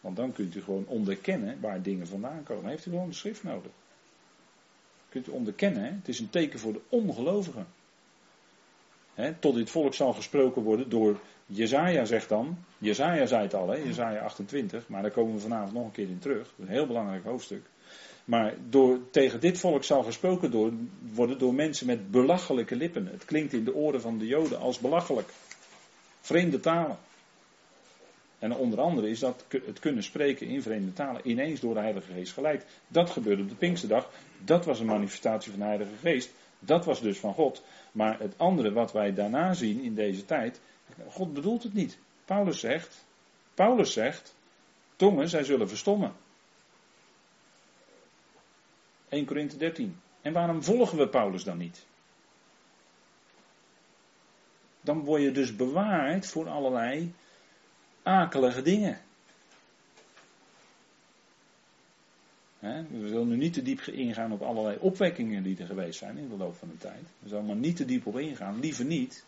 Want 0.00 0.16
dan 0.16 0.32
kunt 0.32 0.54
u 0.54 0.62
gewoon 0.62 0.86
onderkennen 0.86 1.60
waar 1.60 1.82
dingen 1.82 2.06
vandaan 2.06 2.42
komen. 2.42 2.70
Heeft 2.70 2.86
u 2.86 2.90
gewoon 2.90 3.08
de 3.08 3.14
schrift 3.14 3.42
nodig 3.42 3.72
kunt 5.12 5.28
u 5.28 5.30
onderkennen. 5.30 5.84
Het 5.84 6.08
is 6.08 6.18
een 6.18 6.30
teken 6.30 6.58
voor 6.58 6.72
de 6.72 6.80
ongelovigen. 6.88 7.66
Tot 9.38 9.54
dit 9.54 9.70
volk 9.70 9.94
zal 9.94 10.12
gesproken 10.12 10.62
worden 10.62 10.88
door 10.88 11.20
Jezaja, 11.46 12.04
zegt 12.04 12.28
dan. 12.28 12.58
Jezaja 12.78 13.26
zei 13.26 13.42
het 13.42 13.54
al, 13.54 13.68
hè? 13.68 13.76
Jezaja 13.76 14.20
28, 14.20 14.88
maar 14.88 15.02
daar 15.02 15.10
komen 15.10 15.34
we 15.34 15.40
vanavond 15.40 15.72
nog 15.72 15.84
een 15.84 15.92
keer 15.92 16.08
in 16.08 16.18
terug. 16.18 16.52
een 16.58 16.68
heel 16.68 16.86
belangrijk 16.86 17.24
hoofdstuk. 17.24 17.62
Maar 18.24 18.54
door, 18.68 19.10
tegen 19.10 19.40
dit 19.40 19.58
volk 19.58 19.84
zal 19.84 20.02
gesproken 20.02 20.50
door, 20.50 20.72
worden 21.12 21.38
door 21.38 21.54
mensen 21.54 21.86
met 21.86 22.10
belachelijke 22.10 22.76
lippen. 22.76 23.06
Het 23.06 23.24
klinkt 23.24 23.52
in 23.52 23.64
de 23.64 23.74
oren 23.74 24.00
van 24.00 24.18
de 24.18 24.26
Joden 24.26 24.60
als 24.60 24.78
belachelijk. 24.78 25.28
Vreemde 26.20 26.60
talen. 26.60 26.98
En 28.38 28.56
onder 28.56 28.80
andere 28.80 29.08
is 29.08 29.18
dat 29.18 29.44
het 29.48 29.78
kunnen 29.78 30.02
spreken 30.02 30.46
in 30.46 30.62
vreemde 30.62 30.92
talen 30.92 31.28
ineens 31.28 31.60
door 31.60 31.74
de 31.74 31.80
Heilige 31.80 32.12
Geest 32.12 32.32
geleid. 32.32 32.66
Dat 32.88 33.10
gebeurde 33.10 33.42
op 33.42 33.48
de 33.48 33.54
Pinksterdag. 33.54 34.10
Dat 34.44 34.64
was 34.64 34.80
een 34.80 34.86
manifestatie 34.86 35.50
van 35.50 35.60
de 35.60 35.66
Heilige 35.66 35.96
Geest. 36.00 36.30
Dat 36.58 36.84
was 36.84 37.00
dus 37.00 37.18
van 37.18 37.34
God. 37.34 37.62
Maar 37.92 38.18
het 38.18 38.38
andere 38.38 38.72
wat 38.72 38.92
wij 38.92 39.14
daarna 39.14 39.54
zien 39.54 39.82
in 39.82 39.94
deze 39.94 40.24
tijd, 40.24 40.60
God 41.08 41.34
bedoelt 41.34 41.62
het 41.62 41.74
niet. 41.74 41.98
Paulus 42.24 42.60
zegt, 42.60 43.04
Paulus 43.54 43.92
zegt, 43.92 44.34
tongen, 44.96 45.28
zij 45.28 45.44
zullen 45.44 45.68
verstommen. 45.68 46.12
1 49.08 49.24
Korinthe 49.24 49.56
13. 49.56 50.00
En 50.22 50.32
waarom 50.32 50.62
volgen 50.62 50.98
we 50.98 51.08
Paulus 51.08 51.44
dan 51.44 51.58
niet? 51.58 51.86
Dan 54.80 55.04
word 55.04 55.22
je 55.22 55.32
dus 55.32 55.56
bewaard 55.56 56.26
voor 56.26 56.48
allerlei 56.48 57.14
akelige 58.02 58.62
dingen. 58.62 59.00
We 62.62 63.08
zullen 63.08 63.28
nu 63.28 63.36
niet 63.36 63.52
te 63.52 63.62
diep 63.62 63.80
ingaan 63.80 64.32
op 64.32 64.42
allerlei 64.42 64.76
opwekkingen 64.80 65.42
die 65.42 65.58
er 65.58 65.66
geweest 65.66 65.98
zijn 65.98 66.18
in 66.18 66.28
de 66.28 66.36
loop 66.36 66.56
van 66.56 66.68
de 66.68 66.78
tijd. 66.78 67.02
We 67.18 67.28
zullen 67.28 67.46
maar 67.46 67.56
niet 67.56 67.76
te 67.76 67.84
diep 67.84 68.06
op 68.06 68.18
ingaan, 68.18 68.60
liever 68.60 68.84
niet. 68.84 69.24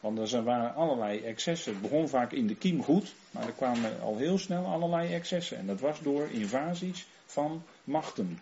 Want 0.00 0.32
er 0.32 0.42
waren 0.42 0.74
allerlei 0.74 1.20
excessen. 1.20 1.72
Het 1.72 1.82
begon 1.82 2.08
vaak 2.08 2.32
in 2.32 2.46
de 2.46 2.54
kiem 2.54 2.82
goed, 2.82 3.14
maar 3.30 3.46
er 3.46 3.52
kwamen 3.52 4.00
al 4.00 4.16
heel 4.16 4.38
snel 4.38 4.64
allerlei 4.64 5.12
excessen. 5.12 5.56
En 5.56 5.66
dat 5.66 5.80
was 5.80 6.00
door 6.00 6.28
invasies 6.30 7.06
van 7.26 7.62
machten. 7.84 8.38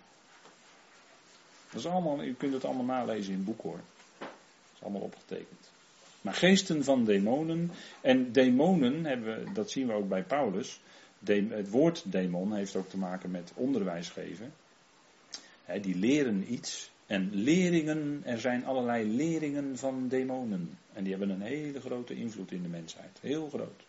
Dat 1.70 1.80
is 1.80 1.87
allemaal, 1.87 2.22
u 2.22 2.35
kunt 2.35 2.53
het 2.53 2.64
allemaal 2.64 2.85
nalezen 2.85 3.33
in 3.33 3.39
het 3.39 3.45
boek 3.45 3.61
hoor. 3.61 3.80
Dat 4.18 4.28
is 4.74 4.83
allemaal 4.83 5.01
opgetekend. 5.01 5.70
Maar 6.20 6.35
geesten 6.35 6.85
van 6.85 7.05
demonen. 7.05 7.70
En 8.01 8.33
demonen 8.33 9.05
hebben 9.05 9.55
dat 9.55 9.70
zien 9.70 9.87
we 9.87 9.93
ook 9.93 10.09
bij 10.09 10.22
Paulus. 10.22 10.80
Het 11.25 11.70
woord 11.70 12.12
demon 12.12 12.55
heeft 12.55 12.77
ook 12.77 12.89
te 12.89 12.99
maken 12.99 13.31
met 13.31 13.53
onderwijs 13.55 14.09
geven. 14.09 14.53
die 15.81 15.95
leren 15.95 16.53
iets. 16.53 16.91
En 17.07 17.35
leringen, 17.35 18.23
er 18.25 18.41
zijn 18.41 18.64
allerlei 18.64 19.16
leringen 19.16 19.79
van 19.79 20.09
demonen. 20.09 20.79
En 20.93 21.03
die 21.03 21.12
hebben 21.12 21.31
een 21.31 21.43
hele 21.43 21.81
grote 21.81 22.14
invloed 22.14 22.53
in 22.53 22.62
de 22.62 22.68
mensheid. 22.68 23.18
Heel 23.20 23.49
groot. 23.49 23.85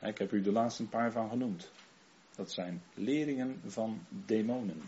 Ik 0.00 0.18
heb 0.18 0.32
u 0.32 0.40
de 0.40 0.52
laatste 0.52 0.84
paar 0.84 1.12
van 1.12 1.28
genoemd. 1.28 1.70
Dat 2.36 2.52
zijn 2.52 2.82
leringen 2.94 3.60
van 3.66 4.06
demonen. 4.08 4.82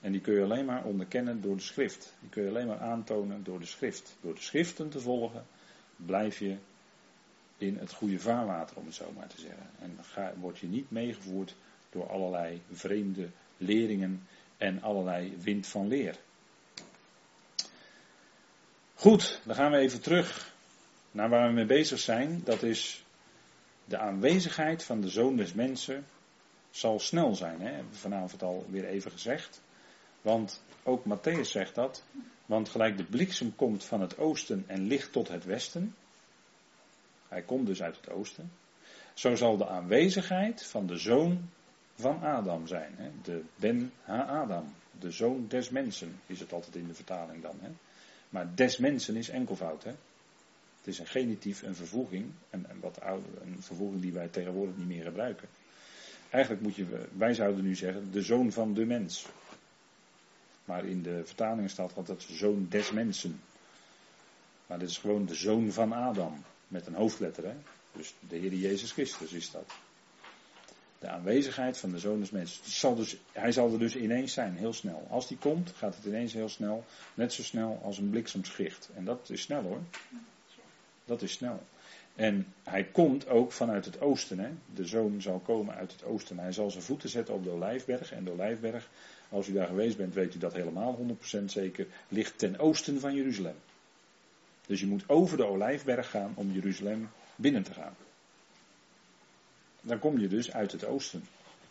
En 0.00 0.12
die 0.12 0.20
kun 0.20 0.34
je 0.34 0.42
alleen 0.42 0.64
maar 0.64 0.84
onderkennen 0.84 1.40
door 1.40 1.56
de 1.56 1.62
schrift. 1.62 2.14
Die 2.20 2.28
kun 2.28 2.42
je 2.42 2.48
alleen 2.48 2.66
maar 2.66 2.80
aantonen 2.80 3.44
door 3.44 3.58
de 3.60 3.66
schrift. 3.66 4.16
Door 4.20 4.34
de 4.34 4.40
schriften 4.40 4.88
te 4.88 5.00
volgen 5.00 5.46
blijf 5.96 6.38
je 6.38 6.56
in 7.58 7.76
het 7.78 7.92
goede 7.92 8.18
vaarwater, 8.18 8.76
om 8.76 8.86
het 8.86 8.94
zo 8.94 9.12
maar 9.16 9.28
te 9.28 9.40
zeggen. 9.40 9.70
En 9.80 9.98
ga, 10.02 10.32
word 10.40 10.58
je 10.58 10.66
niet 10.66 10.90
meegevoerd 10.90 11.54
door 11.90 12.10
allerlei 12.10 12.62
vreemde 12.72 13.28
leringen 13.56 14.26
en 14.56 14.82
allerlei 14.82 15.36
wind 15.40 15.66
van 15.66 15.88
leer. 15.88 16.18
Goed, 18.94 19.40
dan 19.44 19.54
gaan 19.54 19.70
we 19.70 19.78
even 19.78 20.00
terug 20.00 20.54
naar 21.10 21.28
waar 21.28 21.48
we 21.48 21.54
mee 21.54 21.66
bezig 21.66 21.98
zijn. 21.98 22.40
Dat 22.44 22.62
is 22.62 23.04
de 23.84 23.98
aanwezigheid 23.98 24.84
van 24.84 25.00
de 25.00 25.08
zoon 25.08 25.36
des 25.36 25.52
mensen 25.52 26.06
zal 26.70 27.00
snel 27.00 27.34
zijn. 27.34 27.60
Hè? 27.60 27.70
Hebben 27.70 27.94
vanavond 27.94 28.42
al 28.42 28.66
weer 28.70 28.84
even 28.84 29.10
gezegd. 29.10 29.62
Want 30.22 30.62
ook 30.82 31.04
Matthäus 31.04 31.50
zegt 31.50 31.74
dat. 31.74 32.04
Want 32.46 32.68
gelijk 32.68 32.96
de 32.96 33.04
bliksem 33.04 33.54
komt 33.54 33.84
van 33.84 34.00
het 34.00 34.18
oosten 34.18 34.64
en 34.66 34.86
ligt 34.86 35.12
tot 35.12 35.28
het 35.28 35.44
westen. 35.44 35.94
Hij 37.36 37.44
komt 37.44 37.66
dus 37.66 37.82
uit 37.82 37.96
het 37.96 38.10
oosten. 38.10 38.50
Zo 39.14 39.34
zal 39.34 39.56
de 39.56 39.68
aanwezigheid 39.68 40.66
van 40.66 40.86
de 40.86 40.96
zoon 40.96 41.50
van 41.94 42.22
Adam 42.22 42.66
zijn. 42.66 42.94
Hè? 42.96 43.10
De 43.22 43.42
Ben 43.56 43.92
Ha-Adam. 44.02 44.74
De 44.98 45.10
zoon 45.10 45.44
des 45.48 45.70
mensen 45.70 46.20
is 46.26 46.40
het 46.40 46.52
altijd 46.52 46.76
in 46.76 46.86
de 46.86 46.94
vertaling 46.94 47.42
dan. 47.42 47.58
Hè? 47.60 47.68
Maar 48.28 48.54
des 48.54 48.76
mensen 48.76 49.16
is 49.16 49.28
enkelvoud. 49.28 49.84
Hè? 49.84 49.90
Het 50.78 50.86
is 50.86 50.98
een 50.98 51.06
genitief, 51.06 51.62
een 51.62 51.74
vervoeging. 51.74 52.30
En, 52.50 52.66
wat 52.80 53.00
oude, 53.00 53.28
een 53.44 53.62
vervoeging 53.62 54.02
die 54.02 54.12
wij 54.12 54.28
tegenwoordig 54.28 54.76
niet 54.76 54.88
meer 54.88 55.04
gebruiken. 55.04 55.48
Eigenlijk 56.30 56.62
moet 56.62 56.74
je, 56.74 57.06
wij 57.12 57.34
zouden 57.34 57.64
nu 57.64 57.74
zeggen, 57.74 58.12
de 58.12 58.22
zoon 58.22 58.52
van 58.52 58.74
de 58.74 58.84
mens. 58.84 59.26
Maar 60.64 60.84
in 60.84 61.02
de 61.02 61.22
vertalingen 61.24 61.70
staat 61.70 61.96
altijd 61.96 62.22
zoon 62.22 62.66
des 62.68 62.90
mensen. 62.90 63.40
Maar 64.66 64.78
dit 64.78 64.88
is 64.88 64.98
gewoon 64.98 65.26
de 65.26 65.34
zoon 65.34 65.72
van 65.72 65.92
Adam. 65.92 66.44
Met 66.68 66.86
een 66.86 66.94
hoofdletter, 66.94 67.44
hè. 67.44 67.54
Dus 67.92 68.14
de 68.28 68.36
Heer 68.36 68.54
Jezus 68.54 68.92
Christus 68.92 69.32
is 69.32 69.50
dat. 69.50 69.72
De 70.98 71.08
aanwezigheid 71.08 71.78
van 71.78 71.90
de 71.90 71.98
zoon 71.98 72.20
des 72.20 72.30
mensen. 72.30 72.70
Zal 72.70 72.94
dus, 72.94 73.16
hij 73.32 73.52
zal 73.52 73.72
er 73.72 73.78
dus 73.78 73.96
ineens 73.96 74.32
zijn, 74.32 74.56
heel 74.56 74.72
snel. 74.72 75.06
Als 75.10 75.28
die 75.28 75.36
komt, 75.36 75.72
gaat 75.76 75.96
het 75.96 76.04
ineens 76.04 76.32
heel 76.32 76.48
snel. 76.48 76.84
Net 77.14 77.32
zo 77.32 77.42
snel 77.42 77.80
als 77.84 77.98
een 77.98 78.10
bliksemschicht. 78.10 78.90
En 78.94 79.04
dat 79.04 79.30
is 79.30 79.42
snel 79.42 79.62
hoor. 79.62 79.80
Dat 81.04 81.22
is 81.22 81.32
snel. 81.32 81.62
En 82.14 82.46
hij 82.62 82.84
komt 82.84 83.28
ook 83.28 83.52
vanuit 83.52 83.84
het 83.84 84.00
oosten. 84.00 84.38
Hè? 84.38 84.48
De 84.74 84.86
zoon 84.86 85.22
zal 85.22 85.38
komen 85.38 85.74
uit 85.74 85.92
het 85.92 86.04
oosten. 86.04 86.38
Hij 86.38 86.52
zal 86.52 86.70
zijn 86.70 86.82
voeten 86.82 87.08
zetten 87.08 87.34
op 87.34 87.44
de 87.44 87.50
Olijfberg. 87.50 88.12
En 88.12 88.24
de 88.24 88.30
Olijfberg, 88.30 88.88
als 89.28 89.48
u 89.48 89.52
daar 89.52 89.66
geweest 89.66 89.96
bent, 89.96 90.14
weet 90.14 90.34
u 90.34 90.38
dat 90.38 90.52
helemaal 90.52 90.98
100% 91.40 91.44
zeker, 91.44 91.86
ligt 92.08 92.38
ten 92.38 92.58
oosten 92.58 93.00
van 93.00 93.14
Jeruzalem. 93.14 93.56
Dus 94.66 94.80
je 94.80 94.86
moet 94.86 95.08
over 95.08 95.36
de 95.36 95.46
Olijfberg 95.46 96.10
gaan 96.10 96.32
om 96.34 96.52
Jeruzalem 96.52 97.08
binnen 97.36 97.62
te 97.62 97.74
gaan. 97.74 97.96
Dan 99.80 99.98
kom 99.98 100.18
je 100.18 100.28
dus 100.28 100.52
uit 100.52 100.72
het 100.72 100.84
oosten. 100.84 101.24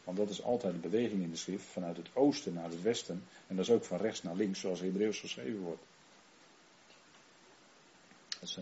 Want 0.04 0.18
dat 0.18 0.30
is 0.30 0.44
altijd 0.44 0.74
de 0.74 0.90
beweging 0.90 1.24
in 1.24 1.30
de 1.30 1.38
schrift, 1.38 1.66
vanuit 1.66 1.98
het 1.98 2.10
oosten 2.14 2.54
naar 2.54 2.70
het 2.70 2.82
westen. 2.82 3.24
En 3.48 3.56
dat 3.56 3.66
is 3.66 3.72
ook 3.72 3.84
van 3.84 3.98
rechts 3.98 4.24
naar 4.24 4.36
links, 4.36 4.60
zoals 4.60 4.80
Hebreeuws 4.80 5.20
geschreven 5.20 5.60
wordt. 5.60 5.82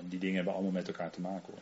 die 0.01 0.19
dingen 0.19 0.35
hebben 0.35 0.53
allemaal 0.53 0.71
met 0.71 0.87
elkaar 0.87 1.11
te 1.11 1.21
maken 1.21 1.53
hoor. 1.53 1.61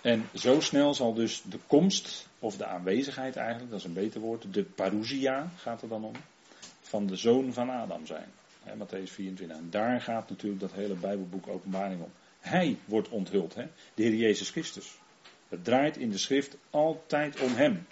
En 0.00 0.28
zo 0.34 0.60
snel 0.60 0.94
zal 0.94 1.14
dus 1.14 1.42
de 1.42 1.58
komst, 1.66 2.28
of 2.38 2.56
de 2.56 2.66
aanwezigheid 2.66 3.36
eigenlijk, 3.36 3.70
dat 3.70 3.78
is 3.78 3.84
een 3.84 3.92
beter 3.92 4.20
woord, 4.20 4.54
de 4.54 4.64
parousia 4.64 5.50
gaat 5.56 5.82
er 5.82 5.88
dan 5.88 6.04
om, 6.04 6.14
van 6.80 7.06
de 7.06 7.16
zoon 7.16 7.52
van 7.52 7.70
Adam 7.70 8.06
zijn. 8.06 8.28
He, 8.62 8.76
Matthäus 8.76 9.10
24. 9.10 9.56
En 9.56 9.70
daar 9.70 10.00
gaat 10.00 10.28
natuurlijk 10.28 10.60
dat 10.60 10.72
hele 10.72 10.94
Bijbelboek 10.94 11.48
Openbaring 11.48 12.02
om. 12.02 12.10
Hij 12.40 12.76
wordt 12.84 13.08
onthuld, 13.08 13.54
hè? 13.54 13.66
de 13.94 14.02
Heer 14.02 14.14
Jezus 14.14 14.50
Christus. 14.50 14.98
Het 15.48 15.64
draait 15.64 15.96
in 15.96 16.10
de 16.10 16.18
schrift 16.18 16.56
altijd 16.70 17.40
om 17.40 17.54
Hem. 17.54 17.86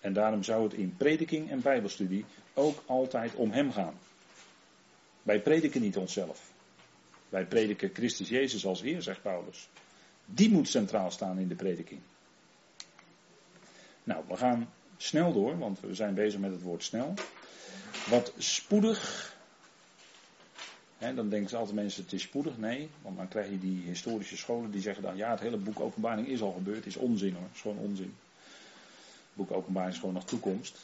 En 0.00 0.12
daarom 0.12 0.42
zou 0.42 0.62
het 0.62 0.72
in 0.72 0.94
prediking 0.96 1.50
en 1.50 1.60
Bijbelstudie 1.60 2.24
ook 2.54 2.82
altijd 2.86 3.34
om 3.34 3.50
Hem 3.50 3.72
gaan. 3.72 3.94
Wij 5.22 5.40
prediken 5.40 5.80
niet 5.80 5.96
onszelf. 5.96 6.52
Wij 7.28 7.46
prediken 7.46 7.90
Christus 7.92 8.28
Jezus 8.28 8.66
als 8.66 8.82
Heer, 8.82 9.02
zegt 9.02 9.22
Paulus. 9.22 9.68
Die 10.24 10.50
moet 10.50 10.68
centraal 10.68 11.10
staan 11.10 11.38
in 11.38 11.48
de 11.48 11.54
prediking. 11.54 12.00
Nou, 14.04 14.24
we 14.28 14.36
gaan 14.36 14.70
snel 14.96 15.32
door, 15.32 15.58
want 15.58 15.80
we 15.80 15.94
zijn 15.94 16.14
bezig 16.14 16.40
met 16.40 16.50
het 16.50 16.62
woord 16.62 16.82
snel. 16.82 17.14
Wat 18.08 18.32
spoedig. 18.38 19.38
Hè, 21.00 21.14
dan 21.14 21.28
denken 21.28 21.50
ze 21.50 21.56
altijd 21.56 21.76
mensen 21.76 22.02
het 22.02 22.12
is 22.12 22.22
spoedig. 22.22 22.58
Nee, 22.58 22.90
want 23.02 23.16
dan 23.16 23.28
krijg 23.28 23.50
je 23.50 23.58
die 23.58 23.82
historische 23.82 24.36
scholen 24.36 24.70
die 24.70 24.80
zeggen 24.80 25.02
dan 25.02 25.16
ja, 25.16 25.30
het 25.30 25.40
hele 25.40 25.56
boek 25.56 25.80
Openbaring 25.80 26.26
is 26.26 26.42
al 26.42 26.52
gebeurd. 26.52 26.86
is 26.86 26.96
onzin 26.96 27.34
hoor, 27.34 27.48
is 27.52 27.60
gewoon 27.60 27.78
onzin. 27.78 28.16
Boek 29.32 29.50
Openbaring 29.50 29.92
is 29.92 29.98
gewoon 29.98 30.14
nog 30.14 30.24
toekomst. 30.24 30.78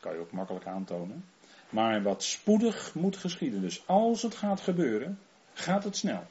Kan 0.00 0.12
je 0.12 0.18
ook 0.18 0.32
makkelijk 0.32 0.66
aantonen. 0.66 1.24
Maar 1.70 2.02
wat 2.02 2.22
spoedig 2.22 2.94
moet 2.94 3.16
geschieden. 3.16 3.60
Dus 3.60 3.82
als 3.86 4.22
het 4.22 4.34
gaat 4.34 4.60
gebeuren, 4.60 5.18
gaat 5.52 5.84
het 5.84 5.96
snel. 5.96 6.26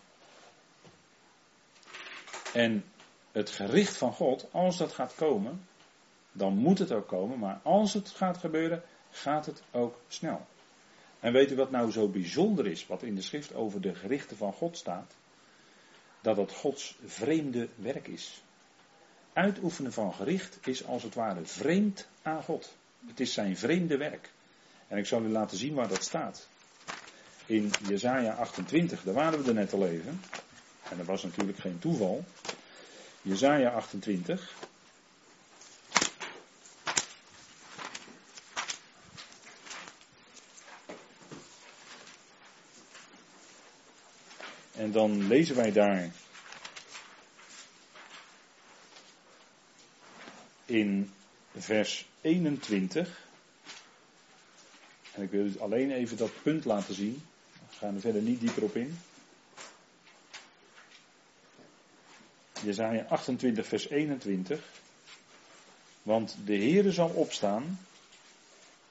En 2.54 2.84
het 3.32 3.50
gericht 3.50 3.98
van 3.98 4.14
God, 4.14 4.48
als 4.52 4.78
dat 4.78 4.92
gaat 4.92 5.16
komen, 5.16 5.68
dan 6.32 6.58
moet 6.58 6.80
het 6.80 6.92
ook 6.92 7.08
komen. 7.08 7.40
Maar 7.40 7.60
als 7.64 7.94
het 7.94 8.10
gaat 8.10 8.38
gebeuren, 8.38 8.84
gaat 9.12 9.46
het 9.46 9.64
ook 9.72 10.00
snel. 10.08 10.46
En 11.22 11.34
weet 11.34 11.52
u 11.52 11.56
wat 11.56 11.72
nou 11.72 11.92
zo 11.92 12.08
bijzonder 12.08 12.68
is, 12.68 12.88
wat 12.88 13.04
in 13.04 13.16
de 13.16 13.22
schrift 13.22 13.54
over 13.54 13.82
de 13.82 13.96
gerichten 13.96 14.38
van 14.38 14.54
God 14.54 14.78
staat? 14.78 15.16
Dat 16.22 16.38
het 16.38 16.52
Gods 16.52 16.96
vreemde 17.06 17.68
werk 17.76 18.08
is. 18.08 18.44
Uitoefenen 19.34 19.94
van 19.94 20.14
gericht 20.14 20.58
is 20.68 20.86
als 20.86 21.04
het 21.04 21.14
ware 21.14 21.46
vreemd 21.46 22.08
aan 22.22 22.44
God. 22.44 22.76
Het 23.08 23.20
is 23.20 23.34
zijn 23.34 23.58
vreemde 23.58 23.98
werk. 23.98 24.32
En 24.88 24.98
ik 24.98 25.06
zal 25.06 25.24
u 25.24 25.30
laten 25.30 25.58
zien 25.58 25.74
waar 25.74 25.88
dat 25.88 26.04
staat. 26.04 26.48
In 27.46 27.72
Jesaja 27.88 28.34
28, 28.34 29.04
daar 29.04 29.14
waren 29.14 29.42
we 29.44 29.48
er 29.48 29.54
net 29.54 29.74
al 29.74 29.88
even. 29.88 30.22
En 30.90 30.98
dat 30.98 31.06
was 31.06 31.24
natuurlijk 31.24 31.58
geen 31.58 31.80
toeval. 31.80 32.24
Jezaja 33.22 33.70
28. 33.70 34.54
En 44.82 44.92
dan 44.92 45.28
lezen 45.28 45.56
wij 45.56 45.72
daar 45.72 46.10
in 50.66 51.12
vers 51.58 52.08
21. 52.22 53.28
En 55.14 55.22
ik 55.22 55.32
wil 55.32 55.44
dus 55.44 55.60
alleen 55.60 55.92
even 55.92 56.18
dat 56.18 56.42
punt 56.44 56.66
laten 56.66 56.94
zien. 56.94 57.24
We 57.70 57.76
gaan 57.76 57.96
er 57.96 58.02
verder 58.02 58.22
niet 58.22 58.40
dieper 58.40 58.64
op 58.64 58.76
in. 58.76 59.00
Jezaja 62.64 63.06
28 63.10 63.68
vers 63.68 63.90
21. 63.90 64.64
Want 66.04 66.38
de 66.46 66.56
Heere 66.56 66.92
zal 66.92 67.10
opstaan. 67.10 67.80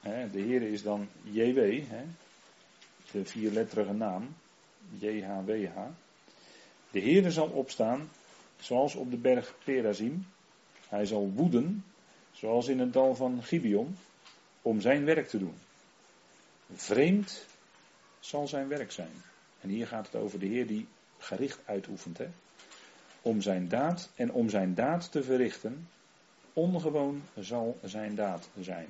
De 0.01 0.41
Heere 0.41 0.71
is 0.71 0.83
dan 0.83 1.09
JW, 1.23 1.83
de 3.11 3.25
vierletterige 3.25 3.93
naam. 3.93 4.35
JHWH. 4.89 5.77
De 6.91 6.99
Heere 6.99 7.31
zal 7.31 7.47
opstaan, 7.47 8.09
zoals 8.59 8.95
op 8.95 9.11
de 9.11 9.17
berg 9.17 9.55
Perazim. 9.63 10.25
Hij 10.89 11.05
zal 11.05 11.31
woeden, 11.35 11.85
zoals 12.31 12.67
in 12.67 12.79
het 12.79 12.93
dal 12.93 13.15
van 13.15 13.43
Gibeon, 13.43 13.97
om 14.61 14.81
zijn 14.81 15.05
werk 15.05 15.27
te 15.27 15.37
doen. 15.37 15.55
Vreemd 16.73 17.45
zal 18.19 18.47
zijn 18.47 18.67
werk 18.67 18.91
zijn. 18.91 19.11
En 19.61 19.69
hier 19.69 19.87
gaat 19.87 20.05
het 20.05 20.15
over 20.15 20.39
de 20.39 20.45
Heer 20.45 20.67
die 20.67 20.87
gericht 21.17 21.59
uitoefent. 21.65 22.17
Hè? 22.17 22.27
Om 23.21 23.41
zijn 23.41 23.67
daad 23.67 24.09
en 24.15 24.31
om 24.31 24.49
zijn 24.49 24.75
daad 24.75 25.11
te 25.11 25.23
verrichten, 25.23 25.87
ongewoon 26.53 27.21
zal 27.39 27.79
zijn 27.83 28.15
daad 28.15 28.49
zijn. 28.59 28.87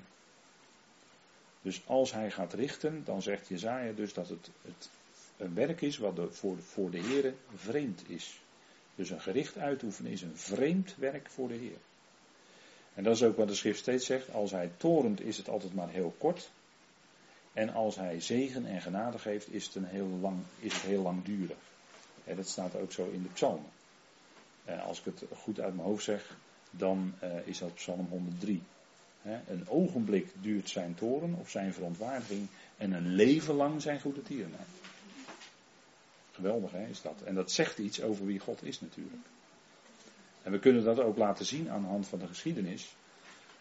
Dus 1.61 1.81
als 1.85 2.13
hij 2.13 2.31
gaat 2.31 2.53
richten, 2.53 3.01
dan 3.05 3.21
zegt 3.21 3.47
Jezaja 3.47 3.91
dus 3.91 4.13
dat 4.13 4.29
het, 4.29 4.49
het 4.61 4.89
een 5.41 5.53
werk 5.53 5.81
is 5.81 5.97
wat 5.97 6.19
voor, 6.29 6.57
voor 6.57 6.91
de 6.91 6.99
Heer 6.99 7.33
vreemd 7.55 8.09
is. 8.09 8.41
Dus 8.95 9.09
een 9.09 9.21
gericht 9.21 9.57
uitoefenen 9.57 10.11
is 10.11 10.21
een 10.21 10.37
vreemd 10.37 10.95
werk 10.97 11.29
voor 11.29 11.47
de 11.47 11.53
Heer. 11.53 11.77
En 12.93 13.03
dat 13.03 13.15
is 13.15 13.23
ook 13.23 13.37
wat 13.37 13.47
de 13.47 13.55
schrift 13.55 13.79
steeds 13.79 14.05
zegt. 14.05 14.33
Als 14.33 14.51
hij 14.51 14.71
torent 14.77 15.21
is 15.21 15.37
het 15.37 15.49
altijd 15.49 15.73
maar 15.73 15.89
heel 15.89 16.15
kort. 16.17 16.51
En 17.53 17.73
als 17.73 17.95
hij 17.95 18.21
zegen 18.21 18.65
en 18.65 18.81
genade 18.81 19.19
geeft 19.19 19.53
is 19.53 19.65
het, 19.65 19.75
een 19.75 19.85
heel, 19.85 20.07
lang, 20.07 20.37
is 20.59 20.73
het 20.73 20.81
heel 20.81 21.01
langdurig. 21.01 21.57
En 22.23 22.35
dat 22.35 22.47
staat 22.47 22.75
ook 22.75 22.91
zo 22.91 23.09
in 23.09 23.23
de 23.23 23.29
psalmen. 23.29 23.69
Als 24.85 24.99
ik 24.99 25.05
het 25.05 25.23
goed 25.37 25.59
uit 25.59 25.75
mijn 25.75 25.87
hoofd 25.87 26.03
zeg, 26.03 26.37
dan 26.71 27.13
eh, 27.19 27.47
is 27.47 27.57
dat 27.57 27.73
psalm 27.73 28.07
103. 28.09 28.61
een 29.47 29.67
ogenblik 29.67 30.27
duurt 30.41 30.69
zijn 30.69 30.95
toren 30.95 31.35
of 31.39 31.49
zijn 31.49 31.73
verontwaardiging 31.73 32.47
en 32.77 32.91
een 32.91 33.15
leven 33.15 33.55
lang 33.55 33.81
zijn 33.81 34.01
goede 34.01 34.21
tierenheid. 34.21 34.80
Geweldig 36.41 36.71
hè, 36.71 36.87
is 36.87 37.01
dat. 37.01 37.21
En 37.21 37.35
dat 37.35 37.51
zegt 37.51 37.77
iets 37.77 38.01
over 38.01 38.25
wie 38.25 38.39
God 38.39 38.63
is 38.63 38.81
natuurlijk. 38.81 39.25
En 40.43 40.51
we 40.51 40.59
kunnen 40.59 40.83
dat 40.83 40.99
ook 40.99 41.17
laten 41.17 41.45
zien 41.45 41.69
aan 41.69 41.81
de 41.81 41.87
hand 41.87 42.07
van 42.07 42.19
de 42.19 42.27
geschiedenis. 42.27 42.95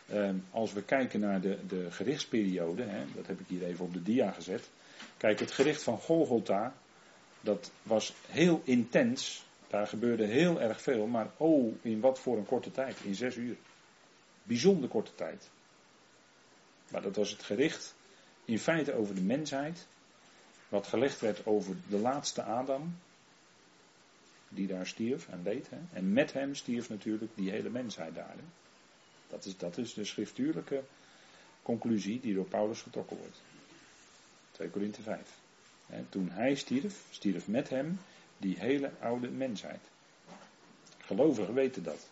Ehm, 0.08 0.36
als 0.50 0.72
we 0.72 0.82
kijken 0.82 1.20
naar 1.20 1.40
de, 1.40 1.58
de 1.66 1.90
gerichtsperiode, 1.90 2.82
hè, 2.82 3.04
dat 3.14 3.26
heb 3.26 3.40
ik 3.40 3.46
hier 3.48 3.64
even 3.64 3.84
op 3.84 3.92
de 3.92 4.02
dia 4.02 4.30
gezet. 4.30 4.70
Kijk, 5.16 5.38
het 5.38 5.50
gericht 5.50 5.82
van 5.82 5.98
Golgotha, 5.98 6.74
dat 7.40 7.70
was 7.82 8.14
heel 8.26 8.60
intens. 8.64 9.44
Daar 9.68 9.86
gebeurde 9.86 10.26
heel 10.26 10.60
erg 10.60 10.82
veel, 10.82 11.06
maar 11.06 11.30
oh, 11.36 11.74
in 11.82 12.00
wat 12.00 12.18
voor 12.18 12.36
een 12.36 12.46
korte 12.46 12.70
tijd, 12.70 13.00
in 13.00 13.14
zes 13.14 13.36
uur. 13.36 13.56
Bijzonder 14.42 14.88
korte 14.88 15.14
tijd. 15.14 15.50
Maar 16.90 17.02
dat 17.02 17.16
was 17.16 17.30
het 17.30 17.42
gericht 17.42 17.94
in 18.44 18.58
feite 18.58 18.94
over 18.94 19.14
de 19.14 19.22
mensheid, 19.22 19.86
wat 20.70 20.86
gelegd 20.86 21.20
werd 21.20 21.46
over 21.46 21.76
de 21.88 21.98
laatste 21.98 22.42
Adam, 22.42 22.96
die 24.48 24.66
daar 24.66 24.86
stierf 24.86 25.28
en 25.28 25.42
leed. 25.42 25.70
Hè? 25.70 25.78
En 25.92 26.12
met 26.12 26.32
hem 26.32 26.54
stierf 26.54 26.88
natuurlijk 26.88 27.30
die 27.34 27.50
hele 27.50 27.70
mensheid 27.70 28.14
daar. 28.14 28.34
Hè? 28.36 28.44
Dat, 29.28 29.44
is, 29.44 29.56
dat 29.56 29.78
is 29.78 29.94
de 29.94 30.04
schriftuurlijke 30.04 30.82
conclusie 31.62 32.20
die 32.20 32.34
door 32.34 32.44
Paulus 32.44 32.80
getrokken 32.82 33.16
wordt. 33.16 33.40
2 34.50 34.70
Korinthe 34.70 35.02
5. 35.02 35.20
Hè? 35.86 36.04
Toen 36.08 36.30
hij 36.30 36.54
stierf, 36.54 37.02
stierf 37.10 37.48
met 37.48 37.68
hem 37.68 37.98
die 38.38 38.58
hele 38.58 38.90
oude 39.00 39.30
mensheid. 39.30 39.80
Gelovigen 40.98 41.54
weten 41.54 41.82
dat. 41.82 42.08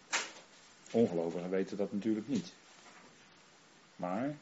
Ongelovigen 0.91 1.51
weten 1.51 1.77
dat 1.77 1.93
natuurlijk 1.93 2.29
niet. 2.29 2.53
Maar 3.97 4.37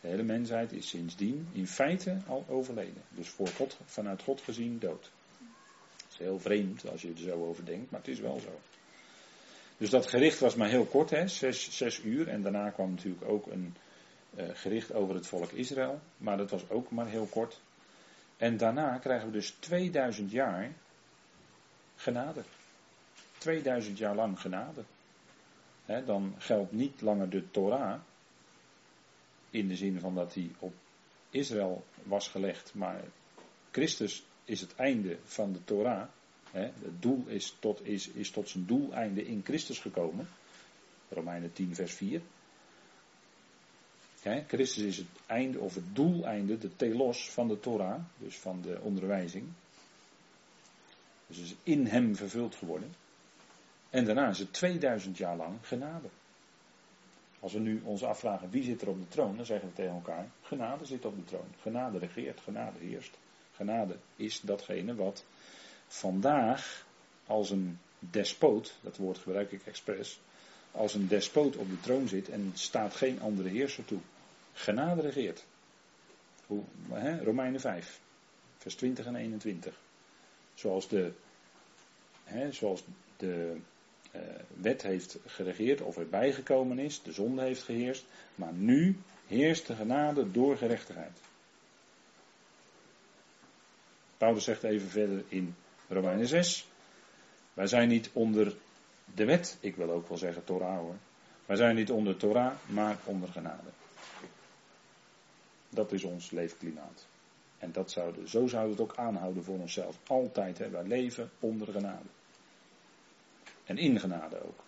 de 0.00 0.08
hele 0.08 0.22
mensheid 0.22 0.72
is 0.72 0.88
sindsdien 0.88 1.48
in 1.52 1.66
feite 1.66 2.18
al 2.26 2.44
overleden. 2.48 3.02
Dus 3.08 3.28
voor 3.28 3.48
God, 3.48 3.78
vanuit 3.84 4.22
God 4.22 4.40
gezien 4.40 4.78
dood. 4.78 5.10
Dat 5.96 6.10
is 6.12 6.18
heel 6.18 6.38
vreemd 6.38 6.90
als 6.90 7.02
je 7.02 7.12
er 7.12 7.18
zo 7.18 7.46
over 7.46 7.64
denkt, 7.64 7.90
maar 7.90 8.00
het 8.00 8.08
is 8.08 8.20
wel 8.20 8.40
zo. 8.40 8.60
Dus 9.76 9.90
dat 9.90 10.06
gericht 10.06 10.38
was 10.38 10.54
maar 10.54 10.68
heel 10.68 10.84
kort, 10.84 11.10
hè, 11.10 11.28
zes, 11.28 11.76
zes 11.76 12.02
uur. 12.04 12.28
En 12.28 12.42
daarna 12.42 12.70
kwam 12.70 12.90
natuurlijk 12.90 13.24
ook 13.24 13.46
een 13.46 13.74
uh, 14.36 14.44
gericht 14.52 14.92
over 14.92 15.14
het 15.14 15.26
volk 15.26 15.50
Israël. 15.50 16.00
Maar 16.16 16.36
dat 16.36 16.50
was 16.50 16.70
ook 16.70 16.90
maar 16.90 17.06
heel 17.06 17.26
kort. 17.26 17.60
En 18.36 18.56
daarna 18.56 18.98
krijgen 18.98 19.26
we 19.26 19.32
dus 19.32 19.50
2000 19.58 20.30
jaar 20.30 20.72
genade. 21.96 22.42
2000 23.38 23.98
jaar 23.98 24.14
lang 24.14 24.40
genade. 24.40 24.84
dan 25.86 26.34
geldt 26.38 26.72
niet 26.72 27.00
langer 27.00 27.30
de 27.30 27.50
Torah, 27.50 28.00
in 29.50 29.68
de 29.68 29.76
zin 29.76 30.00
van 30.00 30.14
dat 30.14 30.34
hij 30.34 30.50
op 30.58 30.74
Israël 31.30 31.84
was 32.02 32.28
gelegd, 32.28 32.74
maar 32.74 33.04
Christus 33.70 34.24
is 34.44 34.60
het 34.60 34.74
einde 34.74 35.18
van 35.24 35.52
de 35.52 35.64
Torah. 35.64 36.08
het 36.50 37.02
doel 37.02 37.24
is 37.26 37.56
tot, 37.58 37.86
is, 37.86 38.08
is 38.08 38.30
tot 38.30 38.48
zijn 38.48 38.66
doeleinde 38.66 39.26
in 39.26 39.40
Christus 39.44 39.78
gekomen. 39.78 40.28
Romeinen 41.08 41.52
10, 41.52 41.74
vers 41.74 41.92
4. 41.92 42.20
Christus 44.46 44.84
is 44.84 44.96
het 44.96 45.06
einde 45.26 45.58
of 45.58 45.74
het 45.74 45.94
doeleinde, 45.94 46.58
de 46.58 46.76
telos 46.76 47.30
van 47.30 47.48
de 47.48 47.60
Torah, 47.60 48.00
dus 48.18 48.36
van 48.38 48.60
de 48.62 48.80
onderwijzing. 48.80 49.48
Dus 51.26 51.38
is 51.38 51.54
in 51.62 51.86
hem 51.86 52.16
vervuld 52.16 52.54
geworden. 52.54 52.94
En 53.90 54.04
daarna 54.04 54.28
is 54.28 54.38
het 54.38 54.52
2000 54.52 55.16
jaar 55.16 55.36
lang 55.36 55.58
genade. 55.62 56.08
Als 57.40 57.52
we 57.52 57.58
nu 57.58 57.80
ons 57.84 58.02
afvragen 58.02 58.50
wie 58.50 58.62
zit 58.62 58.82
er 58.82 58.88
op 58.88 59.00
de 59.00 59.08
troon, 59.08 59.36
dan 59.36 59.46
zeggen 59.46 59.68
we 59.68 59.74
tegen 59.74 59.94
elkaar: 59.94 60.30
genade 60.42 60.84
zit 60.84 61.04
op 61.04 61.16
de 61.16 61.24
troon. 61.24 61.54
Genade 61.60 61.98
regeert, 61.98 62.40
genade 62.40 62.78
heerst. 62.78 63.18
Genade 63.52 63.96
is 64.16 64.40
datgene 64.40 64.94
wat 64.94 65.24
vandaag 65.86 66.86
als 67.26 67.50
een 67.50 67.78
despoot, 67.98 68.74
dat 68.80 68.96
woord 68.96 69.18
gebruik 69.18 69.52
ik 69.52 69.66
expres, 69.66 70.20
als 70.72 70.94
een 70.94 71.08
despoot 71.08 71.56
op 71.56 71.68
de 71.68 71.80
troon 71.80 72.08
zit 72.08 72.28
en 72.28 72.50
staat 72.54 72.94
geen 72.94 73.20
andere 73.20 73.48
heerser 73.48 73.84
toe. 73.84 74.00
Genade 74.52 75.00
regeert. 75.00 75.44
Hoe? 76.46 76.62
Romeinen 77.22 77.60
5, 77.60 78.00
vers 78.58 78.74
20 78.74 79.06
en 79.06 79.16
21. 79.16 79.80
Zoals 80.54 80.88
de, 80.88 81.12
hè, 82.24 82.52
zoals 82.52 82.84
de 83.16 83.56
uh, 84.12 84.20
wet 84.48 84.82
heeft 84.82 85.18
geregeerd 85.26 85.80
of 85.80 85.96
erbij 85.96 86.32
gekomen 86.32 86.78
is, 86.78 87.02
de 87.02 87.12
zonde 87.12 87.42
heeft 87.42 87.62
geheerst, 87.62 88.04
maar 88.34 88.52
nu 88.52 88.96
heerst 89.26 89.66
de 89.66 89.74
genade 89.74 90.30
door 90.30 90.56
gerechtigheid. 90.56 91.18
Paulus 94.16 94.44
zegt 94.44 94.62
even 94.62 94.88
verder 94.88 95.24
in 95.28 95.54
Romeinen 95.88 96.26
6, 96.26 96.68
wij 97.54 97.66
zijn 97.66 97.88
niet 97.88 98.10
onder 98.12 98.54
de 99.14 99.24
wet, 99.24 99.56
ik 99.60 99.76
wil 99.76 99.90
ook 99.90 100.08
wel 100.08 100.18
zeggen 100.18 100.44
Torah 100.44 100.78
hoor, 100.78 100.96
wij 101.46 101.56
zijn 101.56 101.74
niet 101.74 101.90
onder 101.90 102.16
Torah, 102.16 102.52
maar 102.66 102.98
onder 103.04 103.28
genade. 103.28 103.68
Dat 105.68 105.92
is 105.92 106.04
ons 106.04 106.30
leefklimaat. 106.30 107.06
En 107.58 107.72
dat 107.72 107.90
zouden, 107.90 108.28
zo 108.28 108.46
zouden 108.46 108.76
we 108.76 108.82
het 108.82 108.90
ook 108.90 108.98
aanhouden 108.98 109.44
voor 109.44 109.58
onszelf. 109.58 109.98
Altijd, 110.06 110.58
hè, 110.58 110.70
wij 110.70 110.84
leven 110.84 111.30
onder 111.40 111.68
genade. 111.72 112.08
En 113.70 113.78
in 113.78 114.00
genade 114.00 114.44
ook. 114.44 114.64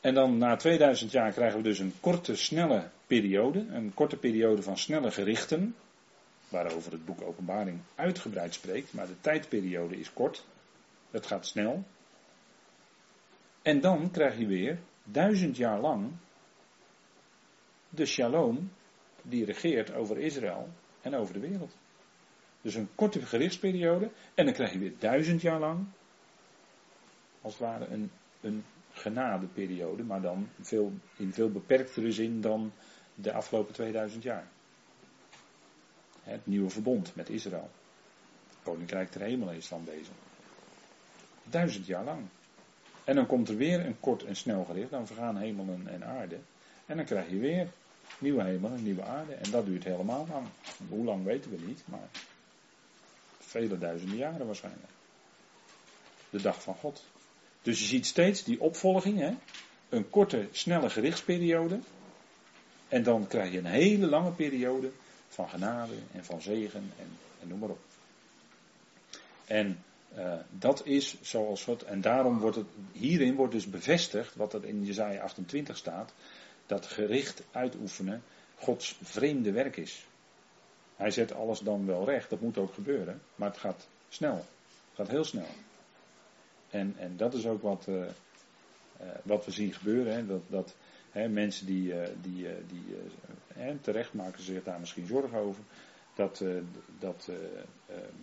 En 0.00 0.14
dan 0.14 0.38
na 0.38 0.56
2000 0.56 1.10
jaar 1.10 1.32
krijgen 1.32 1.56
we 1.56 1.64
dus 1.64 1.78
een 1.78 1.94
korte, 2.00 2.36
snelle 2.36 2.90
periode. 3.06 3.58
Een 3.58 3.94
korte 3.94 4.16
periode 4.16 4.62
van 4.62 4.78
snelle 4.78 5.10
gerichten. 5.10 5.74
Waarover 6.48 6.92
het 6.92 7.04
boek 7.04 7.22
Openbaring 7.22 7.80
uitgebreid 7.94 8.54
spreekt. 8.54 8.92
Maar 8.92 9.06
de 9.06 9.20
tijdperiode 9.20 9.98
is 9.98 10.12
kort. 10.12 10.44
Het 11.10 11.26
gaat 11.26 11.46
snel. 11.46 11.84
En 13.62 13.80
dan 13.80 14.10
krijg 14.10 14.38
je 14.38 14.46
weer 14.46 14.78
duizend 15.04 15.56
jaar 15.56 15.80
lang 15.80 16.12
de 17.88 18.06
shalom 18.06 18.70
die 19.22 19.44
regeert 19.44 19.94
over 19.94 20.18
Israël 20.18 20.68
en 21.00 21.14
over 21.14 21.34
de 21.34 21.40
wereld. 21.40 21.76
Dus 22.60 22.74
een 22.74 22.88
korte 22.94 23.26
gerichtsperiode 23.26 24.10
en 24.34 24.44
dan 24.44 24.54
krijg 24.54 24.72
je 24.72 24.78
weer 24.78 24.94
duizend 24.98 25.40
jaar 25.40 25.60
lang 25.60 25.86
als 27.40 27.52
het 27.52 27.62
ware 27.62 27.86
een, 27.86 28.10
een 28.40 28.64
genadeperiode, 28.92 30.02
maar 30.02 30.20
dan 30.20 30.48
veel, 30.60 30.92
in 31.16 31.32
veel 31.32 31.50
beperktere 31.50 32.12
zin 32.12 32.40
dan 32.40 32.72
de 33.14 33.32
afgelopen 33.32 33.74
2000 33.74 34.22
jaar. 34.22 34.48
Het 36.22 36.46
nieuwe 36.46 36.70
verbond 36.70 37.14
met 37.14 37.28
Israël. 37.28 37.70
Het 38.48 38.58
Koninkrijk 38.62 39.12
der 39.12 39.22
Hemel 39.22 39.50
is 39.50 39.68
dan 39.68 39.84
bezig. 39.84 40.14
Duizend 41.42 41.86
jaar 41.86 42.04
lang. 42.04 42.26
En 43.04 43.14
dan 43.14 43.26
komt 43.26 43.48
er 43.48 43.56
weer 43.56 43.86
een 43.86 44.00
kort 44.00 44.24
en 44.24 44.36
snel 44.36 44.64
gericht. 44.64 44.90
Dan 44.90 45.06
vergaan 45.06 45.36
hemelen 45.36 45.88
en 45.88 46.04
aarde. 46.04 46.38
En 46.86 46.96
dan 46.96 47.04
krijg 47.04 47.30
je 47.30 47.38
weer 47.38 47.68
nieuwe 48.18 48.42
hemelen, 48.42 48.82
nieuwe 48.82 49.02
aarde. 49.02 49.34
En 49.34 49.50
dat 49.50 49.66
duurt 49.66 49.84
helemaal 49.84 50.26
lang. 50.30 50.46
Hoe 50.88 51.04
lang 51.04 51.24
weten 51.24 51.50
we 51.50 51.56
niet, 51.66 51.82
maar 51.84 52.08
vele 53.38 53.78
duizenden 53.78 54.16
jaren 54.16 54.46
waarschijnlijk. 54.46 54.92
De 56.30 56.40
dag 56.40 56.62
van 56.62 56.74
God. 56.74 57.04
Dus 57.62 57.78
je 57.78 57.86
ziet 57.86 58.06
steeds 58.06 58.44
die 58.44 58.60
opvolging. 58.60 59.18
Hè? 59.18 59.34
Een 59.88 60.10
korte, 60.10 60.48
snelle 60.50 60.90
gerichtsperiode. 60.90 61.78
En 62.88 63.02
dan 63.02 63.26
krijg 63.26 63.52
je 63.52 63.58
een 63.58 63.64
hele 63.64 64.06
lange 64.06 64.30
periode 64.32 64.90
van 65.28 65.48
genade 65.48 65.94
en 66.12 66.24
van 66.24 66.42
zegen 66.42 66.92
en, 66.98 67.08
en 67.40 67.48
noem 67.48 67.58
maar 67.58 67.68
op. 67.68 67.80
En 69.44 69.82
uh, 70.16 70.34
dat 70.50 70.86
is 70.86 71.16
zoals 71.20 71.64
God, 71.64 71.82
en 71.82 72.00
daarom 72.00 72.38
wordt 72.38 72.56
het, 72.56 72.66
hierin 72.92 73.34
wordt 73.34 73.52
dus 73.52 73.70
bevestigd 73.70 74.34
wat 74.34 74.54
er 74.54 74.64
in 74.64 74.84
Jezaja 74.84 75.22
28 75.22 75.76
staat, 75.76 76.12
dat 76.66 76.86
gericht 76.86 77.42
uitoefenen 77.50 78.22
Gods 78.54 78.98
vreemde 79.02 79.52
werk 79.52 79.76
is. 79.76 80.06
Hij 80.96 81.10
zet 81.10 81.32
alles 81.34 81.58
dan 81.58 81.86
wel 81.86 82.04
recht, 82.04 82.30
dat 82.30 82.40
moet 82.40 82.58
ook 82.58 82.74
gebeuren, 82.74 83.22
maar 83.34 83.48
het 83.48 83.58
gaat 83.58 83.88
snel. 84.08 84.36
Het 84.36 84.94
gaat 84.94 85.08
heel 85.08 85.24
snel. 85.24 85.48
En, 86.70 86.94
en 86.98 87.16
dat 87.16 87.34
is 87.34 87.46
ook 87.46 87.62
wat, 87.62 87.86
uh, 87.88 87.96
uh, 87.96 88.06
wat 89.22 89.44
we 89.44 89.50
zien 89.50 89.72
gebeuren, 89.72 90.14
hè, 90.14 90.26
dat, 90.26 90.42
dat 90.48 90.76
hè, 91.10 91.28
mensen 91.28 91.66
die, 91.66 91.94
die, 92.22 92.46
die 92.66 93.80
terecht 93.80 94.14
maken 94.14 94.42
zich 94.42 94.62
daar 94.62 94.80
misschien 94.80 95.06
zorgen 95.06 95.38
over, 95.38 95.62
dat, 96.14 96.44
dat 96.98 97.30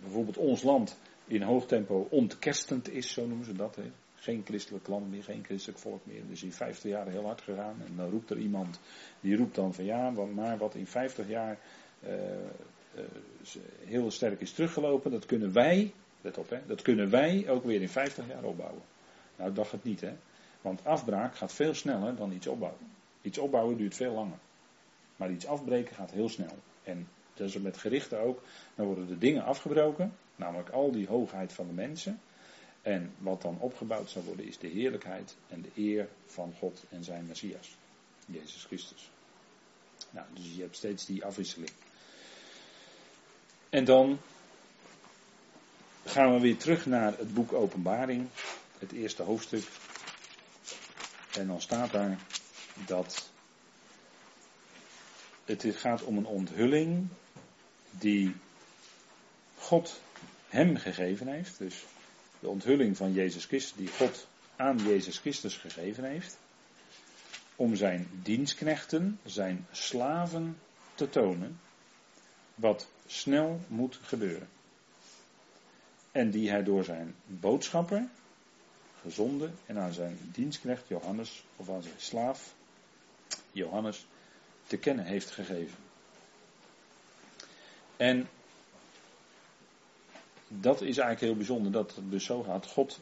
bijvoorbeeld 0.02 0.38
ons 0.38 0.64
land 0.64 0.98
in 1.28 1.42
hoog 1.42 1.66
tempo 1.66 2.08
ontkerstend 2.10 2.92
is, 2.92 3.12
zo 3.12 3.28
noemen 3.28 3.46
ze 3.46 3.54
dat. 3.54 3.76
Hè. 3.76 3.92
Geen 4.16 4.42
christelijk 4.46 4.88
land 4.88 5.10
meer, 5.10 5.24
geen 5.24 5.44
christelijk 5.44 5.80
volk 5.80 6.06
meer. 6.06 6.22
Dus 6.28 6.44
in 6.44 6.52
50 6.52 6.92
jaar 6.92 7.08
heel 7.08 7.26
hard 7.26 7.42
gegaan. 7.42 7.76
En 7.88 7.96
dan 7.96 8.10
roept 8.10 8.30
er 8.30 8.38
iemand, 8.38 8.80
die 9.20 9.38
roept 9.38 9.56
dan 9.56 9.74
van 9.74 9.86
ja, 9.86 10.10
maar 10.10 10.58
wat 10.58 10.76
in 10.76 10.88
50 10.88 11.28
jaar 11.28 11.58
heel 13.86 14.12
sterk 14.12 14.42
is 14.42 14.52
teruggelopen, 14.52 15.12
dat 15.12 15.26
kunnen 15.26 15.54
wij, 15.54 15.94
let 16.26 16.38
op 16.38 16.50
hè, 16.50 16.60
dat 16.68 16.82
kunnen 16.82 17.10
wij 17.10 17.50
ook 17.50 17.64
weer 17.64 17.82
in 17.82 17.90
50 17.90 18.28
jaar 18.28 18.44
opbouwen. 18.44 18.82
Nou, 19.36 19.54
dacht 19.54 19.72
het 19.72 19.84
niet 19.84 20.02
hè. 20.02 20.14
Want 20.62 20.86
afbraak 20.86 21.36
gaat 21.36 21.54
veel 21.54 21.74
sneller 21.74 22.16
dan 22.16 22.32
iets 22.32 22.48
opbouwen. 22.48 22.92
Iets 23.22 23.38
opbouwen 23.38 23.78
duurt 23.78 23.96
veel 23.96 24.14
langer. 24.14 24.38
Maar 25.16 25.32
iets 25.32 25.46
afbreken 25.46 25.96
gaat 25.96 26.12
heel 26.12 26.30
snel. 26.30 26.58
En 26.84 27.08
dat 27.34 27.48
is 27.48 27.58
met 27.58 27.78
gerichten 27.78 28.20
ook. 28.20 28.42
Dan 28.76 28.86
worden 28.86 29.08
de 29.08 29.18
dingen 29.18 29.44
afgebroken. 29.44 30.14
Namelijk 30.36 30.70
al 30.70 30.92
die 30.92 31.08
hoogheid 31.08 31.54
van 31.54 31.68
de 31.68 31.74
mensen. 31.74 32.20
En 32.82 33.14
wat 33.18 33.42
dan 33.42 33.58
opgebouwd 33.60 34.10
zal 34.10 34.24
worden 34.24 34.46
is 34.48 34.58
de 34.58 34.68
heerlijkheid 34.68 35.36
en 35.50 35.62
de 35.62 35.70
eer 35.76 36.08
van 36.26 36.54
God 36.60 36.84
en 36.90 37.04
zijn 37.04 37.26
Messias. 37.26 37.76
Jezus 38.26 38.64
Christus. 38.64 39.10
Nou, 40.10 40.26
dus 40.34 40.56
je 40.56 40.62
hebt 40.62 40.76
steeds 40.76 41.06
die 41.06 41.26
afwisseling. 41.26 41.72
En 43.70 43.86
dan 43.86 44.20
gaan 46.06 46.34
we 46.34 46.40
weer 46.40 46.58
terug 46.58 46.86
naar 46.86 47.18
het 47.18 47.34
boek 47.34 47.54
Openbaring, 47.54 48.28
het 48.80 48.92
eerste 48.92 49.24
hoofdstuk. 49.24 49.64
En 51.38 51.48
dan 51.48 51.62
staat 51.62 51.92
daar 51.92 52.18
dat 52.86 53.30
het 55.46 55.66
gaat 55.76 56.04
om 56.04 56.18
een 56.18 56.26
onthulling 56.26 57.08
die 57.92 58.36
God 59.58 60.02
hem 60.48 60.78
gegeven 60.78 61.28
heeft. 61.28 61.58
Dus 61.58 61.84
de 62.40 62.48
onthulling 62.48 62.98
van 62.98 63.14
Jezus 63.14 63.46
Christus, 63.46 63.78
die 63.78 63.88
God 63.88 64.28
aan 64.56 64.78
Jezus 64.78 65.18
Christus 65.18 65.58
gegeven 65.58 66.04
heeft. 66.04 66.38
Om 67.56 67.76
zijn 67.76 68.08
dienstknechten, 68.24 69.20
zijn 69.24 69.68
slaven 69.72 70.58
te 70.96 71.10
tonen. 71.10 71.60
Wat 72.56 72.88
snel 73.08 73.60
moet 73.68 74.00
gebeuren. 74.02 74.48
En 76.16 76.32
die 76.32 76.50
hij 76.50 76.64
door 76.64 76.84
zijn 76.84 77.16
boodschapper, 77.26 78.08
gezonden, 79.02 79.56
en 79.66 79.78
aan 79.78 79.94
zijn 79.94 80.18
dienstknecht 80.32 80.88
Johannes, 80.88 81.44
of 81.56 81.70
aan 81.70 81.84
zijn 81.84 82.00
slaaf 82.00 82.54
Johannes, 83.52 84.06
te 84.68 84.78
kennen 84.78 85.06
heeft 85.06 85.32
gegeven. 85.32 85.78
En 87.98 88.28
dat 90.48 90.82
is 90.82 90.98
eigenlijk 90.98 91.20
heel 91.20 91.36
bijzonder 91.36 91.72
dat 91.72 91.96
het 91.96 92.12
dus 92.12 92.26
zo 92.26 92.44
gaat. 92.44 92.68
God 92.68 93.00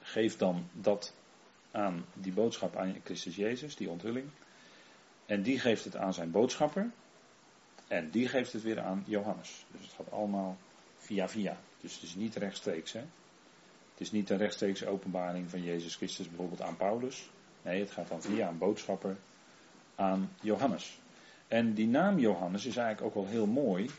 geeft 0.00 0.38
dan 0.38 0.68
dat 0.72 1.14
aan 1.70 2.04
die 2.14 2.32
boodschap 2.32 2.76
aan 2.76 3.00
Christus 3.04 3.36
Jezus, 3.36 3.76
die 3.76 3.90
onthulling. 3.90 4.28
En 5.26 5.42
die 5.42 5.60
geeft 5.60 5.84
het 5.84 5.96
aan 5.96 6.14
zijn 6.14 6.30
boodschapper. 6.30 6.90
En 7.88 8.10
die 8.10 8.28
geeft 8.28 8.52
het 8.52 8.62
weer 8.62 8.80
aan 8.80 9.04
Johannes. 9.06 9.64
Dus 9.70 9.82
het 9.82 9.92
gaat 9.92 10.10
allemaal 10.10 10.56
via 10.96 11.28
via. 11.28 11.58
Dus 11.80 11.94
het 11.94 12.02
is 12.02 12.14
niet 12.14 12.36
rechtstreeks. 12.36 12.92
Hè? 12.92 13.00
Het 13.90 14.00
is 14.00 14.10
niet 14.10 14.30
een 14.30 14.38
rechtstreeks 14.38 14.84
openbaring 14.84 15.50
van 15.50 15.62
Jezus 15.62 15.96
Christus 15.96 16.28
bijvoorbeeld 16.28 16.62
aan 16.62 16.76
Paulus. 16.76 17.30
Nee, 17.62 17.80
het 17.80 17.90
gaat 17.90 18.08
dan 18.08 18.22
via 18.22 18.48
een 18.48 18.58
boodschapper 18.58 19.16
aan 19.94 20.30
Johannes. 20.40 20.98
En 21.48 21.74
die 21.74 21.86
naam 21.86 22.18
Johannes 22.18 22.66
is 22.66 22.76
eigenlijk 22.76 23.06
ook 23.06 23.22
wel 23.22 23.32
heel 23.32 23.46
mooi. 23.46 23.90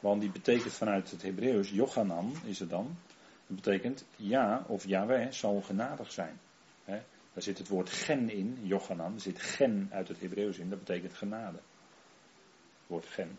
Want 0.00 0.20
die 0.20 0.30
betekent 0.30 0.72
vanuit 0.72 1.10
het 1.10 1.22
Hebreeuws, 1.22 1.70
Jochanan 1.70 2.36
is 2.44 2.58
het 2.58 2.70
dan. 2.70 2.96
Dat 3.46 3.56
betekent 3.56 4.04
ja 4.16 4.64
of 4.66 4.84
Yahweh 4.84 5.30
zal 5.30 5.60
genadig 5.60 6.12
zijn. 6.12 6.40
daar 6.84 7.42
zit 7.42 7.58
het 7.58 7.68
woord 7.68 7.90
gen 7.90 8.30
in, 8.30 8.58
Jochanan. 8.62 9.14
Er 9.14 9.20
zit 9.20 9.40
gen 9.40 9.88
uit 9.92 10.08
het 10.08 10.20
Hebreeuws 10.20 10.58
in, 10.58 10.70
dat 10.70 10.78
betekent 10.78 11.14
genade. 11.14 11.58
Het 12.78 12.86
woord 12.86 13.06
gen. 13.06 13.38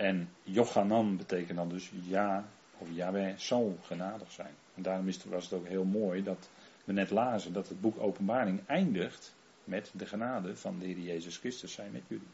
En 0.00 0.28
Jochanan 0.42 1.16
betekent 1.16 1.56
dan 1.56 1.68
dus 1.68 1.90
ja 2.02 2.44
of 2.78 2.88
Yahweh 2.90 3.36
zal 3.36 3.78
genadig 3.82 4.30
zijn. 4.30 4.54
En 4.74 4.82
daarom 4.82 5.06
was 5.28 5.44
het 5.44 5.52
ook 5.52 5.66
heel 5.66 5.84
mooi 5.84 6.22
dat 6.22 6.48
we 6.84 6.92
net 6.92 7.10
lazen 7.10 7.52
dat 7.52 7.68
het 7.68 7.80
boek 7.80 8.00
Openbaring 8.00 8.66
eindigt 8.66 9.34
met 9.64 9.90
de 9.94 10.06
genade 10.06 10.56
van 10.56 10.78
de 10.78 10.86
Heer 10.86 10.98
Jezus 10.98 11.36
Christus 11.36 11.72
zijn 11.72 11.92
met 11.92 12.02
jullie. 12.06 12.26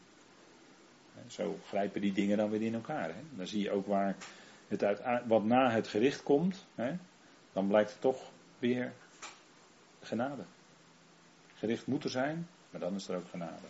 Zo 1.27 1.59
grijpen 1.67 2.01
die 2.01 2.13
dingen 2.13 2.37
dan 2.37 2.49
weer 2.49 2.61
in 2.61 2.73
elkaar. 2.73 3.07
Hè? 3.07 3.21
Dan 3.35 3.47
zie 3.47 3.61
je 3.61 3.71
ook 3.71 3.87
waar 3.87 4.15
het 4.67 4.83
uit, 4.83 5.21
wat 5.25 5.43
na 5.43 5.71
het 5.71 5.87
gericht 5.87 6.23
komt, 6.23 6.65
hè? 6.75 6.97
dan 7.53 7.67
blijkt 7.67 7.91
het 7.91 8.01
toch 8.01 8.31
weer 8.59 8.93
genade. 10.01 10.43
Gericht 11.55 11.87
moet 11.87 12.03
er 12.03 12.09
zijn, 12.09 12.47
maar 12.69 12.81
dan 12.81 12.95
is 12.95 13.07
er 13.07 13.15
ook 13.15 13.29
genade. 13.29 13.67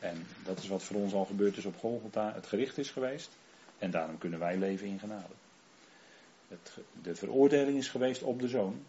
En 0.00 0.26
dat 0.44 0.58
is 0.58 0.68
wat 0.68 0.82
voor 0.82 0.96
ons 0.96 1.12
al 1.12 1.24
gebeurd 1.24 1.56
is 1.56 1.64
op 1.64 1.78
Golgotha. 1.78 2.32
Het 2.34 2.46
gericht 2.46 2.78
is 2.78 2.90
geweest 2.90 3.30
en 3.78 3.90
daarom 3.90 4.18
kunnen 4.18 4.38
wij 4.38 4.56
leven 4.56 4.86
in 4.86 4.98
genade. 4.98 5.34
Het, 6.48 6.76
de 7.02 7.14
veroordeling 7.14 7.78
is 7.78 7.88
geweest 7.88 8.22
op 8.22 8.40
de 8.40 8.48
zoon. 8.48 8.82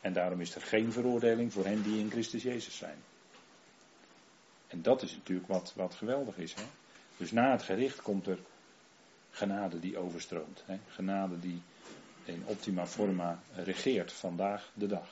En 0.00 0.12
daarom 0.12 0.40
is 0.40 0.54
er 0.54 0.62
geen 0.62 0.92
veroordeling 0.92 1.52
voor 1.52 1.64
hen 1.64 1.82
die 1.82 1.98
in 1.98 2.10
Christus 2.10 2.42
Jezus 2.42 2.76
zijn. 2.76 2.98
En 4.66 4.82
dat 4.82 5.02
is 5.02 5.12
natuurlijk 5.12 5.48
wat, 5.48 5.72
wat 5.76 5.94
geweldig 5.94 6.36
is. 6.36 6.54
Hè? 6.54 6.62
Dus 7.16 7.30
na 7.30 7.50
het 7.50 7.62
gericht 7.62 8.02
komt 8.02 8.26
er 8.26 8.38
genade 9.30 9.80
die 9.80 9.98
overstroomt. 9.98 10.62
Hè? 10.66 10.78
Genade 10.88 11.38
die 11.38 11.62
in 12.24 12.42
optima 12.46 12.86
forma 12.86 13.42
regeert 13.54 14.12
vandaag 14.12 14.70
de 14.74 14.86
dag. 14.86 15.08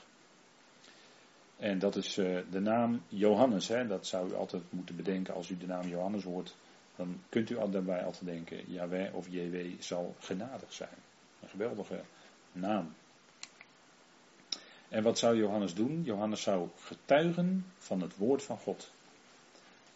En 1.58 1.78
dat 1.78 1.96
is 1.96 2.18
uh, 2.18 2.38
de 2.50 2.60
naam 2.60 3.02
Johannes. 3.08 3.68
Hè? 3.68 3.86
Dat 3.86 4.06
zou 4.06 4.30
u 4.30 4.34
altijd 4.34 4.62
moeten 4.70 4.96
bedenken 4.96 5.34
als 5.34 5.50
u 5.50 5.56
de 5.56 5.66
naam 5.66 5.88
Johannes 5.88 6.24
hoort. 6.24 6.56
Dan 6.96 7.20
kunt 7.28 7.50
u 7.50 7.54
daarbij 7.70 8.04
altijd 8.04 8.24
denken, 8.24 8.72
Yahweh 8.72 9.14
of 9.14 9.26
JW 9.30 9.56
zal 9.78 10.14
genadig 10.18 10.72
zijn. 10.72 10.98
Een 11.42 11.48
geweldige 11.48 12.00
naam. 12.52 12.94
En 14.88 15.02
wat 15.02 15.18
zou 15.18 15.36
Johannes 15.36 15.74
doen? 15.74 16.02
Johannes 16.02 16.42
zou 16.42 16.68
getuigen 16.78 17.66
van 17.78 18.00
het 18.00 18.16
woord 18.16 18.42
van 18.42 18.58
God 18.58 18.92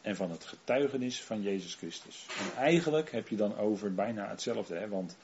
en 0.00 0.16
van 0.16 0.30
het 0.30 0.44
getuigenis 0.44 1.22
van 1.22 1.42
Jezus 1.42 1.74
Christus. 1.74 2.26
En 2.38 2.62
eigenlijk 2.62 3.10
heb 3.10 3.28
je 3.28 3.36
dan 3.36 3.56
over 3.56 3.94
bijna 3.94 4.28
hetzelfde, 4.28 4.74
hè? 4.74 4.88
want 4.88 5.16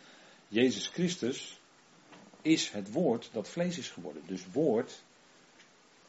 Jezus 0.49 0.89
Christus 0.89 1.61
is 2.43 2.71
het 2.71 2.93
woord 2.93 3.29
dat 3.33 3.49
vlees 3.49 3.79
is 3.79 3.91
geworden. 3.91 4.23
Dus 4.27 4.47
woord 4.53 5.03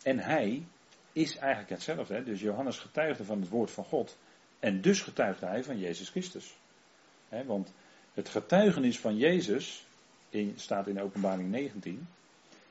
en 0.05 0.19
hij 0.19 0.65
is 1.13 1.37
eigenlijk 1.37 1.69
hetzelfde. 1.69 2.13
Hè? 2.13 2.23
Dus 2.23 2.41
Johannes 2.41 2.77
getuigde 2.77 3.23
van 3.23 3.39
het 3.39 3.49
woord 3.49 3.71
van 3.71 3.83
God 3.83 4.17
en 4.59 4.81
dus 4.81 5.01
getuigde 5.01 5.45
hij 5.45 5.63
van 5.63 5.79
Jezus 5.79 6.09
Christus. 6.09 6.55
Hè? 7.29 7.45
Want 7.45 7.73
het 8.13 8.29
getuigenis 8.29 8.99
van 8.99 9.17
Jezus 9.17 9.85
staat 10.55 10.87
in 10.87 11.01
openbaring 11.01 11.49
19. 11.49 12.07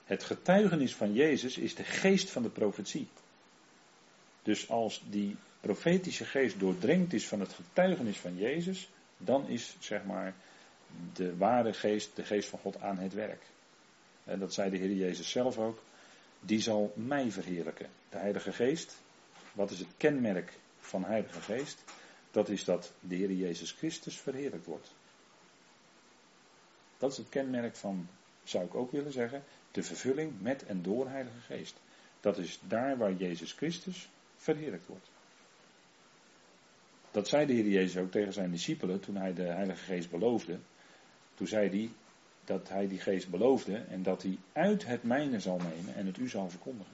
Het 0.05 0.25
getuigenis 0.25 0.95
van 0.95 1.13
Jezus 1.13 1.59
is 1.59 1.75
de 1.75 1.85
geest 1.85 2.31
van 2.31 2.43
de 2.43 2.49
profetie. 2.49 3.09
Dus 4.43 4.69
als 4.69 5.03
die 5.11 5.37
profetische 5.61 6.25
geest 6.25 6.61
doordrenkt 6.61 7.13
is 7.13 7.29
van 7.29 7.41
het 7.41 7.53
getuigenis 7.53 8.19
van 8.19 8.37
Jezus, 8.37 8.89
dan 9.17 9.49
is 9.49 9.77
zeg 9.79 10.05
maar 10.05 10.35
de 11.13 11.37
ware 11.37 11.73
geest, 11.73 12.17
de 12.17 12.25
geest 12.25 12.49
van 12.49 12.59
God 12.59 12.81
aan 12.81 12.99
het 12.99 13.13
werk. 13.13 13.43
En 14.25 14.39
dat 14.39 14.55
zei 14.55 14.71
de 14.71 14.77
Heer 14.77 14.93
Jezus 14.93 15.31
zelf 15.31 15.59
ook. 15.59 15.83
Die 16.47 16.61
zal 16.61 16.93
mij 16.97 17.31
verheerlijken. 17.31 17.89
De 18.09 18.19
Heilige 18.19 18.53
Geest. 18.53 19.03
Wat 19.53 19.71
is 19.71 19.79
het 19.79 19.89
kenmerk 19.97 20.53
van 20.79 21.05
Heilige 21.05 21.41
Geest? 21.41 21.85
Dat 22.31 22.49
is 22.49 22.65
dat 22.65 22.93
de 23.01 23.15
Heer 23.15 23.33
Jezus 23.33 23.73
Christus 23.73 24.21
verheerlijkt 24.21 24.67
wordt. 24.67 24.95
Dat 26.99 27.13
is 27.13 27.17
het 27.17 27.29
kenmerk 27.29 27.77
van, 27.77 28.09
zou 28.43 28.65
ik 28.65 28.75
ook 28.75 28.91
willen 28.91 29.13
zeggen, 29.13 29.45
de 29.71 29.83
vervulling 29.83 30.41
met 30.41 30.65
en 30.65 30.83
door 30.83 31.09
Heilige 31.09 31.41
Geest. 31.41 31.81
Dat 32.21 32.39
is 32.39 32.61
daar 32.69 32.97
waar 32.97 33.13
Jezus 33.13 33.53
Christus 33.53 34.09
verheerlijkt 34.37 34.87
wordt. 34.87 35.11
Dat 37.11 37.29
zei 37.29 37.47
de 37.47 37.53
Heer 37.53 37.69
Jezus 37.69 37.97
ook 37.97 38.11
tegen 38.11 38.33
zijn 38.33 38.51
discipelen 38.51 39.01
toen 39.01 39.17
hij 39.17 39.35
de 39.35 39.43
Heilige 39.43 39.85
Geest 39.85 40.11
beloofde. 40.11 40.59
Toen 41.35 41.47
zei 41.47 41.69
hij 41.69 41.91
dat 42.45 42.69
hij 42.69 42.89
die 42.89 43.01
geest 43.01 43.31
beloofde 43.31 43.77
en 43.77 44.03
dat 44.03 44.23
hij 44.23 44.39
uit 44.53 44.87
het 44.87 45.03
mijne 45.03 45.41
zal 45.41 45.57
nemen 45.57 45.95
en 45.95 46.07
het 46.07 46.19
u 46.19 46.29
zal 46.29 46.51
verkondigen. 46.51 46.93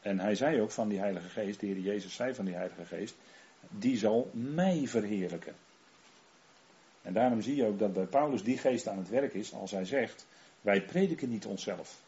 En 0.00 0.18
hij 0.18 0.34
zei 0.34 0.60
ook 0.60 0.70
van 0.70 0.88
die 0.88 0.98
Heilige 0.98 1.28
Geest, 1.28 1.60
de 1.60 1.66
Heer 1.66 1.78
Jezus 1.78 2.14
zei 2.14 2.34
van 2.34 2.44
die 2.44 2.54
Heilige 2.54 2.84
Geest, 2.84 3.14
die 3.68 3.98
zal 3.98 4.30
mij 4.32 4.86
verheerlijken. 4.86 5.54
En 7.02 7.12
daarom 7.12 7.40
zie 7.40 7.56
je 7.56 7.66
ook 7.66 7.78
dat 7.78 7.92
bij 7.92 8.06
Paulus 8.06 8.42
die 8.42 8.58
geest 8.58 8.88
aan 8.88 8.98
het 8.98 9.08
werk 9.08 9.34
is 9.34 9.54
als 9.54 9.70
hij 9.70 9.84
zegt, 9.84 10.26
wij 10.60 10.84
prediken 10.84 11.28
niet 11.28 11.46
onszelf. 11.46 12.00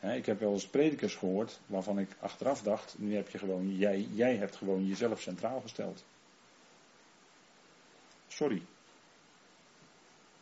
ik 0.00 0.26
heb 0.26 0.40
wel 0.40 0.52
eens 0.52 0.66
predikers 0.66 1.14
gehoord 1.14 1.60
waarvan 1.66 1.98
ik 1.98 2.16
achteraf 2.18 2.62
dacht, 2.62 2.94
nu 2.98 3.14
heb 3.14 3.28
je 3.28 3.38
gewoon, 3.38 3.76
jij, 3.76 4.08
jij 4.12 4.36
hebt 4.36 4.56
gewoon 4.56 4.86
jezelf 4.86 5.20
centraal 5.20 5.60
gesteld. 5.60 6.04
Sorry. 8.28 8.62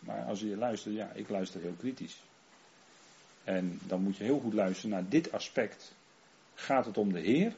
Maar 0.07 0.25
als 0.25 0.41
je 0.41 0.57
luistert, 0.57 0.95
ja, 0.95 1.11
ik 1.13 1.29
luister 1.29 1.61
heel 1.61 1.77
kritisch. 1.79 2.23
En 3.45 3.81
dan 3.87 4.03
moet 4.03 4.17
je 4.17 4.25
heel 4.25 4.41
goed 4.41 4.55
luisteren 4.55 4.91
naar 4.91 5.09
dit 5.09 5.33
aspect. 5.33 5.95
Gaat 6.55 6.87
het 6.87 6.99
om 6.99 7.13
de 7.13 7.21
Heer? 7.21 7.55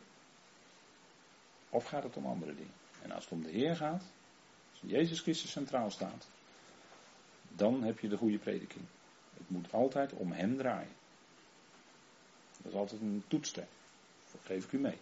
Of 1.70 1.84
gaat 1.84 2.02
het 2.02 2.16
om 2.16 2.26
andere 2.26 2.54
dingen? 2.54 2.72
En 3.02 3.10
als 3.10 3.24
het 3.24 3.32
om 3.32 3.42
de 3.42 3.50
Heer 3.50 3.76
gaat, 3.76 4.02
als 4.70 4.80
Jezus 4.90 5.20
Christus 5.20 5.50
centraal 5.50 5.90
staat, 5.90 6.28
dan 7.48 7.82
heb 7.82 7.98
je 7.98 8.08
de 8.08 8.16
goede 8.16 8.38
prediking. 8.38 8.84
Het 9.36 9.50
moet 9.50 9.72
altijd 9.72 10.12
om 10.12 10.32
Hem 10.32 10.56
draaien. 10.56 10.96
Dat 12.56 12.72
is 12.72 12.78
altijd 12.78 13.00
een 13.00 13.24
toetssteen. 13.28 13.68
Dat 14.32 14.40
geef 14.44 14.64
ik 14.64 14.72
u 14.72 14.78
mee. 14.78 14.98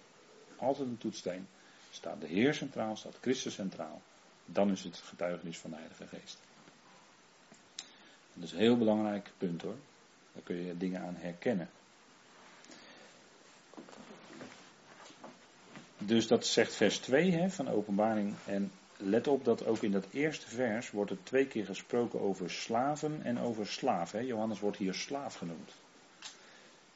Altijd 0.57 0.89
een 0.89 0.99
toetssteen. 0.99 1.49
Staat 1.91 2.21
de 2.21 2.27
Heer 2.27 2.55
centraal, 2.55 2.97
staat 2.97 3.19
Christus 3.21 3.55
centraal. 3.55 4.03
Dan 4.45 4.71
is 4.71 4.83
het 4.83 4.97
getuigenis 4.97 5.59
van 5.59 5.71
de 5.71 5.77
Heilige 5.77 6.07
Geest. 6.07 6.39
Dat 8.37 8.45
is 8.45 8.53
een 8.53 8.59
heel 8.59 8.79
belangrijk 8.79 9.31
punt 9.39 9.63
hoor. 9.63 9.77
Daar 10.33 10.43
kun 10.43 10.57
je 10.57 10.77
dingen 10.77 11.01
aan 11.01 11.17
herkennen. 11.19 11.69
Dus 15.99 16.27
dat 16.27 16.47
zegt 16.47 16.75
vers 16.75 16.99
2 16.99 17.31
hè, 17.31 17.51
van 17.51 17.69
openbaring. 17.69 18.35
En 18.45 18.71
let 18.97 19.27
op 19.27 19.45
dat 19.45 19.67
ook 19.67 19.83
in 19.83 19.91
dat 19.91 20.07
eerste 20.11 20.49
vers 20.49 20.91
wordt 20.91 21.11
er 21.11 21.23
twee 21.23 21.47
keer 21.47 21.65
gesproken 21.65 22.21
over 22.21 22.51
slaven 22.51 23.21
en 23.23 23.39
over 23.39 23.67
slaven. 23.67 24.19
Hè. 24.19 24.25
Johannes 24.25 24.61
wordt 24.61 24.77
hier 24.77 24.95
slaaf 24.95 25.35
genoemd. 25.35 25.73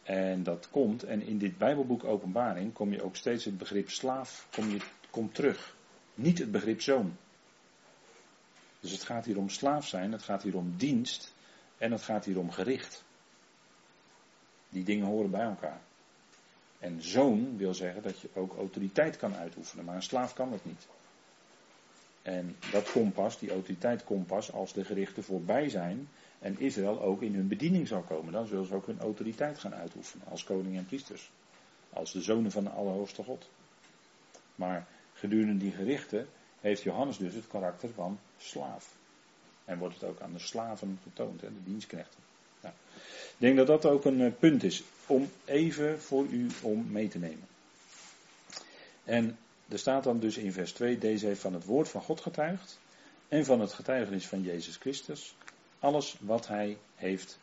En 0.03 0.43
dat 0.43 0.69
komt, 0.71 1.03
en 1.03 1.23
in 1.23 1.39
dit 1.39 1.59
Bijbelboek 1.59 2.05
Openbaring 2.05 2.73
kom 2.73 2.93
je 2.93 3.03
ook 3.03 3.17
steeds 3.17 3.45
het 3.45 3.59
begrip 3.59 3.91
slaaf 3.91 4.47
kom 4.53 4.71
je, 4.71 4.79
komt 5.11 5.35
terug. 5.35 5.77
Niet 6.15 6.39
het 6.39 6.51
begrip 6.51 6.81
zoon. 6.81 7.17
Dus 8.81 8.91
het 8.91 9.03
gaat 9.03 9.25
hier 9.25 9.39
om 9.39 9.49
slaaf 9.49 9.87
zijn, 9.87 10.13
het 10.13 10.23
gaat 10.23 10.43
hier 10.43 10.57
om 10.57 10.75
dienst 10.77 11.35
en 11.79 11.93
het 11.93 12.03
gaat 12.03 12.25
hier 12.25 12.39
om 12.39 12.51
gericht. 12.51 13.05
Die 14.69 14.85
dingen 14.85 15.07
horen 15.07 15.31
bij 15.31 15.45
elkaar. 15.45 15.81
En 16.79 17.03
zoon 17.03 17.57
wil 17.57 17.75
zeggen 17.75 18.03
dat 18.03 18.21
je 18.21 18.29
ook 18.35 18.57
autoriteit 18.57 19.17
kan 19.17 19.35
uitoefenen, 19.35 19.85
maar 19.85 19.95
een 19.95 20.03
slaaf 20.03 20.35
kan 20.35 20.51
dat 20.51 20.65
niet. 20.65 20.87
En 22.23 22.57
dat 22.73 22.93
kompas, 22.93 23.39
die 23.39 23.51
autoriteit 23.51 24.05
kompas, 24.05 24.53
als 24.53 24.73
de 24.73 24.85
gerichten 24.85 25.23
voorbij 25.23 25.69
zijn 25.69 26.09
en 26.39 26.61
Israël 26.61 27.01
ook 27.01 27.23
in 27.23 27.35
hun 27.35 27.49
bediening 27.49 27.89
zal 27.89 28.03
komen, 28.03 28.33
dan 28.33 28.47
zullen 28.47 28.67
ze 28.67 28.75
ook 28.75 28.87
hun 28.87 29.01
autoriteit 29.01 29.59
gaan 29.59 29.75
uitoefenen 29.75 30.27
als 30.27 30.45
koning 30.45 30.77
en 30.77 30.87
priesters. 30.87 31.31
Als 31.93 32.13
de 32.13 32.21
zonen 32.21 32.51
van 32.51 32.65
de 32.65 32.71
Allerhoogste 32.71 33.23
God. 33.23 33.49
Maar 34.55 34.87
gedurende 35.13 35.57
die 35.57 35.73
gerichten 35.73 36.29
heeft 36.61 36.83
Johannes 36.83 37.17
dus 37.17 37.35
het 37.35 37.47
karakter 37.47 37.89
van 37.95 38.19
slaaf. 38.39 38.89
En 39.65 39.79
wordt 39.79 39.95
het 39.95 40.05
ook 40.05 40.21
aan 40.21 40.33
de 40.33 40.39
slaven 40.39 40.99
getoond, 41.03 41.41
hè, 41.41 41.47
de 41.47 41.65
dienstknechten. 41.65 42.19
Ik 43.41 43.47
denk 43.47 43.57
dat 43.57 43.67
dat 43.67 43.87
ook 43.87 44.05
een 44.05 44.21
eh, 44.21 44.33
punt 44.39 44.63
is 44.63 44.83
om 45.07 45.31
even 45.45 46.01
voor 46.01 46.27
u 46.27 46.47
om 46.63 46.91
mee 46.91 47.09
te 47.09 47.19
nemen. 47.19 47.49
En 49.05 49.39
er 49.69 49.79
staat 49.79 50.05
dan 50.05 50.19
dus 50.19 50.37
in 50.37 50.53
vers 50.53 50.73
2, 50.73 50.99
deze 50.99 51.27
heeft 51.27 51.41
van 51.41 51.55
het 51.55 51.65
woord 51.65 51.89
van 51.89 52.03
God 52.03 52.21
getuigd 52.21 52.79
en 53.29 53.45
van 53.45 53.61
het 53.61 53.73
getuigenis 53.73 54.27
van 54.27 54.43
Jezus 54.43 54.77
Christus. 54.77 55.35
Alles 55.79 56.17
wat 56.21 56.49
hij 56.49 56.77
heeft 56.95 57.39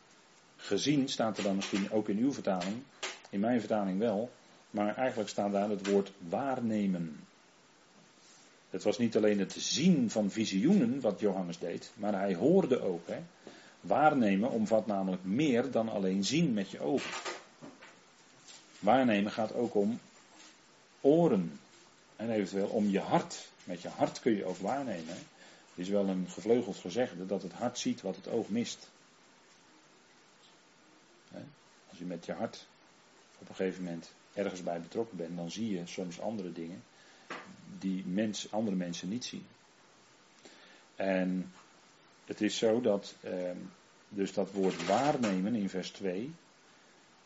gezien, 0.56 1.08
staat 1.08 1.38
er 1.38 1.42
dan 1.42 1.56
misschien 1.56 1.90
ook 1.90 2.08
in 2.08 2.18
uw 2.18 2.32
vertaling, 2.32 2.82
in 3.30 3.40
mijn 3.40 3.60
vertaling 3.60 3.98
wel, 3.98 4.30
maar 4.70 4.96
eigenlijk 4.96 5.30
staat 5.30 5.52
daar 5.52 5.70
het 5.70 5.86
woord 5.86 6.12
waarnemen. 6.28 7.26
Het 8.70 8.82
was 8.82 8.98
niet 8.98 9.16
alleen 9.16 9.38
het 9.38 9.52
zien 9.52 10.10
van 10.10 10.30
visioenen 10.30 11.00
wat 11.00 11.20
Johannes 11.20 11.58
deed, 11.58 11.92
maar 11.94 12.12
hij 12.12 12.34
hoorde 12.34 12.80
ook. 12.80 13.06
Hè. 13.06 13.22
Waarnemen 13.80 14.50
omvat 14.50 14.86
namelijk 14.86 15.24
meer 15.24 15.70
dan 15.70 15.88
alleen 15.88 16.24
zien 16.24 16.54
met 16.54 16.70
je 16.70 16.80
ogen. 16.80 17.10
Waarnemen 18.78 19.32
gaat 19.32 19.54
ook 19.54 19.74
om 19.74 20.00
oren. 21.00 21.60
En 22.16 22.30
eventueel 22.30 22.66
om 22.66 22.88
je 22.88 23.00
hart. 23.00 23.48
Met 23.64 23.82
je 23.82 23.88
hart 23.88 24.20
kun 24.20 24.36
je 24.36 24.44
ook 24.44 24.56
waarnemen. 24.56 25.14
Het 25.14 25.86
is 25.86 25.88
wel 25.88 26.08
een 26.08 26.26
gevleugeld 26.28 26.76
gezegde 26.76 27.26
dat 27.26 27.42
het 27.42 27.52
hart 27.52 27.78
ziet 27.78 28.00
wat 28.00 28.16
het 28.16 28.28
oog 28.28 28.48
mist. 28.48 28.90
Als 31.88 31.98
je 31.98 32.04
met 32.04 32.26
je 32.26 32.32
hart 32.32 32.66
op 33.38 33.48
een 33.48 33.54
gegeven 33.54 33.84
moment 33.84 34.10
ergens 34.34 34.62
bij 34.62 34.80
betrokken 34.80 35.16
bent, 35.16 35.36
dan 35.36 35.50
zie 35.50 35.70
je 35.70 35.86
soms 35.86 36.20
andere 36.20 36.52
dingen 36.52 36.82
die 37.78 38.06
mens, 38.06 38.52
andere 38.52 38.76
mensen 38.76 39.08
niet 39.08 39.24
zien. 39.24 39.46
En 40.96 41.52
het 42.24 42.40
is 42.40 42.58
zo 42.58 42.80
dat, 42.80 43.14
eh, 43.20 43.50
dus 44.08 44.32
dat 44.32 44.52
woord 44.52 44.86
waarnemen 44.86 45.54
in 45.54 45.68
vers 45.68 45.90
2, 45.90 46.34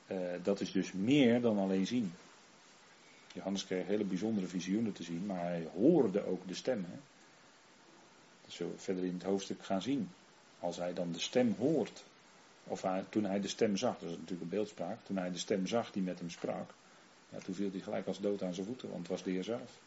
eh, 0.07 0.19
dat 0.43 0.61
is 0.61 0.73
dus 0.73 0.93
meer 0.93 1.41
dan 1.41 1.59
alleen 1.59 1.87
zien. 1.87 2.13
Johannes 3.35 3.67
kreeg 3.67 3.87
hele 3.87 4.05
bijzondere 4.05 4.47
visioenen 4.47 4.93
te 4.93 5.03
zien, 5.03 5.27
maar 5.27 5.41
hij 5.41 5.69
hoorde 5.75 6.27
ook 6.27 6.49
de 6.49 6.55
stem. 6.55 6.87
Dat 8.43 8.53
zullen 8.53 8.73
we 8.73 8.79
verder 8.79 9.05
in 9.05 9.15
het 9.15 9.23
hoofdstuk 9.23 9.65
gaan 9.65 9.83
zien. 9.83 10.11
Als 10.59 10.77
hij 10.77 10.93
dan 10.93 11.13
de 11.13 11.21
stem 11.21 11.55
hoort, 11.59 12.05
of 12.65 12.85
toen 13.09 13.25
hij 13.25 13.41
de 13.41 13.49
stem 13.49 13.77
zag, 13.77 13.99
dat 13.99 14.11
is 14.11 14.17
natuurlijk 14.17 14.43
een 14.43 14.49
beeldspraak, 14.49 15.05
toen 15.05 15.17
hij 15.17 15.31
de 15.31 15.39
stem 15.39 15.67
zag 15.67 15.93
die 15.93 16.03
met 16.03 16.19
hem 16.19 16.31
sprak, 16.31 16.75
ja, 17.29 17.39
toen 17.39 17.55
viel 17.55 17.71
hij 17.71 17.81
gelijk 17.81 18.07
als 18.07 18.21
dood 18.21 18.43
aan 18.43 18.55
zijn 18.55 18.67
voeten, 18.67 18.89
want 18.89 19.01
het 19.01 19.11
was 19.11 19.23
de 19.23 19.31
Heer 19.31 19.45
zelf. 19.45 19.81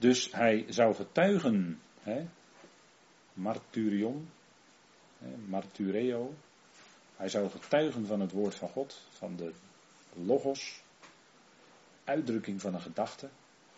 Dus 0.00 0.32
hij 0.32 0.64
zou 0.68 0.94
getuigen, 0.94 1.80
hè, 2.00 2.26
martyrion, 3.32 4.28
hè, 5.18 5.36
martyreo. 5.36 6.34
Hij 7.16 7.28
zou 7.28 7.50
getuigen 7.50 8.06
van 8.06 8.20
het 8.20 8.32
woord 8.32 8.54
van 8.54 8.68
God, 8.68 9.00
van 9.10 9.36
de 9.36 9.52
logos, 10.12 10.82
uitdrukking 12.04 12.60
van 12.60 12.74
een 12.74 12.80
gedachte. 12.80 13.28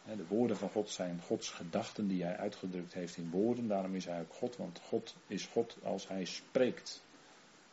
De 0.04 0.26
woorden 0.26 0.56
van 0.56 0.70
God 0.70 0.90
zijn 0.90 1.20
Gods 1.26 1.50
gedachten 1.50 2.08
die 2.08 2.22
hij 2.22 2.36
uitgedrukt 2.36 2.92
heeft 2.92 3.16
in 3.16 3.30
woorden. 3.30 3.68
Daarom 3.68 3.94
is 3.94 4.04
hij 4.04 4.20
ook 4.20 4.34
God, 4.34 4.56
want 4.56 4.80
God 4.88 5.14
is 5.26 5.46
God 5.46 5.76
als 5.82 6.08
hij 6.08 6.24
spreekt. 6.24 7.02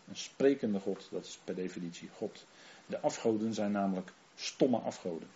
Een 0.07 0.15
sprekende 0.15 0.79
God, 0.79 1.07
dat 1.11 1.25
is 1.25 1.39
per 1.43 1.55
definitie 1.55 2.09
God. 2.09 2.45
De 2.85 2.99
afgoden 2.99 3.53
zijn 3.53 3.71
namelijk 3.71 4.11
stomme 4.35 4.77
afgoden 4.77 5.27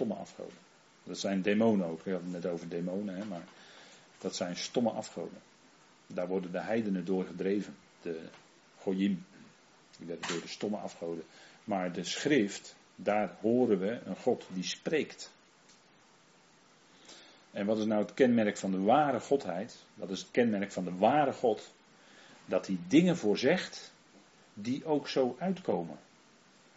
stomme 0.00 0.20
afgoden. 0.20 0.58
Dat 1.04 1.18
zijn 1.18 1.42
demonen 1.42 1.86
ook. 1.86 2.02
We 2.02 2.10
hadden 2.10 2.32
het 2.32 2.42
net 2.42 2.52
over 2.52 2.68
demonen, 2.68 3.14
hè, 3.16 3.24
maar 3.24 3.44
dat 4.18 4.36
zijn 4.36 4.56
stomme 4.56 4.90
afgoden. 4.90 5.38
Daar 6.06 6.28
worden 6.28 6.52
de 6.52 6.60
heidenen 6.60 7.04
door 7.04 7.24
gedreven. 7.24 7.76
De 8.02 8.20
goyim. 8.78 9.24
Die 9.98 10.06
werden 10.06 10.28
door 10.28 10.40
de 10.40 10.48
stomme 10.48 10.76
afgoden. 10.76 11.24
Maar 11.64 11.92
de 11.92 12.04
schrift, 12.04 12.76
daar 12.96 13.36
horen 13.40 13.78
we 13.78 14.00
een 14.04 14.16
God 14.16 14.46
die 14.52 14.64
spreekt. 14.64 15.32
En 17.50 17.66
wat 17.66 17.78
is 17.78 17.84
nou 17.84 18.02
het 18.02 18.14
kenmerk 18.14 18.56
van 18.56 18.70
de 18.70 18.80
ware 18.80 19.20
Godheid? 19.20 19.76
Dat 19.94 20.10
is 20.10 20.20
het 20.20 20.30
kenmerk 20.30 20.72
van 20.72 20.84
de 20.84 20.96
ware 20.96 21.32
God. 21.32 21.72
Dat 22.44 22.66
hij 22.66 22.78
dingen 22.88 23.16
voorzegt 23.16 23.92
die 24.54 24.84
ook 24.84 25.08
zo 25.08 25.36
uitkomen. 25.38 25.98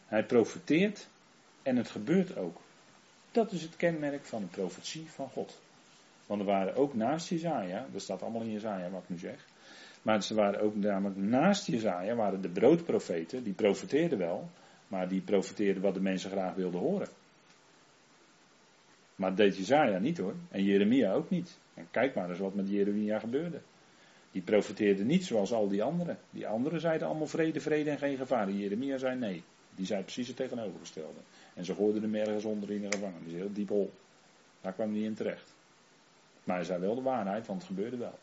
Hij 0.05 0.25
profeteert 0.25 1.07
en 1.61 1.75
het 1.75 1.89
gebeurt 1.89 2.37
ook. 2.37 2.61
Dat 3.33 3.51
is 3.51 3.61
het 3.61 3.75
kenmerk 3.75 4.25
van 4.25 4.41
de 4.41 4.47
profetie 4.47 5.05
van 5.09 5.29
God. 5.29 5.59
Want 6.25 6.41
er 6.41 6.47
waren 6.47 6.75
ook 6.75 6.93
naast 6.93 7.29
Jezaja, 7.29 7.87
dat 7.91 8.01
staat 8.01 8.21
allemaal 8.21 8.41
in 8.41 8.51
Jezaja 8.51 8.89
wat 8.89 9.03
ik 9.03 9.09
nu 9.09 9.17
zeg. 9.17 9.45
Maar 10.01 10.23
ze 10.23 10.33
waren 10.33 10.61
ook 10.61 10.75
namelijk 10.75 11.19
naast 11.19 11.67
Jezaja, 11.67 12.15
waren 12.15 12.41
de 12.41 12.49
broodprofeten, 12.49 13.43
die 13.43 13.53
profeteerden 13.53 14.17
wel, 14.17 14.49
maar 14.87 15.07
die 15.07 15.21
profeteerden 15.21 15.81
wat 15.81 15.93
de 15.93 16.01
mensen 16.01 16.29
graag 16.29 16.53
wilden 16.53 16.79
horen. 16.79 17.07
Maar 19.15 19.29
dat 19.29 19.37
deed 19.37 19.57
Jezaja 19.57 19.99
niet 19.99 20.17
hoor, 20.17 20.35
en 20.51 20.63
Jeremia 20.63 21.13
ook 21.13 21.29
niet. 21.29 21.57
En 21.73 21.87
kijk 21.91 22.15
maar 22.15 22.29
eens 22.29 22.39
wat 22.39 22.53
met 22.53 22.69
Jeremia 22.69 23.19
gebeurde. 23.19 23.61
Die 24.31 24.41
profeteerde 24.41 25.03
niet 25.03 25.25
zoals 25.25 25.51
al 25.51 25.67
die 25.67 25.83
anderen. 25.83 26.17
Die 26.29 26.47
anderen 26.47 26.79
zeiden 26.79 27.07
allemaal 27.07 27.27
vrede, 27.27 27.59
vrede 27.59 27.89
en 27.89 27.97
geen 27.97 28.17
gevaar. 28.17 28.51
Jeremia 28.51 28.97
zei 28.97 29.19
nee. 29.19 29.43
Die 29.75 29.85
zei 29.85 30.01
precies 30.01 30.27
het 30.27 30.35
tegenovergestelde. 30.35 31.19
En 31.53 31.65
ze 31.65 31.75
gooiden 31.75 32.01
hem 32.01 32.15
ergens 32.15 32.43
onder 32.43 32.71
in 32.71 32.81
de 32.81 32.91
gevangenis. 32.91 33.33
Heel 33.33 33.53
diep 33.53 33.69
hol. 33.69 33.93
Daar 34.61 34.73
kwam 34.73 34.93
hij 34.93 35.01
in 35.01 35.13
terecht. 35.13 35.53
Maar 36.43 36.55
hij 36.55 36.65
zei 36.65 36.79
wel 36.79 36.95
de 36.95 37.01
waarheid, 37.01 37.47
want 37.47 37.59
het 37.59 37.67
gebeurde 37.67 37.97
wel. 37.97 38.19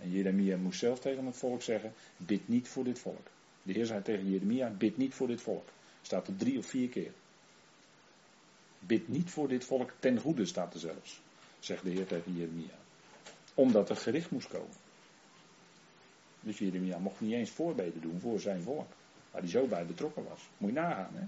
En 0.00 0.10
Jeremia 0.10 0.56
moest 0.56 0.78
zelf 0.78 1.00
tegen 1.00 1.26
het 1.26 1.36
volk 1.36 1.62
zeggen: 1.62 1.92
bid 2.16 2.48
niet 2.48 2.68
voor 2.68 2.84
dit 2.84 2.98
volk. 2.98 3.26
De 3.62 3.72
Heer 3.72 3.86
zei 3.86 4.02
tegen 4.02 4.30
Jeremia: 4.30 4.68
bid 4.68 4.96
niet 4.96 5.14
voor 5.14 5.26
dit 5.26 5.40
volk. 5.40 5.68
Staat 6.02 6.26
er 6.26 6.36
drie 6.36 6.58
of 6.58 6.66
vier 6.66 6.88
keer. 6.88 7.12
Bid 8.78 9.08
niet 9.08 9.30
voor 9.30 9.48
dit 9.48 9.64
volk 9.64 9.92
ten 9.98 10.18
goede, 10.18 10.46
staat 10.46 10.74
er 10.74 10.80
zelfs. 10.80 11.20
Zegt 11.58 11.84
de 11.84 11.90
Heer 11.90 12.06
tegen 12.06 12.36
Jeremia. 12.36 12.74
Omdat 13.54 13.90
er 13.90 13.96
gericht 13.96 14.30
moest 14.30 14.48
komen. 14.48 14.76
Dus 16.40 16.58
Jeremia 16.58 16.98
mocht 16.98 17.20
niet 17.20 17.32
eens 17.32 17.50
voorbeden 17.50 18.00
doen 18.00 18.20
voor 18.20 18.40
zijn 18.40 18.62
volk. 18.62 18.88
Waar 19.30 19.40
hij 19.40 19.50
zo 19.50 19.66
bij 19.66 19.86
betrokken 19.86 20.24
was. 20.28 20.48
Moet 20.58 20.70
je 20.70 20.76
nagaan, 20.76 21.14
hè? 21.14 21.24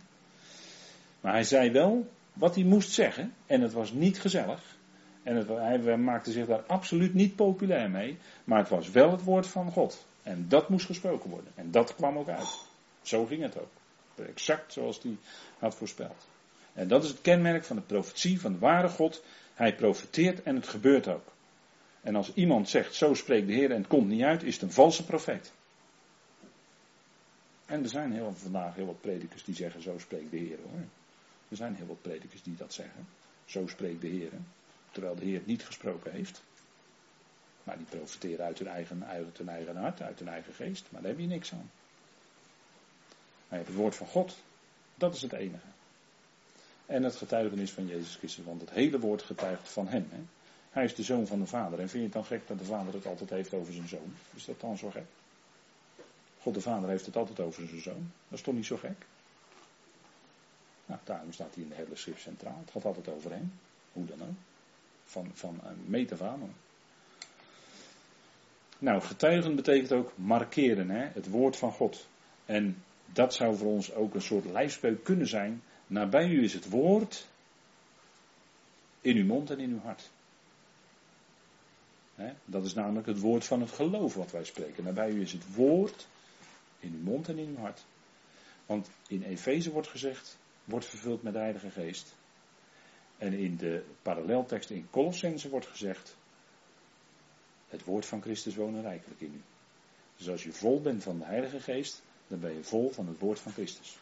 Maar 1.25 1.33
hij 1.33 1.45
zei 1.45 1.71
wel 1.71 2.07
wat 2.33 2.55
hij 2.55 2.65
moest 2.65 2.91
zeggen. 2.91 3.35
En 3.47 3.61
het 3.61 3.73
was 3.73 3.93
niet 3.93 4.21
gezellig. 4.21 4.77
En 5.23 5.37
het, 5.37 5.49
hij 5.49 5.97
maakte 5.97 6.33
zich 6.33 6.47
daar 6.47 6.63
absoluut 6.67 7.15
niet 7.15 7.37
populair 7.37 7.91
mee. 7.91 8.19
Maar 8.45 8.59
het 8.59 8.69
was 8.69 8.91
wel 8.91 9.11
het 9.11 9.23
woord 9.25 9.47
van 9.47 9.71
God. 9.71 10.07
En 10.23 10.49
dat 10.49 10.69
moest 10.69 10.87
gesproken 10.87 11.31
worden. 11.31 11.53
En 11.55 11.71
dat 11.71 11.95
kwam 11.95 12.19
ook 12.19 12.29
uit. 12.29 12.67
Zo 13.03 13.27
ging 13.27 13.43
het 13.43 13.59
ook. 13.59 13.71
Exact 14.29 14.73
zoals 14.73 15.03
hij 15.03 15.17
had 15.59 15.75
voorspeld. 15.75 16.27
En 16.73 16.89
dat 16.89 17.05
is 17.05 17.11
het 17.11 17.21
kenmerk 17.21 17.65
van 17.65 17.77
de 17.77 17.83
profetie 17.83 18.41
van 18.41 18.53
de 18.53 18.59
ware 18.59 18.89
God. 18.89 19.25
Hij 19.55 19.75
profeteert 19.75 20.43
en 20.43 20.55
het 20.55 20.69
gebeurt 20.69 21.09
ook. 21.09 21.33
En 22.01 22.17
als 22.17 22.35
iemand 22.35 22.69
zegt, 22.69 22.95
zo 22.95 23.15
spreekt 23.15 23.47
de 23.47 23.53
Heer 23.53 23.71
en 23.71 23.79
het 23.79 23.87
komt 23.87 24.09
niet 24.09 24.23
uit, 24.23 24.43
is 24.43 24.55
het 24.55 24.63
een 24.63 24.73
valse 24.73 25.05
profeet. 25.05 25.53
En 27.67 27.83
er 27.83 27.89
zijn 27.89 28.13
heel, 28.13 28.33
vandaag 28.35 28.75
heel 28.75 28.87
wat 28.87 29.01
predikers 29.01 29.45
die 29.45 29.55
zeggen, 29.55 29.83
zo 29.83 29.99
spreekt 29.99 30.31
de 30.31 30.37
Heer 30.37 30.59
hoor. 30.63 30.85
Er 31.55 31.61
zijn 31.61 31.75
heel 31.75 31.87
wat 31.87 32.03
predikers 32.03 32.43
die 32.43 32.57
dat 32.57 32.73
zeggen. 32.73 33.07
Zo 33.45 33.67
spreekt 33.67 34.01
de 34.01 34.07
Heer. 34.07 34.31
Terwijl 34.91 35.15
de 35.15 35.25
Heer 35.25 35.43
niet 35.45 35.65
gesproken 35.65 36.13
heeft. 36.13 36.43
Maar 37.65 37.77
die 37.77 37.87
profiteren 37.87 38.45
uit 38.45 38.59
hun 38.59 38.69
eigen, 38.69 39.05
uit 39.05 39.39
hun 39.39 39.49
eigen 39.49 39.77
hart, 39.77 40.03
uit 40.03 40.19
hun 40.19 40.29
eigen 40.29 40.55
geest. 40.55 40.85
Maar 40.91 41.01
daar 41.01 41.11
heb 41.11 41.21
je 41.21 41.27
niks 41.27 41.53
aan. 41.53 41.71
Maar 43.49 43.49
je 43.49 43.55
hebt 43.57 43.67
het 43.67 43.77
woord 43.77 43.95
van 43.95 44.07
God. 44.07 44.37
Dat 44.95 45.15
is 45.15 45.23
het 45.23 45.33
enige. 45.33 45.67
En 46.87 47.03
het 47.03 47.17
getuigenis 47.17 47.71
van 47.71 47.87
Jezus 47.87 48.17
Christus. 48.17 48.45
Want 48.45 48.61
het 48.61 48.71
hele 48.71 48.99
woord 48.99 49.23
getuigt 49.23 49.69
van 49.69 49.89
hem. 49.89 50.09
Hè? 50.11 50.21
Hij 50.71 50.85
is 50.85 50.95
de 50.95 51.03
zoon 51.03 51.27
van 51.27 51.39
de 51.39 51.47
vader. 51.47 51.81
En 51.81 51.89
vind 51.89 51.93
je 51.93 52.03
het 52.03 52.13
dan 52.13 52.25
gek 52.25 52.47
dat 52.47 52.59
de 52.59 52.65
vader 52.65 52.95
het 52.95 53.07
altijd 53.07 53.31
heeft 53.31 53.55
over 53.55 53.73
zijn 53.73 53.89
zoon? 53.89 54.15
Is 54.35 54.45
dat 54.45 54.61
dan 54.61 54.79
zo 54.79 54.91
gek? 54.91 55.07
God 56.41 56.55
de 56.55 56.61
vader 56.61 56.89
heeft 56.89 57.07
het 57.07 57.17
altijd 57.17 57.41
over 57.41 57.69
zijn 57.69 57.83
zoon. 57.83 58.13
Dat 58.29 58.39
is 58.39 58.45
toch 58.45 58.55
niet 58.55 58.67
zo 58.67 58.77
gek? 58.77 59.07
Nou, 60.87 61.01
daarom 61.05 61.33
staat 61.33 61.55
hij 61.55 61.63
in 61.63 61.69
de 61.69 61.75
hele 61.75 61.97
schrift 61.97 62.21
centraal. 62.21 62.59
Het 62.61 62.71
gaat 62.71 62.85
altijd 62.85 63.09
over 63.09 63.31
hem. 63.31 63.53
Hoe 63.93 64.07
dan 64.07 64.23
ook. 64.23 64.37
Van, 65.05 65.31
van. 65.35 65.61
Nou, 68.79 69.01
getuigen 69.01 69.57
betekent 69.57 69.93
ook 69.93 70.13
markeren, 70.17 70.91
hè? 70.91 71.07
het 71.07 71.29
woord 71.29 71.57
van 71.57 71.73
God. 71.73 72.07
En 72.45 72.83
dat 73.13 73.35
zou 73.35 73.57
voor 73.57 73.73
ons 73.73 73.95
ook 73.95 74.15
een 74.15 74.23
soort 74.23 74.45
lijfspreuk 74.45 75.05
kunnen 75.05 75.29
zijn. 75.29 75.63
Nabij 75.87 76.29
u 76.29 76.43
is 76.43 76.53
het 76.53 76.69
woord 76.69 77.27
in 79.01 79.17
uw 79.17 79.25
mond 79.25 79.51
en 79.51 79.59
in 79.59 79.71
uw 79.71 79.81
hart. 79.81 80.11
Dat 82.45 82.65
is 82.65 82.75
namelijk 82.75 83.07
het 83.07 83.21
woord 83.21 83.45
van 83.45 83.61
het 83.61 83.71
geloof 83.71 84.15
wat 84.15 84.31
wij 84.31 84.45
spreken. 84.45 84.85
Nabij 84.85 85.11
u 85.11 85.21
is 85.21 85.33
het 85.33 85.55
woord 85.55 86.07
in 86.79 86.93
uw 86.93 87.03
mond 87.03 87.29
en 87.29 87.39
in 87.39 87.49
uw 87.49 87.57
hart. 87.57 87.85
Want 88.67 88.91
in 89.09 89.23
Efeze 89.23 89.71
wordt 89.71 89.89
gezegd, 89.89 90.39
wordt 90.65 90.87
vervuld 90.87 91.23
met 91.23 91.33
de 91.33 91.39
Heilige 91.39 91.71
Geest. 91.71 92.15
En 93.19 93.33
in 93.33 93.57
de 93.57 93.85
paralleltekst 94.03 94.71
in 94.71 94.91
Colossense 94.91 95.49
wordt 95.49 95.67
gezegd, 95.67 96.17
het 97.69 97.85
woord 97.85 98.07
van 98.07 98.23
Christus 98.23 98.55
wonen 98.55 98.83
rijkelijk 98.83 99.21
in 99.21 99.35
u. 99.35 99.43
Dus 100.17 100.29
als 100.29 100.43
je 100.43 100.53
vol 100.53 100.81
bent 100.81 101.03
van 101.03 101.19
de 101.19 101.25
Heilige 101.25 101.61
Geest, 101.61 102.03
dan 102.27 102.41
ben 102.41 102.55
je 102.55 102.65
vol 102.65 102.91
van 102.91 103.07
het 103.07 103.19
woord 103.19 103.39
van 103.39 103.53
Christus. 103.53 103.99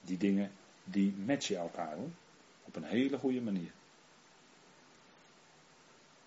Die 0.00 0.18
dingen, 0.18 0.50
die 0.84 1.14
matchen 1.16 1.56
elkaar. 1.56 1.96
Op 2.64 2.76
een 2.76 2.84
hele 2.84 3.18
goede 3.18 3.40
manier. 3.40 3.70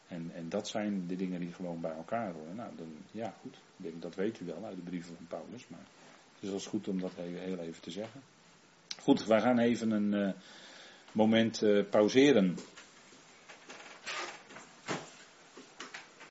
En, 0.07 0.31
en 0.33 0.49
dat 0.49 0.67
zijn 0.67 1.07
de 1.07 1.15
dingen 1.15 1.39
die 1.39 1.53
gewoon 1.53 1.81
bij 1.81 1.91
elkaar 1.91 2.33
horen. 2.33 2.55
Nou, 2.55 2.75
dan, 2.75 2.97
ja, 3.11 3.35
goed. 3.41 3.57
Denk, 3.77 4.01
dat 4.01 4.15
weet 4.15 4.39
u 4.39 4.45
wel 4.45 4.65
uit 4.65 4.75
de 4.75 4.81
brieven 4.81 5.15
van 5.15 5.27
Paulus. 5.27 5.67
Maar 5.67 5.85
het 6.33 6.43
is 6.43 6.49
wel 6.49 6.59
goed 6.59 6.87
om 6.87 6.99
dat 6.99 7.11
heel 7.15 7.59
even 7.59 7.81
te 7.81 7.91
zeggen. 7.91 8.21
Goed, 9.05 9.25
wij 9.25 9.41
gaan 9.41 9.59
even 9.59 9.91
een 9.91 10.13
uh, 10.13 10.29
moment 11.11 11.61
uh, 11.61 11.83
pauzeren. 11.89 12.57